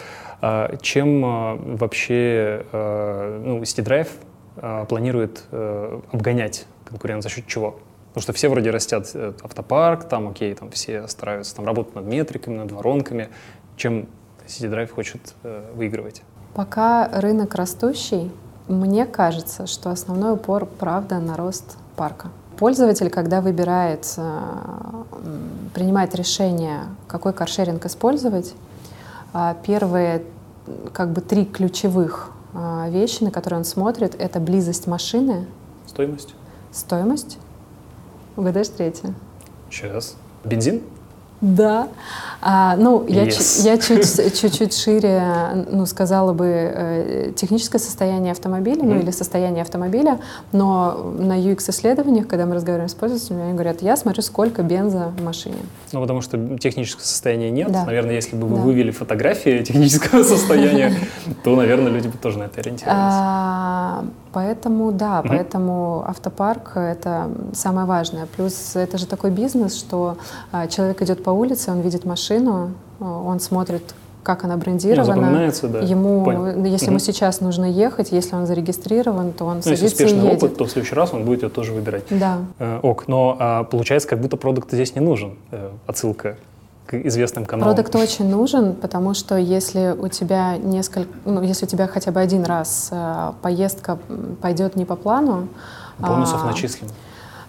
А, 0.40 0.76
чем 0.80 1.24
э, 1.24 1.76
вообще 1.76 2.64
ну, 2.72 3.61
CityDrive 3.62 4.09
э, 4.57 4.86
планирует 4.88 5.44
обгонять 6.12 6.66
конкурент 6.84 7.22
за 7.22 7.28
счет 7.28 7.46
чего? 7.46 7.78
Потому 8.09 8.22
что 8.22 8.32
все 8.32 8.48
вроде 8.48 8.70
растят 8.70 9.14
автопарк, 9.42 10.04
там, 10.04 10.28
окей, 10.28 10.54
там 10.54 10.70
все 10.70 11.07
стараются 11.07 11.54
там, 11.54 11.66
работать 11.66 11.94
над 11.94 12.07
метриками, 12.07 12.57
над 12.57 12.72
воронками. 12.72 13.28
Чем 13.76 14.07
CityDrive 14.46 14.88
хочет 14.88 15.34
э, 15.42 15.70
выигрывать? 15.74 16.22
Пока 16.54 17.09
рынок 17.20 17.54
растущий, 17.54 18.30
мне 18.68 19.04
кажется, 19.04 19.66
что 19.66 19.90
основной 19.90 20.32
упор, 20.32 20.64
правда, 20.64 21.18
на 21.18 21.36
рост 21.36 21.76
парка. 21.96 22.28
Пользователь, 22.59 23.11
когда 23.11 23.40
выбирает, 23.40 24.14
э, 24.16 25.02
принимает 25.74 26.14
решение, 26.14 26.84
какой 27.07 27.32
каршеринг 27.32 27.84
использовать, 27.84 28.54
а, 29.32 29.54
первые 29.62 30.22
как 30.94 31.11
бы 31.12 31.20
три 31.20 31.44
ключевых 31.44 32.30
а, 32.54 32.88
вещи, 32.88 33.22
на 33.22 33.30
которые 33.30 33.59
он 33.59 33.64
смотрит, 33.64 34.14
это 34.18 34.40
близость 34.40 34.86
машины, 34.86 35.46
Стоимость? 35.86 36.34
стоимость. 36.72 37.38
Угадаешь 38.36 38.68
третье? 38.68 39.14
Сейчас. 39.70 40.16
Бензин? 40.44 40.82
Да. 41.41 41.89
А, 42.41 42.76
ну, 42.76 43.05
я, 43.09 43.24
Yes. 43.24 43.30
чуть- 43.32 43.64
я 43.64 43.78
чуть, 43.78 44.41
чуть-чуть 44.41 44.74
шире, 44.74 45.66
ну, 45.70 45.84
сказала 45.87 46.32
бы, 46.32 46.47
э, 46.47 47.32
техническое 47.37 47.78
состояние 47.78 48.32
автомобиля, 48.32 48.82
ну, 48.82 48.91
Мгм. 48.95 49.01
или 49.01 49.11
состояние 49.11 49.62
автомобиля, 49.62 50.18
но 50.53 51.12
на 51.18 51.37
UX-исследованиях, 51.39 52.26
когда 52.28 52.47
мы 52.47 52.55
разговариваем 52.55 52.89
с 52.89 52.95
пользователями, 52.95 53.43
они 53.45 53.53
говорят, 53.53 53.82
я 53.82 53.97
смотрю, 53.97 54.22
сколько 54.22 54.62
бенза 54.62 55.12
в 55.18 55.22
машине. 55.24 55.57
Ну, 55.93 56.01
потому 56.01 56.20
что 56.22 56.39
технического 56.59 57.05
состояния 57.05 57.51
нет. 57.51 57.70
Да. 57.72 57.84
Наверное, 57.84 58.14
если 58.14 58.37
бы 58.37 58.47
вы 58.47 58.57
Да. 58.57 58.62
вывели 58.62 58.91
фотографии 58.91 59.62
технического 59.62 60.22
состояния, 60.22 60.95
то, 61.45 61.55
наверное, 61.57 61.91
люди 61.93 62.09
бы 62.09 62.16
тоже 62.18 62.39
на 62.39 62.45
это 62.45 62.61
ориентировались. 62.61 64.09
Поэтому, 64.32 64.92
да, 64.92 65.20
Мгм. 65.20 65.28
поэтому 65.28 66.04
автопарк— 66.06 66.72
это 66.76 67.30
самое 67.54 67.86
важное. 67.86 68.26
Плюс 68.36 68.76
это 68.76 68.98
же 68.98 69.06
такой 69.06 69.30
бизнес, 69.30 69.76
что 69.78 70.16
а, 70.52 70.66
человек 70.66 71.00
идет 71.02 71.22
по 71.24 71.30
улице, 71.30 71.70
он 71.70 71.80
видит 71.80 72.04
машину, 72.04 72.70
а, 73.00 73.04
он 73.22 73.40
смотрит, 73.40 73.94
как 74.22 74.44
она 74.44 74.56
Ну, 74.56 74.60
брендирована. 74.60 75.50
да. 75.62 75.78
Ему, 75.80 76.24
Понял. 76.24 76.64
если 76.64 76.86
Мгм. 76.86 76.94
ему 76.94 76.98
сейчас 76.98 77.40
нужно 77.40 77.64
ехать, 77.64 78.10
если 78.12 78.34
он 78.34 78.46
зарегистрирован, 78.46 79.32
то 79.32 79.44
он 79.44 79.52
Ну, 79.52 79.56
если 79.58 79.76
садится 79.76 80.02
и 80.02 80.06
успешный 80.06 80.28
едет. 80.28 80.42
опыт, 80.42 80.56
то 80.58 80.64
в 80.64 80.70
следующий 80.70 80.96
раз 80.96 81.14
он 81.14 81.24
будет 81.24 81.42
ее 81.44 81.48
тоже 81.48 81.72
выбирать. 81.72 82.04
Да. 82.10 82.38
Э, 82.58 82.80
ок, 82.82 83.06
но 83.08 83.36
а, 83.38 83.64
получается, 83.64 84.08
как 84.08 84.20
будто 84.20 84.36
продукт 84.36 84.70
здесь 84.72 84.94
не 84.96 85.00
нужен. 85.00 85.36
Э, 85.52 85.70
отсылка 85.86 86.36
к 86.87 86.95
известным 86.95 87.45
каналам. 87.45 87.74
Продукт 87.74 87.95
очень 87.97 88.28
нужен, 88.28 88.74
потому 88.74 89.14
что 89.14 89.37
если 89.37 89.95
у 89.99 90.09
тебя 90.09 90.57
несколько, 90.57 91.09
ну, 91.24 91.43
если 91.43 91.66
у 91.66 91.68
тебя 91.68 91.87
хотя 91.87 92.12
бы 92.12 92.20
один 92.20 92.45
раз 92.45 92.89
а, 92.93 93.34
поездка 93.43 93.99
пойдет 94.41 94.76
не 94.76 94.84
по 94.84 94.97
плану, 94.97 95.49
Бонусов 95.99 96.43
а, 96.43 96.47
начислим. 96.47 96.89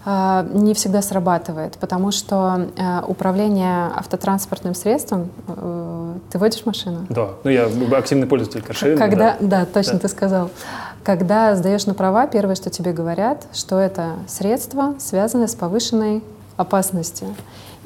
э, 0.06 0.48
не 0.54 0.74
всегда 0.74 1.02
срабатывает, 1.02 1.78
потому 1.78 2.12
что 2.12 2.68
э, 2.76 3.02
управление 3.06 3.92
автотранспортным 3.96 4.74
средством, 4.74 5.30
э, 5.48 6.14
ты 6.32 6.40
водишь 6.40 6.66
машину? 6.66 7.06
Да, 7.10 7.32
ну 7.44 7.52
я 7.52 7.70
активный 7.92 8.26
пользователь 8.26 8.62
каршеринга. 8.62 9.04
Когда, 9.04 9.38
да, 9.40 9.60
да 9.60 9.66
точно 9.66 9.94
да. 9.94 10.00
ты 10.00 10.08
сказал. 10.08 10.50
Когда 11.04 11.56
сдаешь 11.56 11.86
на 11.86 11.94
права, 11.94 12.28
первое, 12.28 12.56
что 12.56 12.70
тебе 12.70 12.92
говорят, 12.92 13.46
что 13.54 13.80
это 13.80 14.14
средство, 14.28 14.96
связанное 15.00 15.48
с 15.48 15.56
повышенной 15.56 16.24
опасностью. 16.58 17.28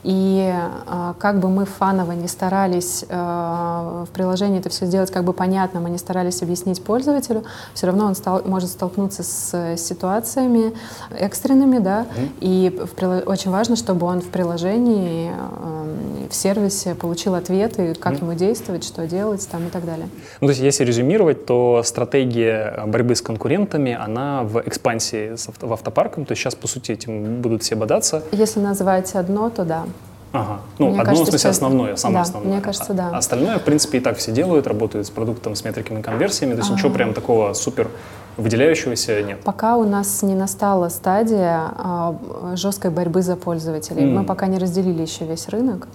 И 0.04 0.52
э, 0.52 1.14
как 1.20 1.40
бы 1.40 1.50
мы 1.50 1.66
фаново 1.66 2.14
не 2.14 2.28
старались 2.28 3.06
э, 3.08 3.16
в 3.16 4.10
приложении 4.14 4.60
это 4.60 4.70
все 4.70 4.86
сделать 4.86 5.12
как 5.12 5.24
бы 5.24 5.34
понятно, 5.34 5.80
мы 5.80 5.90
не 5.90 5.98
старались 5.98 6.42
объяснить 6.42 6.84
пользователю, 6.84 7.44
все 7.74 7.88
равно 7.88 8.06
он 8.06 8.16
стал, 8.16 8.42
может 8.46 8.70
столкнуться 8.70 9.24
с 9.24 9.78
ситуациями 9.78 10.74
экстренными, 11.12 11.78
да, 11.80 12.06
mm-hmm. 12.06 12.30
и 12.42 12.80
в, 12.80 13.30
очень 13.30 13.52
важно, 13.52 13.76
чтобы 13.76 14.08
он 14.08 14.22
в 14.22 14.30
приложении, 14.30 15.32
э, 15.32 16.28
в 16.30 16.36
сервисе 16.36 16.96
получил 16.96 17.36
ответы, 17.36 17.94
как 17.94 18.14
mm-hmm. 18.14 18.22
ему 18.22 18.34
действовать, 18.34 18.84
что 18.84 19.06
делать 19.06 19.48
там 19.50 19.68
и 19.68 19.70
так 19.70 19.86
далее. 19.86 20.08
Ну, 20.40 20.48
то 20.48 20.52
есть, 20.52 20.62
если 20.62 20.84
резюмировать, 20.84 21.46
то 21.46 21.82
стратегия 21.86 22.84
борьбы 22.88 23.16
с 23.16 23.22
конкурентами, 23.22 23.98
она 24.00 24.44
в 24.44 24.62
экспансии 24.66 25.36
в 25.62 25.74
автопарком, 25.74 26.26
то 26.26 26.32
есть 26.32 26.42
сейчас, 26.42 26.56
по 26.56 26.68
сути, 26.68 26.92
этим 26.92 27.42
будут 27.42 27.64
все 27.64 27.76
бодаться. 27.76 28.24
Если 28.32 28.60
называть 28.60 29.14
одно, 29.14 29.50
то 29.50 29.64
да. 29.64 29.86
Ага. 30.34 30.62
Ну, 30.78 30.88
мне 30.88 31.02
одно, 31.02 31.06
кажется, 31.06 31.26
в 31.26 31.30
смысле, 31.30 31.50
основное, 31.50 31.96
самое 31.98 32.18
да, 32.18 32.22
основное. 32.22 32.54
Мне 32.54 32.62
кажется, 32.62 32.94
да. 32.94 33.10
А 33.14 33.18
остальное, 33.18 33.60
в 33.60 33.64
принципе, 33.64 33.98
и 33.98 34.02
так 34.02 34.18
все 34.18 34.32
делают, 34.32 34.66
работают 34.66 35.08
с 35.08 35.10
продуктом, 35.10 35.56
с 35.56 35.64
метриками 35.66 36.02
конверсиями, 36.02 36.54
то 36.54 36.60
есть 36.60 36.70
ага. 36.70 36.78
ничего 36.78 36.94
прям 36.94 37.14
такого 37.14 37.54
супер 37.54 37.90
выделяющегося 38.38 39.22
нет. 39.24 39.42
Пока 39.44 39.76
у 39.76 39.84
нас 39.84 40.22
не 40.22 40.36
настала 40.36 40.90
стадия 40.90 41.60
а, 41.78 42.16
жесткой 42.56 42.92
борьбы 42.92 43.22
за 43.22 43.36
пользователей. 43.36 44.04
Mm. 44.04 44.20
Мы 44.20 44.24
пока 44.24 44.48
не 44.48 44.58
разделили 44.58 45.02
еще 45.02 45.26
весь 45.26 45.50
рынок. 45.50 45.88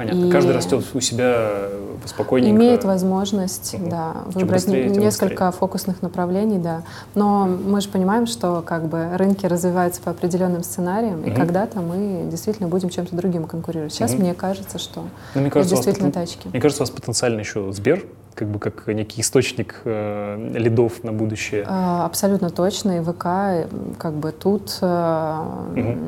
Понятно. 0.00 0.28
И 0.28 0.30
Каждый 0.30 0.54
растет 0.54 0.82
у 0.94 1.00
себя 1.00 1.68
спокойненько. 2.06 2.56
Имеет 2.56 2.84
возможность, 2.84 3.74
угу. 3.74 3.90
да, 3.90 4.14
выбрать 4.24 4.64
быстрее, 4.64 4.88
несколько 4.88 5.44
быстрее. 5.44 5.58
фокусных 5.58 6.00
направлений, 6.00 6.56
да. 6.56 6.84
Но 7.14 7.44
мы 7.44 7.82
же 7.82 7.90
понимаем, 7.90 8.26
что 8.26 8.62
как 8.64 8.88
бы 8.88 9.10
рынки 9.18 9.44
развиваются 9.44 10.00
по 10.00 10.12
определенным 10.12 10.62
сценариям, 10.62 11.20
угу. 11.20 11.28
и 11.28 11.34
когда-то 11.34 11.80
мы 11.80 12.26
действительно 12.30 12.68
будем 12.68 12.88
чем-то 12.88 13.14
другим 13.14 13.44
конкурировать. 13.44 13.92
Сейчас 13.92 14.14
угу. 14.14 14.22
мне 14.22 14.32
кажется, 14.32 14.78
что 14.78 15.04
Но 15.34 15.42
мне 15.42 15.50
кажется, 15.50 15.74
действительно 15.76 16.08
потен... 16.10 16.22
тачки. 16.22 16.48
Мне 16.48 16.60
кажется, 16.62 16.82
у 16.82 16.86
вас 16.86 16.90
потенциально 16.90 17.40
еще 17.40 17.70
Сбер 17.70 18.06
как 18.34 18.48
бы 18.48 18.58
как 18.58 18.86
некий 18.86 19.20
источник 19.20 19.82
э, 19.84 20.52
лидов 20.54 21.04
на 21.04 21.12
будущее. 21.12 21.62
А, 21.68 22.06
абсолютно 22.06 22.48
точно. 22.48 22.98
И 22.98 23.02
ВК 23.02 23.68
как 23.98 24.14
бы 24.14 24.32
тут 24.32 24.78
э, 24.80 25.38
угу. 25.76 25.98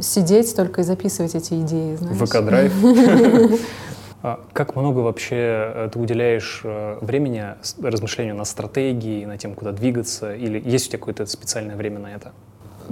Сидеть 0.00 0.54
только 0.54 0.82
и 0.82 0.84
записывать 0.84 1.34
эти 1.34 1.54
идеи. 1.60 1.96
ВК-драйв. 1.96 2.72
А 4.22 4.40
как 4.52 4.74
много 4.74 5.00
вообще 5.00 5.36
э, 5.36 5.90
ты 5.92 6.00
уделяешь 6.00 6.62
э, 6.64 6.98
времени 7.00 7.44
размышлению 7.80 8.34
над 8.34 8.48
стратегией, 8.48 9.24
на 9.24 9.38
тем, 9.38 9.54
куда 9.54 9.70
двигаться? 9.70 10.34
Или 10.34 10.60
есть 10.64 10.86
у 10.86 10.88
тебя 10.88 10.98
какое-то 10.98 11.26
специальное 11.26 11.76
время 11.76 12.00
на 12.00 12.08
это? 12.08 12.32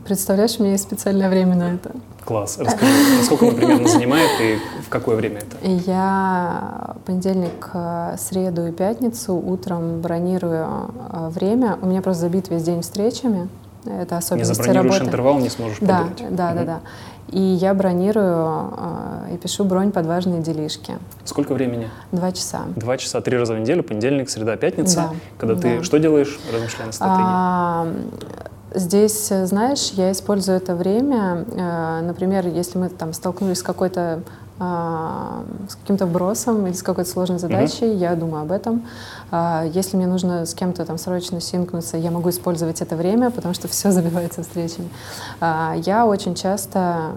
Представляешь, 0.05 0.57
у 0.59 0.63
меня 0.63 0.73
есть 0.73 0.85
специальное 0.85 1.29
время 1.29 1.57
на 1.57 1.75
это. 1.75 1.91
Класс. 2.25 2.59
Расскажи, 2.59 2.93
насколько 3.19 3.49
оно 3.49 3.57
примерно 3.57 3.89
занимает 3.89 4.31
и 4.41 4.59
в 4.83 4.89
какое 4.89 5.17
время 5.17 5.41
это? 5.41 5.57
Я 5.91 6.95
понедельник, 7.05 7.71
э, 7.73 8.17
среду 8.17 8.67
и 8.69 8.71
пятницу 8.71 9.35
утром 9.35 10.03
бронирую 10.03 10.69
время. 11.31 11.79
У 11.83 11.87
меня 11.87 12.01
просто 12.01 12.23
забит 12.23 12.49
весь 12.49 12.63
день 12.63 12.83
встречами. 12.83 13.49
Это 13.87 14.17
особенности 14.17 14.51
не 14.51 14.55
забронируешь 14.55 14.95
работы. 14.95 15.09
интервал, 15.09 15.39
не 15.39 15.51
сможешь 15.51 15.79
да, 15.81 15.99
подумать. 15.99 16.37
Да, 16.37 16.49
угу. 16.49 16.59
да, 16.59 16.65
да. 16.65 16.81
И 17.29 17.41
я 17.41 17.75
бронирую 17.75 18.73
э, 18.77 19.35
и 19.35 19.37
пишу 19.39 19.65
бронь 19.65 19.93
под 19.93 20.07
важные 20.07 20.41
делишки. 20.41 20.99
Сколько 21.25 21.55
времени? 21.55 21.89
Два 22.13 22.33
часа. 22.33 22.63
Два 22.77 22.97
часа, 22.97 23.21
три 23.21 23.37
раза 23.37 23.55
в 23.55 23.59
неделю, 23.59 23.83
понедельник, 23.83 24.29
среда, 24.31 24.57
пятница. 24.57 24.97
Да. 24.97 25.11
Когда 25.39 25.55
да. 25.55 25.61
ты 25.61 25.83
что 25.83 25.99
делаешь, 25.99 26.39
размышляя 26.53 26.87
на 26.87 26.93
стратегии? 26.93 27.25
А, 27.25 27.89
Здесь, 28.75 29.31
э, 29.31 29.47
знаешь, 29.47 29.91
я 29.93 30.11
использую 30.11 30.57
это 30.57 30.75
время, 30.75 31.45
э, 31.47 32.01
например, 32.03 32.49
если 32.49 32.77
мы 32.77 32.89
там 32.89 33.13
столкнулись 33.13 33.59
с 33.59 33.63
какой-то 33.63 34.23
с 34.59 35.75
каким-то 35.81 36.07
вбросом 36.07 36.67
или 36.67 36.75
с 36.75 36.83
какой-то 36.83 37.11
сложной 37.11 37.39
задачей, 37.39 37.87
mm-hmm. 37.87 37.97
я 37.97 38.15
думаю 38.15 38.43
об 38.43 38.53
этом. 38.53 38.85
А, 39.33 39.65
если 39.65 39.97
мне 39.97 40.07
нужно 40.07 40.47
с 40.47 40.55
кем-то 40.55 40.85
там 40.85 40.97
срочно 40.97 41.41
синкнуться, 41.41 41.97
я 41.97 42.13
могу 42.13 42.31
использовать 42.31 42.81
это 42.81 42.95
время, 42.95 43.31
потому 43.31 43.53
что 43.55 43.67
все 43.75 43.91
забивается 43.91 44.43
встречами. 44.43 44.89
А, 45.41 45.75
я 45.77 46.07
очень 46.07 46.37
часто, 46.37 47.13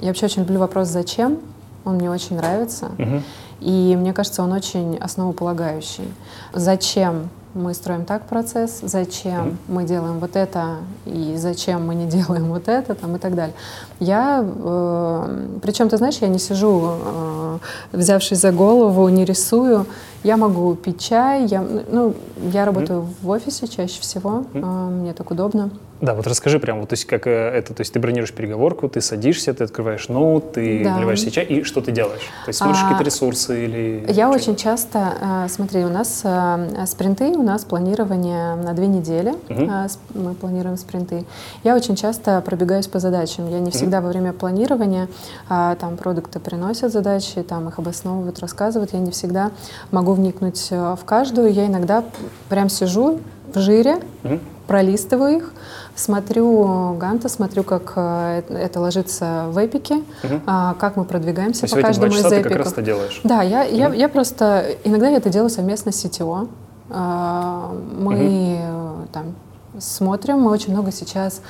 я 0.00 0.08
вообще 0.08 0.26
очень 0.26 0.42
люблю 0.42 0.60
вопрос 0.60 0.88
«зачем?», 0.88 1.38
он 1.84 1.96
мне 1.96 2.10
очень 2.10 2.36
нравится. 2.36 2.90
Mm-hmm. 2.98 3.22
И 3.60 3.96
мне 3.96 4.12
кажется, 4.12 4.42
он 4.42 4.52
очень 4.52 4.96
основополагающий. 4.98 6.12
Зачем 6.52 7.30
мы 7.54 7.74
строим 7.74 8.04
так 8.04 8.26
процесс, 8.26 8.80
зачем 8.82 9.58
мы 9.68 9.84
делаем 9.84 10.18
вот 10.18 10.36
это 10.36 10.76
и 11.06 11.34
зачем 11.36 11.86
мы 11.86 11.94
не 11.94 12.06
делаем 12.16 12.46
вот 12.46 12.68
это 12.68 12.94
там, 12.94 13.16
и 13.16 13.18
так 13.18 13.34
далее. 13.34 13.54
Я, 14.00 14.44
э, 14.44 15.58
причем, 15.62 15.88
ты 15.88 15.96
знаешь, 15.96 16.18
я 16.18 16.28
не 16.28 16.38
сижу, 16.38 16.80
э, 16.82 17.58
взявшись 17.92 18.38
за 18.38 18.52
голову, 18.52 19.08
не 19.08 19.24
рисую. 19.24 19.86
Я 20.24 20.36
могу 20.36 20.74
пить 20.74 21.00
чай, 21.00 21.46
я, 21.46 21.64
ну, 21.90 22.14
я 22.52 22.64
работаю 22.64 23.00
mm-hmm. 23.00 23.14
в 23.22 23.28
офисе 23.28 23.68
чаще 23.68 24.00
всего, 24.00 24.44
э, 24.52 24.58
мне 24.60 25.12
так 25.12 25.30
удобно. 25.30 25.70
Да, 26.00 26.14
вот 26.14 26.26
расскажи 26.26 26.60
прям, 26.60 26.80
вот, 26.80 26.90
то 26.90 26.92
есть 26.92 27.06
как 27.06 27.26
э, 27.26 27.30
это, 27.30 27.74
то 27.74 27.80
есть 27.80 27.92
ты 27.92 27.98
бронируешь 27.98 28.32
переговорку, 28.32 28.88
ты 28.88 29.00
садишься, 29.00 29.52
ты 29.52 29.64
открываешь 29.64 30.08
ноут, 30.08 30.52
ты 30.52 30.84
да. 30.84 30.94
наливаешь 30.94 31.20
чай, 31.20 31.44
и 31.44 31.64
что 31.64 31.80
ты 31.80 31.90
делаешь? 31.90 32.22
То 32.44 32.48
есть 32.48 32.58
смотришь 32.58 32.78
а, 32.80 32.82
какие-то 32.82 33.04
ресурсы 33.04 33.64
или... 33.64 34.04
Я 34.08 34.30
очень 34.30 34.54
часто, 34.54 35.14
э, 35.20 35.48
смотри, 35.48 35.84
у 35.84 35.88
нас 35.88 36.20
э, 36.22 36.86
спринты, 36.86 37.30
у 37.30 37.42
нас 37.42 37.64
планирование 37.64 38.54
на 38.54 38.74
две 38.74 38.86
недели, 38.86 39.34
угу. 39.48 39.70
мы 40.14 40.34
планируем 40.34 40.76
спринты. 40.76 41.24
Я 41.64 41.74
очень 41.74 41.96
часто 41.96 42.40
пробегаюсь 42.42 42.86
по 42.86 43.00
задачам, 43.00 43.50
я 43.50 43.58
не 43.58 43.72
всегда 43.72 43.98
угу. 43.98 44.06
во 44.06 44.12
время 44.12 44.32
планирования, 44.32 45.08
а, 45.48 45.74
там 45.74 45.96
продукты 45.96 46.38
приносят 46.38 46.92
задачи, 46.92 47.42
там 47.42 47.68
их 47.68 47.78
обосновывают, 47.80 48.38
рассказывают, 48.38 48.92
я 48.92 49.00
не 49.00 49.10
всегда 49.10 49.50
могу 49.90 50.12
вникнуть 50.12 50.68
в 50.70 51.00
каждую, 51.04 51.52
я 51.52 51.66
иногда 51.66 52.04
прям 52.48 52.68
сижу 52.68 53.18
в 53.52 53.58
жире, 53.58 53.96
угу. 54.22 54.38
Пролистываю 54.68 55.38
их, 55.38 55.52
Смотрю 55.98 56.94
Ганта, 56.96 57.28
смотрю, 57.28 57.64
как 57.64 57.94
э, 57.96 58.42
это 58.50 58.78
ложится 58.78 59.46
в 59.48 59.66
эпике, 59.66 59.96
угу. 60.22 60.40
как 60.46 60.94
мы 60.94 61.04
продвигаемся 61.04 61.66
То 61.66 61.74
по 61.74 61.82
каждому 61.82 62.12
из 62.12 62.20
эпиков. 62.20 62.42
ты 62.44 62.48
как 62.48 62.58
раз 62.58 62.72
это 62.72 62.82
делаешь? 62.82 63.20
Да, 63.24 63.42
я, 63.42 63.62
угу. 63.62 63.74
я, 63.74 63.94
я 63.94 64.08
просто... 64.08 64.76
Иногда 64.84 65.08
я 65.08 65.16
это 65.16 65.28
делаю 65.28 65.50
совместно 65.50 65.90
с 65.90 66.04
CTO. 66.04 66.48
А, 66.90 67.74
мы 68.00 68.60
угу. 68.62 69.08
там 69.12 69.34
смотрим, 69.80 70.42
мы 70.42 70.52
очень 70.52 70.72
много 70.72 70.92
сейчас 70.92 71.40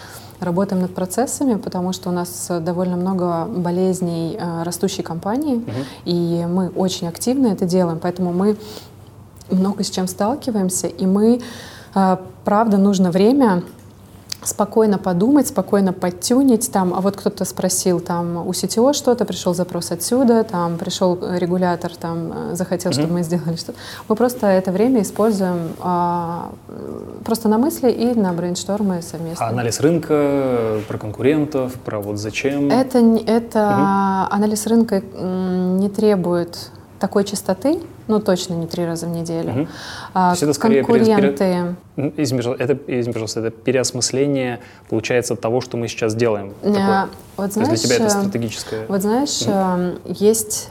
работаем 0.41 0.81
над 0.81 0.95
процессами, 0.95 1.57
потому 1.57 1.93
что 1.93 2.09
у 2.09 2.13
нас 2.13 2.47
довольно 2.49 2.97
много 2.97 3.45
болезней 3.45 4.39
э, 4.41 4.63
растущей 4.63 5.03
компании, 5.03 5.57
угу. 5.57 5.73
и 6.07 6.47
мы 6.49 6.71
очень 6.71 7.07
активно 7.07 7.49
это 7.49 7.67
делаем, 7.67 7.99
поэтому 8.01 8.33
мы 8.33 8.57
много 9.51 9.85
с 9.85 9.91
чем 9.91 10.09
сталкиваемся, 10.09 10.87
и 10.87 11.05
мы, 11.05 11.43
правда, 11.93 12.77
нужно 12.77 13.11
время 13.11 13.63
спокойно 14.43 14.99
подумать, 14.99 15.49
спокойно 15.49 15.93
подтюнить, 15.93 16.71
там, 16.71 16.95
а 16.95 17.01
вот 17.01 17.17
кто-то 17.17 17.45
спросил, 17.45 18.01
там, 18.01 18.47
у 18.47 18.51
CTO 18.51 18.93
что-то, 18.93 19.25
пришел 19.25 19.55
запрос 19.55 19.91
отсюда, 19.91 20.45
там, 20.45 20.79
пришел 20.79 21.19
регулятор, 21.37 21.95
там, 21.97 22.53
э, 22.53 22.55
захотел, 22.55 22.91
mm-hmm. 22.91 22.95
чтобы 22.95 23.13
мы 23.15 23.23
сделали 23.23 23.57
что-то. 23.57 23.79
Мы 24.09 24.15
просто 24.15 24.47
это 24.47 24.71
время 24.71 25.03
используем 25.03 25.73
а, 25.81 26.53
просто 27.25 27.49
на 27.49 27.59
мысли 27.59 27.91
и 27.91 28.15
на 28.15 28.33
брейнштормы 28.33 29.03
совместно. 29.03 29.47
А 29.47 29.51
анализ 29.51 29.81
рынка, 29.81 30.81
про 30.87 30.99
конкурентов, 30.99 31.75
про 31.75 31.99
вот 32.01 32.19
зачем? 32.19 32.71
Это, 32.71 32.99
это 32.99 33.59
mm-hmm. 33.59 34.27
анализ 34.31 34.67
рынка 34.67 35.01
не 35.01 35.89
требует 35.89 36.71
такой 37.01 37.25
частоты, 37.25 37.81
ну 38.09 38.21
точно 38.21 38.55
не 38.55 38.67
три 38.67 38.85
раза 38.85 39.07
в 39.07 39.11
неделю. 39.11 39.51
Угу. 39.51 39.69
А, 40.15 40.35
это 40.35 40.53
скорее 40.53 40.83
конкуренты... 40.83 41.77
Пере... 41.97 42.13
Извини, 42.17 42.43
это, 42.59 42.79
извини, 42.87 43.13
пожалуйста, 43.13 43.41
это 43.41 43.51
переосмысление, 43.51 44.61
получается, 44.89 45.37
того, 45.37 45.61
что 45.61 45.77
мы 45.77 45.89
сейчас 45.89 46.15
делаем. 46.15 46.55
А, 46.65 47.09
вот 47.37 47.53
знаешь, 47.53 47.69
для 47.69 47.77
тебя 47.77 47.97
это 47.97 48.11
стратегическое. 48.11 48.87
Вот 48.89 49.03
знаешь, 49.03 49.43
угу. 49.43 50.01
есть 50.05 50.71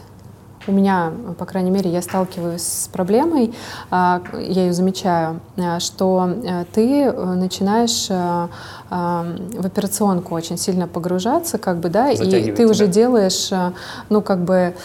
у 0.68 0.72
меня, 0.72 1.14
по 1.38 1.46
крайней 1.46 1.72
мере, 1.72 1.90
я 1.90 2.02
сталкиваюсь 2.02 2.62
с 2.62 2.90
проблемой, 2.92 3.54
а, 3.90 4.22
я 4.34 4.66
ее 4.66 4.74
замечаю, 4.74 5.40
что 5.80 6.30
э, 6.44 6.66
ты 6.74 7.04
э, 7.04 7.12
начинаешь 7.12 8.08
э, 8.10 8.48
в 8.90 9.66
операционку 9.66 10.36
очень 10.36 10.58
сильно 10.58 10.88
погружаться, 10.88 11.58
как 11.58 11.78
бы, 11.78 11.90
да, 11.90 12.10
и 12.12 12.18
ты 12.18 12.52
тебя. 12.52 12.68
уже 12.68 12.88
делаешь, 12.88 13.52
ну, 14.10 14.22
как 14.22 14.40
бы, 14.40 14.76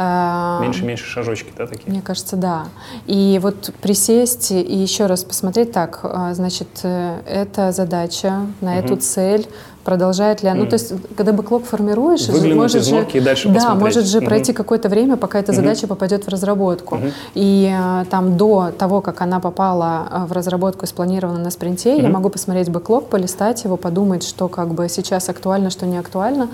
Меньше 0.00 0.84
меньше 0.84 1.04
шажочки, 1.04 1.52
да, 1.56 1.66
такие? 1.66 1.90
Мне 1.90 2.02
кажется, 2.02 2.36
да. 2.36 2.64
И 3.06 3.38
вот 3.42 3.72
присесть 3.82 4.50
и 4.50 4.76
еще 4.76 5.06
раз 5.06 5.24
посмотреть, 5.24 5.72
так, 5.72 6.00
значит, 6.32 6.68
это 6.82 7.72
задача 7.72 8.46
на 8.60 8.72
угу. 8.72 8.78
эту 8.78 8.96
цель, 8.96 9.46
продолжает 9.84 10.42
ли 10.42 10.48
она. 10.48 10.60
Mm. 10.60 10.64
Ну, 10.64 10.70
то 10.70 10.74
есть, 10.74 10.92
когда 11.16 11.32
бэклог 11.32 11.64
формируешь, 11.64 12.28
Выглянуть 12.28 12.56
может 12.56 12.84
же, 12.84 13.06
и 13.12 13.20
дальше 13.20 13.48
да, 13.48 13.54
посмотреть. 13.54 13.80
может 13.82 14.06
же 14.06 14.18
mm-hmm. 14.18 14.24
пройти 14.24 14.52
какое-то 14.52 14.88
время, 14.88 15.16
пока 15.16 15.38
эта 15.38 15.52
задача 15.52 15.86
mm-hmm. 15.86 15.88
попадет 15.88 16.24
в 16.24 16.28
разработку. 16.28 16.96
Mm-hmm. 16.96 17.12
И 17.34 17.76
там 18.10 18.36
до 18.36 18.72
того, 18.76 19.00
как 19.00 19.20
она 19.22 19.40
попала 19.40 20.26
в 20.28 20.32
разработку 20.32 20.84
и 20.84 20.88
спланирована 20.88 21.38
на 21.38 21.50
спринте, 21.50 21.96
mm-hmm. 21.96 22.02
я 22.02 22.08
могу 22.08 22.28
посмотреть 22.28 22.68
бэклог, 22.68 23.08
полистать 23.08 23.64
его, 23.64 23.76
подумать, 23.76 24.22
что 24.22 24.48
как 24.48 24.68
бы 24.74 24.88
сейчас 24.88 25.28
актуально, 25.28 25.70
что 25.70 25.86
не 25.86 25.96
актуально. 25.98 26.48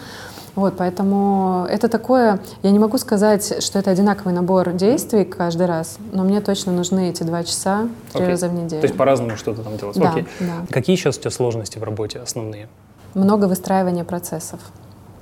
Вот, 0.57 0.75
поэтому 0.77 1.67
это 1.71 1.89
такое, 1.89 2.41
я 2.63 2.71
не 2.71 2.79
могу 2.79 2.99
сказать, 2.99 3.63
что 3.63 3.79
это 3.79 3.91
одинаковый 3.91 4.35
набор 4.35 4.73
действий 4.73 5.25
каждый 5.25 5.67
раз, 5.67 5.99
но 6.13 6.25
мне 6.25 6.41
точно 6.41 6.73
нужны 6.73 7.11
эти 7.11 7.23
два 7.23 7.45
часа 7.45 7.89
три 8.13 8.25
okay. 8.25 8.29
раза 8.31 8.49
в 8.49 8.55
неделю. 8.55 8.81
То 8.81 8.87
есть 8.87 8.97
по-разному 8.97 9.37
что-то 9.37 9.63
там 9.63 9.77
делать. 9.77 9.97
Да, 9.99 10.11
Окей. 10.11 10.27
да. 10.41 10.67
Какие 10.71 10.97
сейчас 10.97 11.19
у 11.19 11.21
тебя 11.21 11.31
сложности 11.31 11.79
в 11.79 11.85
работе 11.85 12.19
основные? 12.19 12.69
много 13.17 13.47
выстраивания 13.47 14.05
процессов. 14.05 14.61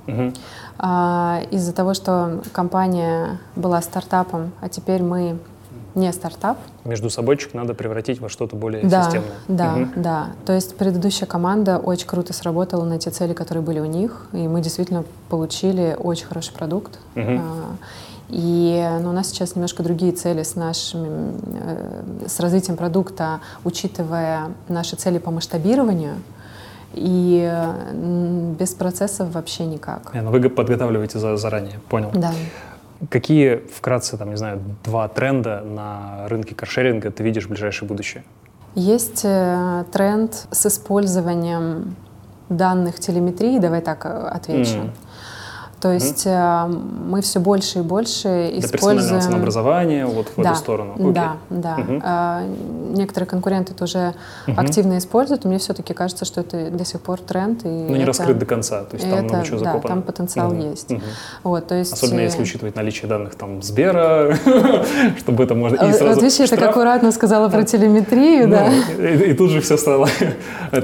Угу. 0.07 0.33
А, 0.77 1.41
из-за 1.49 1.73
того, 1.73 1.93
что 1.95 2.43
компания 2.51 3.39
была 3.55 3.81
стартапом, 3.81 4.51
а 4.61 4.69
теперь 4.69 5.01
мы 5.01 5.39
не 5.95 6.11
стартап. 6.13 6.57
Между 6.83 7.09
собойчик 7.09 7.53
надо 7.53 7.73
превратить 7.73 8.19
во 8.19 8.29
что-то 8.29 8.55
более 8.55 8.83
да, 8.83 9.03
системное. 9.03 9.37
Да, 9.47 9.73
угу. 9.73 9.87
да. 9.95 10.27
То 10.45 10.53
есть 10.53 10.75
предыдущая 10.75 11.27
команда 11.27 11.77
очень 11.77 12.07
круто 12.07 12.33
сработала 12.33 12.83
на 12.85 12.99
те 12.99 13.09
цели, 13.09 13.33
которые 13.33 13.63
были 13.63 13.79
у 13.79 13.85
них, 13.85 14.27
и 14.33 14.47
мы 14.47 14.61
действительно 14.61 15.05
получили 15.29 15.95
очень 15.97 16.25
хороший 16.25 16.53
продукт. 16.53 16.99
Угу. 17.15 17.41
И 18.29 18.89
ну, 19.01 19.09
у 19.09 19.13
нас 19.13 19.29
сейчас 19.29 19.55
немножко 19.55 19.83
другие 19.83 20.11
цели 20.11 20.43
с 20.43 20.55
нашими, 20.55 21.33
э, 21.59 22.27
с 22.27 22.39
развитием 22.39 22.75
продукта, 22.75 23.39
учитывая 23.63 24.51
наши 24.67 24.95
цели 24.95 25.19
по 25.19 25.31
масштабированию. 25.31 26.15
И 26.93 27.51
без 28.57 28.73
процессов 28.73 29.33
вообще 29.33 29.65
никак. 29.65 30.13
Ну 30.13 30.31
вы 30.31 30.49
подготавливаете 30.49 31.19
за, 31.19 31.35
заранее, 31.35 31.79
понял. 31.89 32.09
Да. 32.13 32.31
Какие, 33.09 33.57
вкратце, 33.73 34.17
там, 34.17 34.29
не 34.29 34.37
знаю, 34.37 34.61
два 34.83 35.07
тренда 35.07 35.61
на 35.61 36.27
рынке 36.27 36.55
каршеринга 36.55 37.11
ты 37.11 37.23
видишь 37.23 37.45
в 37.45 37.49
ближайшее 37.49 37.87
будущее? 37.87 38.23
Есть 38.75 39.21
э, 39.23 39.85
тренд 39.91 40.47
с 40.51 40.65
использованием 40.65 41.95
данных 42.49 42.99
телеметрии, 42.99 43.59
давай 43.59 43.81
так 43.81 44.05
э, 44.05 44.09
отвечу. 44.09 44.77
Mm. 44.77 44.89
То 45.81 45.91
есть 45.91 46.25
mm 46.25 46.95
мы 47.05 47.21
все 47.21 47.39
больше 47.39 47.79
и 47.79 47.81
больше 47.81 48.51
Для 48.51 48.59
используем... 48.59 49.21
ценообразования 49.21 50.05
вот 50.05 50.27
в 50.35 50.41
да, 50.41 50.51
эту 50.51 50.59
сторону. 50.59 50.95
Okay. 50.97 51.13
Да, 51.13 51.37
да. 51.49 51.77
Mm-hmm. 51.77 52.95
Некоторые 52.95 53.27
конкуренты 53.27 53.73
это 53.73 53.83
уже 53.83 53.97
mm-hmm. 54.47 54.53
активно 54.57 54.97
используют, 54.97 55.45
мне 55.45 55.59
все-таки 55.59 55.93
кажется, 55.93 56.25
что 56.25 56.41
это 56.41 56.69
до 56.71 56.85
сих 56.85 57.01
пор 57.01 57.19
тренд. 57.19 57.63
И 57.65 57.67
Но 57.67 57.95
не 57.95 57.97
это... 57.97 58.07
раскрыт 58.07 58.37
до 58.37 58.45
конца, 58.45 58.83
то 58.83 58.95
есть 58.95 59.09
там 59.09 59.25
это, 59.25 59.33
много 59.33 59.45
чего 59.45 59.57
закопано. 59.59 59.81
Да, 59.81 59.89
там 59.89 60.01
потенциал 60.01 60.53
mm-hmm. 60.53 60.69
есть. 60.71 60.91
Mm-hmm. 60.91 61.01
Вот, 61.43 61.67
то 61.67 61.75
есть... 61.75 61.93
Особенно 61.93 62.21
если 62.21 62.41
учитывать 62.41 62.75
наличие 62.75 63.07
данных 63.07 63.35
там 63.35 63.61
Сбера, 63.61 64.37
чтобы 65.19 65.43
это 65.43 65.55
можно... 65.55 65.75
И 65.75 65.93
сразу 65.93 66.15
вот 66.15 66.23
видишь, 66.23 66.39
я 66.39 66.47
так 66.47 66.69
аккуратно 66.69 67.11
сказала 67.11 67.49
про 67.49 67.63
телеметрию, 67.63 68.49
да. 68.49 68.73
И 69.03 69.33
тут 69.33 69.51
же 69.51 69.61
все 69.61 69.77
стало... 69.77 70.07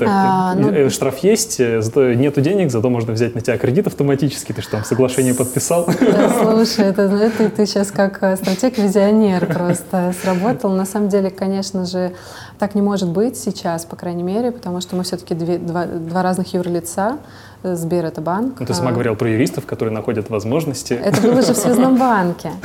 А, 0.04 0.56
ну 0.56 0.72
э, 0.72 0.90
штраф 0.90 1.20
есть, 1.20 1.60
э, 1.60 1.82
зато 1.82 2.14
нету 2.14 2.42
денег, 2.42 2.72
зато 2.72 2.90
можно 2.90 3.14
взять 3.14 3.36
на 3.36 3.42
тебя 3.42 3.58
кредит 3.58 3.88
автоматически, 3.88 4.52
ты 4.52 4.62
что 4.62 4.81
там 4.82 4.86
соглашение 4.86 5.34
подписал. 5.34 5.88
Слушай, 6.42 6.86
это, 6.86 7.04
это 7.04 7.50
ты 7.50 7.66
сейчас 7.66 7.92
как 7.92 8.24
э, 8.24 8.36
стратег-визионер 8.36 9.46
просто 9.46 10.14
сработал. 10.22 10.72
На 10.72 10.86
самом 10.86 11.10
деле, 11.10 11.30
конечно 11.30 11.86
же, 11.86 12.14
так 12.60 12.76
не 12.76 12.82
может 12.82 13.10
быть 13.10 13.38
сейчас, 13.38 13.86
по 13.86 13.96
крайней 13.96 14.24
мере, 14.24 14.52
потому 14.52 14.82
что 14.82 14.96
мы 14.96 15.04
все-таки 15.04 15.36
два, 15.36 15.86
два 15.86 16.24
разных 16.24 16.54
юрлица. 16.54 17.18
Сбер— 17.64 18.06
это 18.08 18.22
банк. 18.22 18.60
Ну, 18.60 18.66
ты 18.66 18.74
сама 18.74 18.92
говорила 18.92 19.14
про 19.14 19.30
юристов, 19.30 19.66
которые 19.66 19.94
находят 19.94 20.30
возможности. 20.30 20.94
Это 20.94 21.22
было 21.22 21.42
же 21.42 21.54
в 21.54 21.58
Связном 21.58 21.98
банке. 21.98 22.52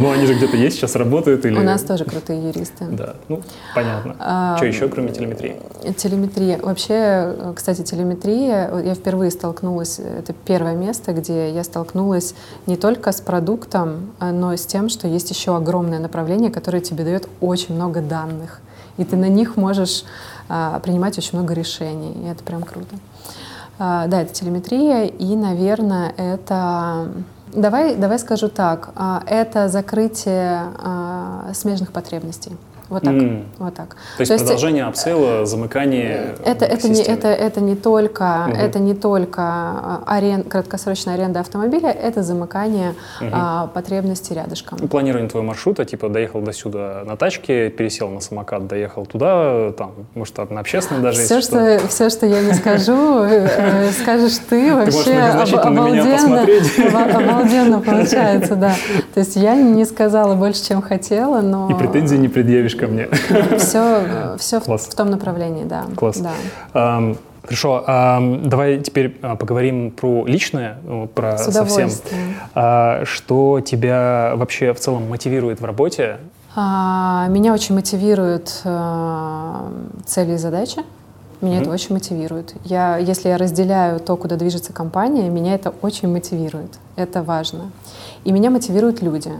Ну, 0.00 0.10
они 0.10 0.26
же 0.26 0.34
где-то 0.34 0.56
есть, 0.56 0.76
сейчас 0.76 0.96
работают 0.96 1.44
или... 1.44 1.58
У 1.58 1.62
нас 1.62 1.82
тоже 1.82 2.04
крутые 2.04 2.48
юристы. 2.48 2.86
Да, 2.90 3.16
ну, 3.28 3.42
понятно. 3.74 4.54
Что 4.56 4.66
еще, 4.66 4.88
кроме 4.88 5.10
телеметрии? 5.12 5.56
Телеметрия. 5.96 6.58
Вообще, 6.62 7.52
кстати, 7.54 7.82
телеметрия, 7.82 8.70
я 8.82 8.94
впервые 8.94 9.30
столкнулась, 9.30 9.98
это 9.98 10.32
первое 10.32 10.74
место, 10.74 11.12
где 11.12 11.50
я 11.50 11.64
столкнулась 11.64 12.34
не 12.66 12.76
только 12.76 13.12
с 13.12 13.20
продуктом, 13.20 14.12
но 14.20 14.54
и 14.54 14.56
с 14.56 14.64
тем, 14.64 14.88
что 14.88 15.06
есть 15.06 15.30
еще 15.30 15.56
огромное 15.56 15.98
направление, 15.98 16.50
которое 16.50 16.80
тебе 16.80 17.04
дает 17.04 17.28
очень 17.40 17.74
много 17.74 18.00
данных. 18.00 18.60
И 18.96 19.04
ты 19.04 19.16
на 19.16 19.28
них 19.28 19.56
можешь 19.56 20.04
а, 20.48 20.78
принимать 20.80 21.16
очень 21.16 21.38
много 21.38 21.54
решений. 21.54 22.12
И 22.22 22.28
это 22.28 22.42
прям 22.44 22.62
круто. 22.62 22.96
А, 23.82 24.06
да, 24.08 24.20
это 24.20 24.34
телеметрия, 24.34 25.06
и, 25.06 25.34
наверное, 25.36 26.12
это... 26.18 27.08
Давай, 27.54 27.96
давай 27.96 28.18
скажу 28.18 28.48
так, 28.48 28.90
а, 28.94 29.22
это 29.26 29.68
закрытие 29.68 30.64
а, 30.78 31.50
смежных 31.54 31.90
потребностей. 31.90 32.52
Вот 32.90 33.04
так. 33.04 33.14
М-м. 33.14 33.44
Вот 33.58 33.74
так. 33.74 33.96
То 34.16 34.20
есть 34.22 34.32
То 34.32 34.38
продолжение 34.38 34.84
есть, 34.84 34.98
upsell 34.98 35.34
а, 35.34 35.46
замыкание. 35.46 36.34
Это, 36.44 36.64
это, 36.64 36.88
не, 36.88 37.02
это, 37.02 37.28
это 37.28 37.60
не 37.60 37.76
только, 37.76 38.24
uh-huh. 38.24 38.56
это 38.56 38.80
не 38.80 38.94
только 38.94 39.42
а, 39.42 40.02
арен, 40.06 40.42
краткосрочная 40.42 41.14
аренда 41.14 41.38
автомобиля, 41.38 41.90
это 41.90 42.24
замыкание 42.24 42.96
uh-huh. 43.20 43.30
а, 43.32 43.66
потребностей 43.68 44.34
рядышком. 44.34 44.78
Ну, 44.80 44.88
планирование 44.88 45.30
твоего 45.30 45.46
маршрута, 45.46 45.84
типа 45.84 46.08
доехал 46.08 46.40
до 46.40 46.52
сюда 46.52 47.02
на 47.06 47.16
тачке, 47.16 47.70
пересел 47.70 48.08
на 48.08 48.18
самокат, 48.20 48.66
доехал 48.66 49.06
туда, 49.06 49.70
там, 49.72 49.92
может, 50.16 50.36
на 50.50 50.58
общественном 50.58 51.02
даже. 51.04 51.22
Все, 51.22 51.40
что, 51.40 51.78
что, 51.78 51.88
все, 51.88 52.10
что 52.10 52.26
я 52.26 52.42
не 52.42 52.54
скажу, 52.54 53.22
э, 53.22 53.92
скажешь 53.92 54.38
ты, 54.48 54.74
вообще 54.74 55.16
обалденно 57.20 57.80
получается, 57.80 58.56
да. 58.56 58.74
То 59.14 59.20
есть 59.20 59.36
я 59.36 59.54
не 59.54 59.84
сказала 59.84 60.34
больше, 60.34 60.64
чем 60.64 60.82
хотела, 60.82 61.40
но... 61.40 61.68
И 61.70 61.74
претензий 61.74 62.18
не 62.18 62.28
предъявишь 62.28 62.76
ко 62.76 62.86
мне. 62.86 63.08
Все, 63.58 64.36
все 64.38 64.60
в, 64.60 64.66
в 64.66 64.94
том 64.94 65.10
направлении, 65.10 65.64
да. 65.64 65.84
Класс. 65.96 66.18
Да. 66.18 66.32
Um, 66.74 67.16
Хорошо, 67.42 67.82
давай 68.44 68.78
теперь 68.78 69.18
а, 69.22 69.34
поговорим 69.34 69.90
про 69.90 70.24
личное, 70.26 70.78
про 71.14 71.36
совсем. 71.38 71.90
А, 72.54 73.02
что 73.04 73.60
тебя 73.60 74.34
вообще 74.36 74.72
в 74.72 74.78
целом 74.78 75.08
мотивирует 75.08 75.60
в 75.60 75.64
работе? 75.64 76.18
А, 76.54 77.26
меня 77.28 77.52
очень 77.52 77.74
мотивируют 77.74 78.48
цели 80.06 80.34
и 80.34 80.36
задачи. 80.36 80.82
Меня 81.40 81.56
mm-hmm. 81.56 81.62
это 81.62 81.70
очень 81.70 81.94
мотивирует. 81.94 82.54
Я, 82.64 82.98
если 82.98 83.30
я 83.30 83.38
разделяю 83.38 83.98
то, 83.98 84.16
куда 84.16 84.36
движется 84.36 84.74
компания, 84.74 85.30
меня 85.30 85.54
это 85.54 85.72
очень 85.80 86.08
мотивирует. 86.08 86.78
Это 86.96 87.22
важно. 87.22 87.72
И 88.24 88.32
меня 88.32 88.50
мотивируют 88.50 89.02
люди. 89.02 89.32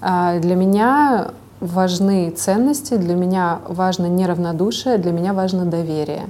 А, 0.00 0.38
для 0.38 0.54
меня 0.54 1.30
важны 1.60 2.30
ценности, 2.30 2.96
для 2.96 3.14
меня 3.14 3.60
важно 3.66 4.06
неравнодушие, 4.06 4.98
для 4.98 5.12
меня 5.12 5.32
важно 5.32 5.64
доверие. 5.64 6.26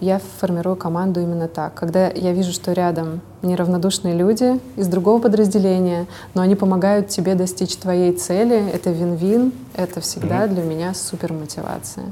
Я 0.00 0.20
формирую 0.38 0.76
команду 0.76 1.20
именно 1.20 1.48
так. 1.48 1.74
Когда 1.74 2.08
я 2.08 2.32
вижу, 2.32 2.52
что 2.52 2.72
рядом 2.72 3.20
неравнодушные 3.42 4.14
люди 4.14 4.60
из 4.76 4.88
другого 4.88 5.20
подразделения, 5.20 6.06
но 6.34 6.42
они 6.42 6.56
помогают 6.56 7.08
тебе 7.08 7.34
достичь 7.34 7.76
твоей 7.76 8.12
цели, 8.12 8.70
это 8.70 8.90
вин-вин, 8.90 9.52
это 9.74 10.00
всегда 10.00 10.44
mm-hmm. 10.44 10.48
для 10.48 10.62
меня 10.62 10.94
супер 10.94 11.32
мотивация. 11.32 12.06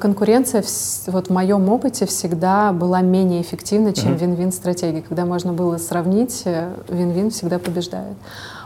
Конкуренция 0.00 0.64
вот 1.08 1.28
в 1.28 1.30
моем 1.30 1.68
опыте 1.68 2.06
всегда 2.06 2.72
была 2.72 3.02
менее 3.02 3.42
эффективна, 3.42 3.92
чем 3.92 4.14
mm-hmm. 4.14 4.18
вин-вин 4.18 4.52
стратегия. 4.52 5.02
Когда 5.02 5.26
можно 5.26 5.52
было 5.52 5.76
сравнить, 5.76 6.42
э, 6.46 6.72
вин-вин 6.88 7.30
всегда 7.30 7.58
побеждает. 7.58 8.16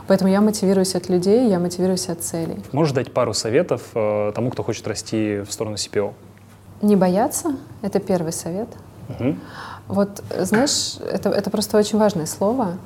Поэтому 0.07 0.31
я 0.31 0.39
мотивируюсь 0.39 0.95
от 0.95 1.09
людей, 1.09 1.49
я 1.49 1.59
мотивируюсь 1.59 2.07
от 2.07 2.21
целей. 2.21 2.63
Можешь 2.71 2.93
дать 2.93 3.11
пару 3.11 3.33
советов 3.33 3.81
э, 3.95 4.31
тому, 4.33 4.49
кто 4.49 4.63
хочет 4.63 4.87
расти 4.87 5.41
в 5.41 5.51
сторону 5.51 5.75
CPO? 5.75 6.13
Не 6.81 6.95
бояться— 6.95 7.57
это 7.81 7.99
первый 7.99 8.31
совет. 8.31 8.69
Угу. 9.09 9.35
Вот, 9.89 10.23
знаешь, 10.39 10.97
это, 11.11 11.29
это 11.29 11.49
просто 11.49 11.77
очень 11.77 11.99
важное 11.99 12.27
слово 12.27 12.77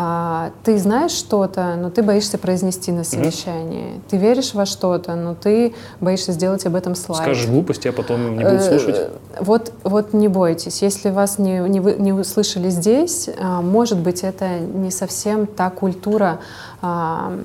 а, 0.00 0.52
ты 0.62 0.78
знаешь 0.78 1.10
что-то, 1.10 1.74
но 1.74 1.90
ты 1.90 2.04
боишься 2.04 2.38
произнести 2.38 2.92
на 2.92 3.02
совещании. 3.02 3.94
Mm-hmm. 3.94 4.02
Ты 4.08 4.16
веришь 4.16 4.54
во 4.54 4.64
что-то, 4.64 5.16
но 5.16 5.34
ты 5.34 5.74
боишься 6.00 6.30
сделать 6.30 6.64
об 6.66 6.76
этом 6.76 6.94
слайд. 6.94 7.24
Скажешь 7.24 7.48
глупости, 7.48 7.88
а 7.88 7.92
потом 7.92 8.38
не 8.38 8.60
слушать. 8.60 8.94
Э, 8.96 9.10
вот, 9.40 9.72
вот 9.82 10.12
не 10.12 10.28
бойтесь. 10.28 10.82
Если 10.82 11.10
вас 11.10 11.40
не, 11.40 11.58
не, 11.68 11.80
вы, 11.80 11.94
не 11.94 12.12
услышали 12.12 12.70
здесь, 12.70 13.28
а, 13.40 13.60
может 13.60 13.98
быть, 13.98 14.22
это 14.22 14.60
не 14.60 14.92
совсем 14.92 15.48
та 15.48 15.68
культура, 15.68 16.38
а, 16.80 17.36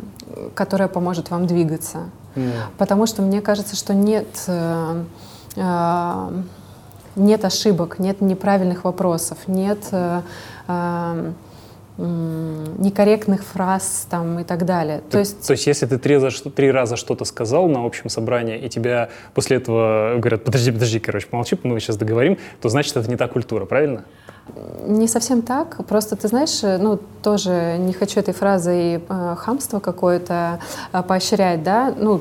которая 0.54 0.90
поможет 0.90 1.32
вам 1.32 1.48
двигаться. 1.48 2.02
Mm. 2.36 2.52
Потому 2.78 3.08
что 3.08 3.24
мне 3.24 3.42
кажется, 3.42 3.76
что 3.76 3.96
нет 3.96 4.28
э, 4.46 5.04
нет 7.16 7.46
ошибок, 7.46 7.98
нет 7.98 8.22
неправильных 8.22 8.84
вопросов, 8.84 9.40
нет 9.48 9.92
некорректных 11.98 13.44
фраз 13.44 14.08
там 14.10 14.40
и 14.40 14.44
так 14.44 14.66
далее. 14.66 15.00
То, 15.00 15.12
то 15.12 15.20
есть, 15.20 15.46
то 15.46 15.52
есть 15.54 15.68
если 15.68 15.86
ты 15.86 15.98
три, 15.98 16.20
три 16.56 16.72
раза 16.72 16.96
что-то 16.96 17.26
сказал 17.26 17.68
на 17.68 17.86
общем 17.86 18.10
собрании, 18.10 18.58
и 18.58 18.70
тебя 18.70 19.10
после 19.34 19.58
этого 19.58 20.16
говорят, 20.18 20.44
подожди, 20.44 20.72
подожди, 20.72 21.00
короче, 21.00 21.28
помолчи, 21.28 21.58
мы 21.64 21.80
сейчас 21.80 21.98
договорим, 21.98 22.38
то 22.62 22.70
значит, 22.70 22.98
это 22.98 23.10
не 23.10 23.16
та 23.16 23.28
культура, 23.28 23.66
правильно? 23.66 24.06
Не 24.86 25.08
совсем 25.08 25.42
так. 25.42 25.86
Просто 25.86 26.18
ты 26.18 26.28
знаешь, 26.28 26.62
ну 26.62 27.00
тоже 27.22 27.78
не 27.80 27.94
хочу 27.94 28.20
этой 28.20 28.34
фразой 28.34 28.96
э, 29.08 29.36
хамство 29.38 29.80
какое-то 29.80 30.60
э, 30.92 31.02
поощрять, 31.02 31.64
да. 31.64 31.94
Ну 31.98 32.20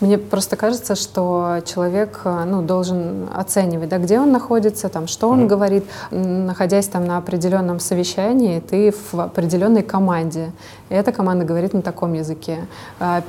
мне 0.00 0.18
просто 0.18 0.56
кажется, 0.56 0.96
что 0.96 1.58
человек 1.64 2.22
э, 2.24 2.44
ну 2.44 2.62
должен 2.62 3.28
оценивать, 3.32 3.88
да, 3.88 3.98
где 3.98 4.18
он 4.18 4.32
находится, 4.32 4.88
там, 4.88 5.06
что 5.06 5.28
он 5.28 5.44
mm-hmm. 5.44 5.46
говорит, 5.46 5.84
находясь 6.10 6.88
там 6.88 7.06
на 7.06 7.18
определенном 7.18 7.78
совещании, 7.78 8.58
ты 8.58 8.92
в 9.12 9.20
определенной 9.20 9.84
команде. 9.84 10.50
И 10.88 10.94
эта 10.94 11.12
команда 11.12 11.44
говорит 11.44 11.72
на 11.72 11.82
таком 11.82 12.12
языке. 12.12 12.66
А, 12.98 13.22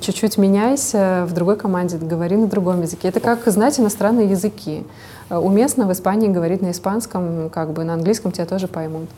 чуть-чуть 0.00 0.38
меняйся, 0.38 1.26
в 1.28 1.32
другой 1.32 1.56
команде 1.56 1.96
говори 1.96 2.36
на 2.36 2.46
другом 2.46 2.82
языке. 2.82 3.08
Это 3.08 3.18
как 3.18 3.46
знать 3.46 3.80
иностранные 3.80 4.30
языки. 4.30 4.84
Э, 5.30 5.36
уместно 5.36 5.86
в 5.86 5.92
Испании 5.92 6.28
говорить 6.28 6.62
на 6.62 6.70
испанском, 6.70 7.50
как 7.50 7.72
бы 7.72 7.84
на 7.84 7.94
английском 7.94 8.32
тебя 8.32 8.46
тоже 8.46 8.68
поймут. 8.68 9.08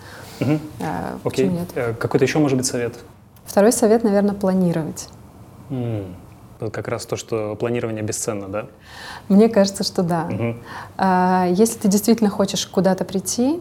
Угу. 0.41 0.59
А, 0.81 1.19
Окей. 1.25 1.49
Нет? 1.49 1.69
Э, 1.75 1.95
какой-то 1.95 2.25
еще 2.25 2.39
может 2.39 2.57
быть 2.57 2.67
совет? 2.67 2.95
Второй 3.45 3.73
совет, 3.73 4.05
наверное, 4.05 4.35
планировать. 4.35 5.09
Mm. 5.71 6.07
Как 6.73 6.89
раз 6.89 7.05
то, 7.07 7.17
что 7.17 7.55
планирование 7.55 8.03
бесценно, 8.03 8.49
да? 8.49 8.67
Мне 9.29 9.49
кажется, 9.49 9.85
что 9.85 10.03
да. 10.03 10.27
Угу. 10.31 10.55
А, 10.97 11.47
если 11.51 11.79
ты 11.81 11.89
действительно 11.89 12.31
хочешь 12.31 12.67
куда-то 12.67 13.05
прийти, 13.05 13.61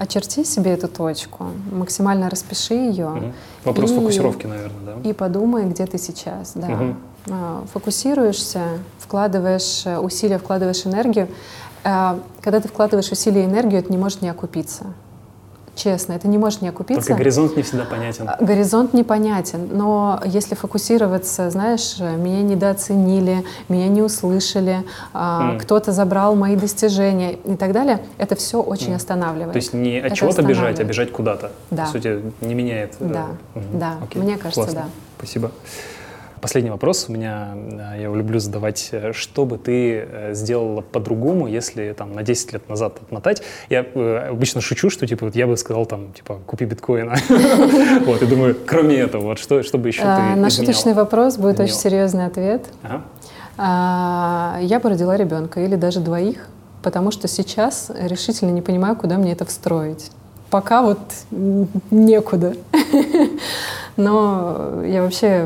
очерти 0.00 0.42
себе 0.42 0.72
эту 0.72 0.88
точку, 0.88 1.48
максимально 1.70 2.30
распиши 2.30 2.74
ее. 2.74 3.08
Угу. 3.08 3.32
Вопрос 3.64 3.90
и, 3.90 3.94
фокусировки, 3.94 4.46
наверное, 4.46 4.96
да? 4.96 5.08
И 5.08 5.12
подумай, 5.12 5.64
где 5.66 5.86
ты 5.86 5.98
сейчас, 5.98 6.52
да. 6.54 6.68
Угу. 6.68 6.94
Фокусируешься, 7.72 8.62
вкладываешь 8.98 9.82
э, 9.86 9.98
усилия, 9.98 10.38
вкладываешь 10.38 10.86
энергию. 10.86 11.28
Когда 11.82 12.60
ты 12.60 12.68
вкладываешь 12.68 13.10
усилия 13.10 13.42
и 13.42 13.46
энергию, 13.46 13.80
это 13.80 13.90
не 13.90 13.98
может 13.98 14.20
не 14.20 14.28
окупиться. 14.28 14.86
Честно, 15.78 16.14
это 16.14 16.26
не 16.26 16.38
может 16.38 16.60
не 16.60 16.68
окупиться. 16.68 17.06
Только 17.06 17.18
горизонт 17.18 17.56
не 17.56 17.62
всегда 17.62 17.84
понятен. 17.84 18.28
А, 18.28 18.36
горизонт 18.42 18.94
непонятен, 18.94 19.68
но 19.70 20.20
если 20.24 20.56
фокусироваться, 20.56 21.50
знаешь, 21.50 21.98
меня 22.00 22.42
недооценили, 22.42 23.44
меня 23.68 23.86
не 23.86 24.02
услышали, 24.02 24.82
mm. 25.14 25.60
кто-то 25.60 25.92
забрал 25.92 26.34
мои 26.34 26.56
достижения 26.56 27.34
и 27.34 27.54
так 27.54 27.70
далее, 27.70 28.00
это 28.18 28.34
все 28.34 28.60
очень 28.60 28.92
mm. 28.92 28.96
останавливает. 28.96 29.52
То 29.52 29.58
есть 29.58 29.72
не 29.72 30.00
от 30.00 30.14
чего-то 30.14 30.42
бежать, 30.42 30.80
а 30.80 30.84
бежать 30.84 31.12
куда-то. 31.12 31.52
Да. 31.70 31.84
По 31.84 31.92
сути, 31.92 32.22
не 32.40 32.54
меняет. 32.54 32.96
Да, 32.98 33.26
угу. 33.54 33.64
да. 33.74 33.98
Окей. 34.02 34.20
мне 34.20 34.36
кажется, 34.36 34.62
Классно. 34.62 34.80
да. 34.80 34.86
Спасибо. 35.16 35.52
Последний 36.40 36.70
вопрос 36.70 37.06
у 37.08 37.12
меня, 37.12 37.54
э, 37.54 37.78
я 37.96 38.02
его 38.04 38.16
люблю 38.16 38.38
задавать. 38.38 38.88
Э, 38.92 39.12
что 39.12 39.44
бы 39.44 39.58
ты 39.58 40.06
э, 40.08 40.34
сделала 40.34 40.80
по-другому, 40.80 41.46
если 41.46 41.92
там 41.92 42.12
на 42.12 42.22
10 42.22 42.52
лет 42.52 42.68
назад 42.68 42.98
отмотать? 43.02 43.42
Я 43.68 43.80
обычно 44.30 44.60
шучу, 44.60 44.90
что 44.90 45.06
типа 45.06 45.26
вот 45.26 45.34
я 45.34 45.46
бы 45.46 45.56
сказал 45.56 45.86
там, 45.86 46.12
типа, 46.12 46.40
купи 46.46 46.64
биткоина. 46.64 47.16
Вот, 48.04 48.22
и 48.22 48.26
думаю, 48.26 48.56
кроме 48.66 48.96
этого, 48.96 49.22
вот 49.22 49.38
что, 49.38 49.62
что 49.62 49.78
бы 49.78 49.88
еще 49.88 50.00
ты 50.00 50.06
а, 50.06 50.36
На 50.36 50.50
шуточный 50.50 50.94
вопрос 50.94 51.36
будет 51.36 51.60
очень 51.60 51.74
серьезный 51.74 52.26
ответ. 52.26 52.66
А, 53.56 54.58
я 54.62 54.78
бы 54.80 54.88
родила 54.88 55.16
ребенка 55.16 55.60
или 55.60 55.76
даже 55.76 56.00
двоих, 56.00 56.48
потому 56.82 57.10
что 57.10 57.28
сейчас 57.28 57.90
решительно 57.98 58.50
не 58.50 58.62
понимаю, 58.62 58.96
куда 58.96 59.18
мне 59.18 59.32
это 59.32 59.44
встроить. 59.44 60.10
Пока 60.50 60.82
вот 60.82 60.98
некуда. 61.90 62.54
Но 63.98 64.84
я 64.84 65.02
вообще 65.02 65.44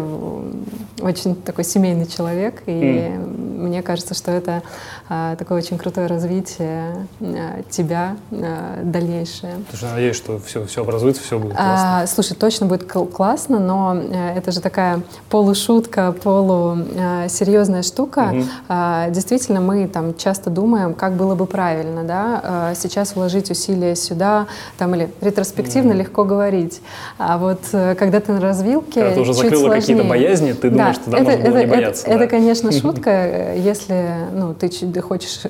очень 1.03 1.35
такой 1.35 1.65
семейный 1.65 2.07
человек, 2.07 2.63
и 2.67 2.73
mm. 2.73 3.63
мне 3.63 3.83
кажется, 3.83 4.15
что 4.15 4.31
это 4.31 4.63
а, 5.09 5.37
такое 5.37 5.59
очень 5.59 5.79
крутое 5.79 6.07
развитие 6.07 7.07
а, 7.21 7.63
тебя 7.69 8.17
а, 8.31 8.83
дальнейшее. 8.83 9.57
Слушай, 9.71 9.91
надеюсь, 9.91 10.17
что 10.17 10.39
все, 10.39 10.65
все 10.65 10.83
образуется, 10.83 11.23
все 11.23 11.39
будет 11.39 11.55
классно. 11.55 12.01
А, 12.03 12.07
слушай, 12.07 12.35
точно 12.35 12.67
будет 12.67 12.91
классно, 12.91 13.59
но 13.59 13.95
а, 13.95 14.35
это 14.35 14.53
же 14.53 14.61
такая 14.61 15.03
полушутка, 15.29 16.13
полусерьезная 16.13 17.81
а, 17.81 17.83
штука. 17.83 18.21
Mm-hmm. 18.21 18.45
А, 18.69 19.11
действительно, 19.11 19.61
мы 19.61 19.87
там 19.87 20.17
часто 20.17 20.51
думаем, 20.51 20.95
как 20.95 21.15
было 21.15 21.35
бы 21.35 21.47
правильно, 21.47 22.05
да, 22.05 22.41
а, 22.43 22.75
сейчас 22.75 23.15
вложить 23.15 23.51
усилия 23.51 23.97
сюда, 23.97 24.47
там 24.79 24.95
или 24.95 25.11
ретроспективно 25.21 25.93
mm-hmm. 25.93 25.97
легко 25.97 26.25
говорить. 26.25 26.81
А 27.19 27.39
вот 27.39 27.61
э, 27.73 27.95
когда 27.97 28.21
ты 28.21 28.33
на 28.33 28.41
развилке, 28.41 29.01
Когда 29.01 29.15
ты 29.15 29.21
уже 29.21 29.35
закрыла 29.35 29.71
какие-то 29.71 30.05
боязни, 30.05 30.53
ты 30.53 30.71
думаешь, 30.71 30.92
что 30.93 31.11
да, 31.11 31.19
это, 31.19 31.31
можно 31.31 31.45
было 31.45 31.57
это, 31.57 31.67
не 31.67 31.67
бояться. 31.67 32.07
Это, 32.07 32.19
да. 32.19 32.25
это, 32.25 32.31
конечно, 32.31 32.73
шутка. 32.81 33.55
Если 33.55 34.29
ну, 34.33 34.55
ты 34.55 35.01
хочешь 35.01 35.41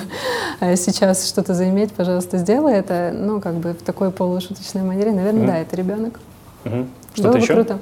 сейчас 0.60 1.28
что-то 1.28 1.54
заиметь, 1.54 1.92
пожалуйста, 1.92 2.38
сделай 2.38 2.74
это. 2.74 3.12
Ну, 3.14 3.40
как 3.40 3.54
бы 3.54 3.72
в 3.72 3.82
такой 3.82 4.10
полушуточной 4.10 4.82
манере. 4.82 5.12
Наверное, 5.12 5.46
да, 5.46 5.58
это 5.58 5.76
ребенок. 5.76 6.20
Что-то 6.62 7.22
Было 7.22 7.32
бы 7.32 7.38
еще? 7.38 7.54
круто. 7.54 7.78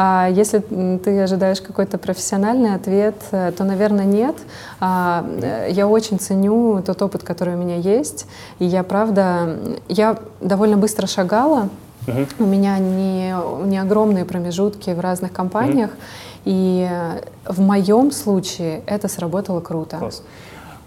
А 0.00 0.28
если 0.30 0.60
ты 0.98 1.20
ожидаешь 1.20 1.60
какой-то 1.60 1.98
профессиональный 1.98 2.74
ответ, 2.74 3.16
э, 3.32 3.50
то, 3.56 3.64
наверное, 3.64 4.04
нет. 4.04 4.36
А, 4.78 5.26
э, 5.42 5.68
я 5.70 5.88
очень 5.88 6.20
ценю 6.20 6.82
тот 6.86 7.02
опыт, 7.02 7.24
который 7.24 7.54
у 7.54 7.56
меня 7.56 7.76
есть. 7.76 8.26
И 8.60 8.64
я, 8.64 8.84
правда, 8.84 9.56
я 9.88 10.18
довольно 10.40 10.76
быстро 10.76 11.08
шагала. 11.08 11.68
Uh-huh. 12.06 12.28
У 12.38 12.44
меня 12.44 12.78
не, 12.78 13.34
не 13.66 13.78
огромные 13.78 14.24
промежутки 14.24 14.90
в 14.90 15.00
разных 15.00 15.32
компаниях. 15.32 15.90
Uh-huh. 15.90 16.27
И 16.48 16.88
в 17.44 17.60
моем 17.60 18.10
случае 18.10 18.80
это 18.86 19.06
сработало 19.08 19.60
круто. 19.60 19.98
Класс. 19.98 20.22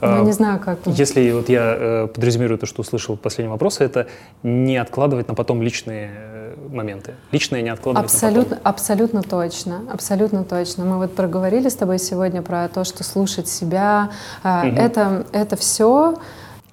Ну, 0.02 0.22
а, 0.22 0.22
не 0.22 0.32
знаю, 0.32 0.60
как. 0.60 0.80
Если 0.86 1.30
вот 1.32 1.50
я 1.50 1.76
э, 1.78 2.08
подразумеваю 2.08 2.58
то, 2.58 2.66
что 2.66 2.82
услышал 2.82 3.16
в 3.16 3.20
последнем 3.20 3.52
вопросе, 3.52 3.84
это 3.84 4.08
не 4.42 4.78
откладывать 4.78 5.28
на 5.28 5.36
потом 5.36 5.62
личные 5.62 6.10
э, 6.16 6.56
моменты. 6.72 7.14
Личное 7.32 7.62
не 7.62 7.70
откладывать 7.70 8.12
абсолютно, 8.12 8.42
на 8.42 8.56
потом. 8.56 8.72
Абсолютно 8.72 9.22
точно, 9.22 9.82
абсолютно 9.94 10.44
точно. 10.44 10.86
Мы 10.86 10.98
вот 10.98 11.14
проговорили 11.14 11.70
с 11.70 11.76
тобой 11.76 12.00
сегодня 12.00 12.42
про 12.42 12.68
то, 12.68 12.84
что 12.84 13.04
слушать 13.04 13.48
себя. 13.48 14.10
Э, 14.44 14.68
угу. 14.68 14.76
Это, 14.76 15.26
это 15.32 15.56
все 15.56 16.16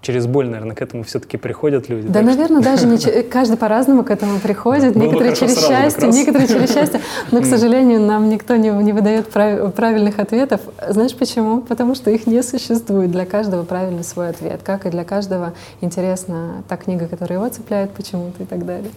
через 0.01 0.27
боль, 0.27 0.47
наверное, 0.49 0.77
к 0.77 0.83
этому 0.83 1.03
все-таки 1.03 1.37
приходят 1.37 1.89
люди. 1.89 2.09
Да, 2.09 2.23
наверное, 2.23 2.63
даже 2.63 2.87
не, 2.87 3.23
каждый 3.31 3.57
по-разному 3.57 4.05
к 4.05 4.11
этому 4.11 4.39
приходит. 4.39 4.95
Было 4.95 5.05
некоторые 5.05 5.37
через 5.37 5.67
счастье, 5.67 6.09
некоторые 6.09 6.49
через 6.49 6.73
счастье. 6.73 7.01
Но, 7.31 7.41
к 7.41 7.47
сожалению, 7.47 8.01
нам 8.01 8.29
никто 8.29 8.57
не, 8.57 8.71
не 8.71 8.93
выдает 8.93 9.29
прав, 9.29 9.75
правильных 9.75 10.19
ответов. 10.19 10.61
Знаешь 10.89 11.15
почему? 11.15 11.61
Потому 11.61 11.95
что 11.95 12.11
их 12.11 12.27
не 12.27 12.43
существует. 12.43 13.11
Для 13.11 13.27
каждого 13.27 13.65
правильный 13.65 14.05
свой 14.05 14.31
ответ. 14.31 14.61
Как 14.63 14.87
и 14.87 14.91
для 14.91 15.05
каждого 15.05 15.55
интересна 15.81 16.63
та 16.69 16.77
книга, 16.77 17.09
которая 17.09 17.39
его 17.39 17.49
цепляет 17.49 17.91
почему-то 17.93 18.43
и 18.43 18.47
так 18.47 18.65
далее. 18.65 18.91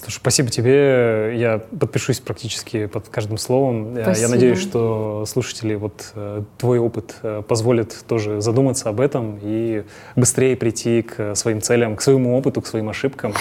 Слушай, 0.00 0.16
спасибо 0.16 0.50
тебе. 0.50 1.38
Я 1.38 1.58
подпишусь 1.78 2.20
практически 2.20 2.86
под 2.86 3.08
каждым 3.08 3.38
словом. 3.38 3.96
Спасибо. 4.00 4.26
Я 4.26 4.28
надеюсь, 4.28 4.60
что 4.60 5.24
слушатели, 5.26 5.74
вот 5.74 6.12
э, 6.14 6.42
твой 6.56 6.78
опыт 6.78 7.16
э, 7.22 7.42
позволит 7.46 7.96
тоже 8.06 8.40
задуматься 8.40 8.88
об 8.88 9.00
этом 9.00 9.38
и 9.42 9.84
быстрее 10.14 10.56
прийти 10.56 11.02
к 11.02 11.34
своим 11.34 11.60
целям, 11.60 11.96
к 11.96 12.02
своему 12.02 12.38
опыту, 12.38 12.60
к 12.62 12.66
своим 12.66 12.88
ошибкам. 12.88 13.34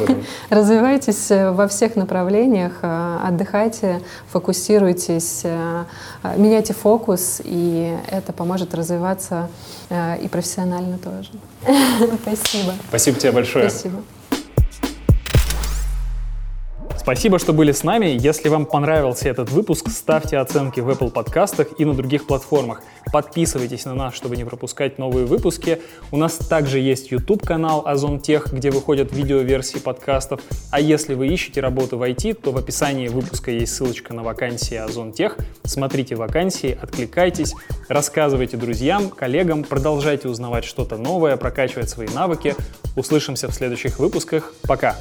Развивайтесь 0.50 1.30
э, 1.30 1.50
во 1.50 1.66
всех 1.68 1.96
направлениях, 1.96 2.78
отдыхайте, 2.82 4.00
фокусируйтесь, 4.30 5.44
меняйте 6.36 6.74
фокус, 6.74 7.40
и 7.44 7.96
это 8.10 8.32
поможет 8.32 8.74
развиваться 8.74 9.48
и 9.90 10.28
профессионально 10.28 10.98
тоже. 10.98 11.30
Спасибо. 12.22 12.74
Спасибо 12.88 13.18
тебе 13.18 13.32
большое. 13.32 13.68
Спасибо. 13.68 14.02
Спасибо, 16.96 17.38
что 17.38 17.52
были 17.52 17.72
с 17.72 17.84
нами. 17.84 18.16
Если 18.18 18.48
вам 18.48 18.64
понравился 18.66 19.28
этот 19.28 19.50
выпуск, 19.50 19.90
ставьте 19.90 20.38
оценки 20.38 20.80
в 20.80 20.88
Apple 20.88 21.10
подкастах 21.10 21.68
и 21.78 21.84
на 21.84 21.92
других 21.92 22.26
платформах. 22.26 22.82
Подписывайтесь 23.12 23.84
на 23.84 23.94
нас, 23.94 24.14
чтобы 24.14 24.36
не 24.36 24.44
пропускать 24.44 24.98
новые 24.98 25.26
выпуски. 25.26 25.80
У 26.10 26.16
нас 26.16 26.36
также 26.36 26.78
есть 26.78 27.10
YouTube-канал 27.10 27.82
Озон 27.86 28.20
Тех, 28.20 28.52
где 28.52 28.70
выходят 28.70 29.12
видеоверсии 29.12 29.78
подкастов. 29.78 30.40
А 30.70 30.80
если 30.80 31.14
вы 31.14 31.28
ищете 31.28 31.60
работу 31.60 31.98
в 31.98 32.02
IT, 32.02 32.34
то 32.34 32.52
в 32.52 32.56
описании 32.56 33.08
выпуска 33.08 33.50
есть 33.50 33.74
ссылочка 33.74 34.14
на 34.14 34.22
вакансии 34.22 34.76
Озон 34.76 35.12
Тех. 35.12 35.36
Смотрите 35.64 36.16
вакансии, 36.16 36.76
откликайтесь, 36.80 37.54
рассказывайте 37.88 38.56
друзьям, 38.56 39.10
коллегам, 39.10 39.64
продолжайте 39.64 40.28
узнавать 40.28 40.64
что-то 40.64 40.96
новое, 40.96 41.36
прокачивать 41.36 41.90
свои 41.90 42.08
навыки. 42.08 42.54
Услышимся 42.96 43.48
в 43.48 43.54
следующих 43.54 43.98
выпусках. 43.98 44.54
Пока! 44.62 44.96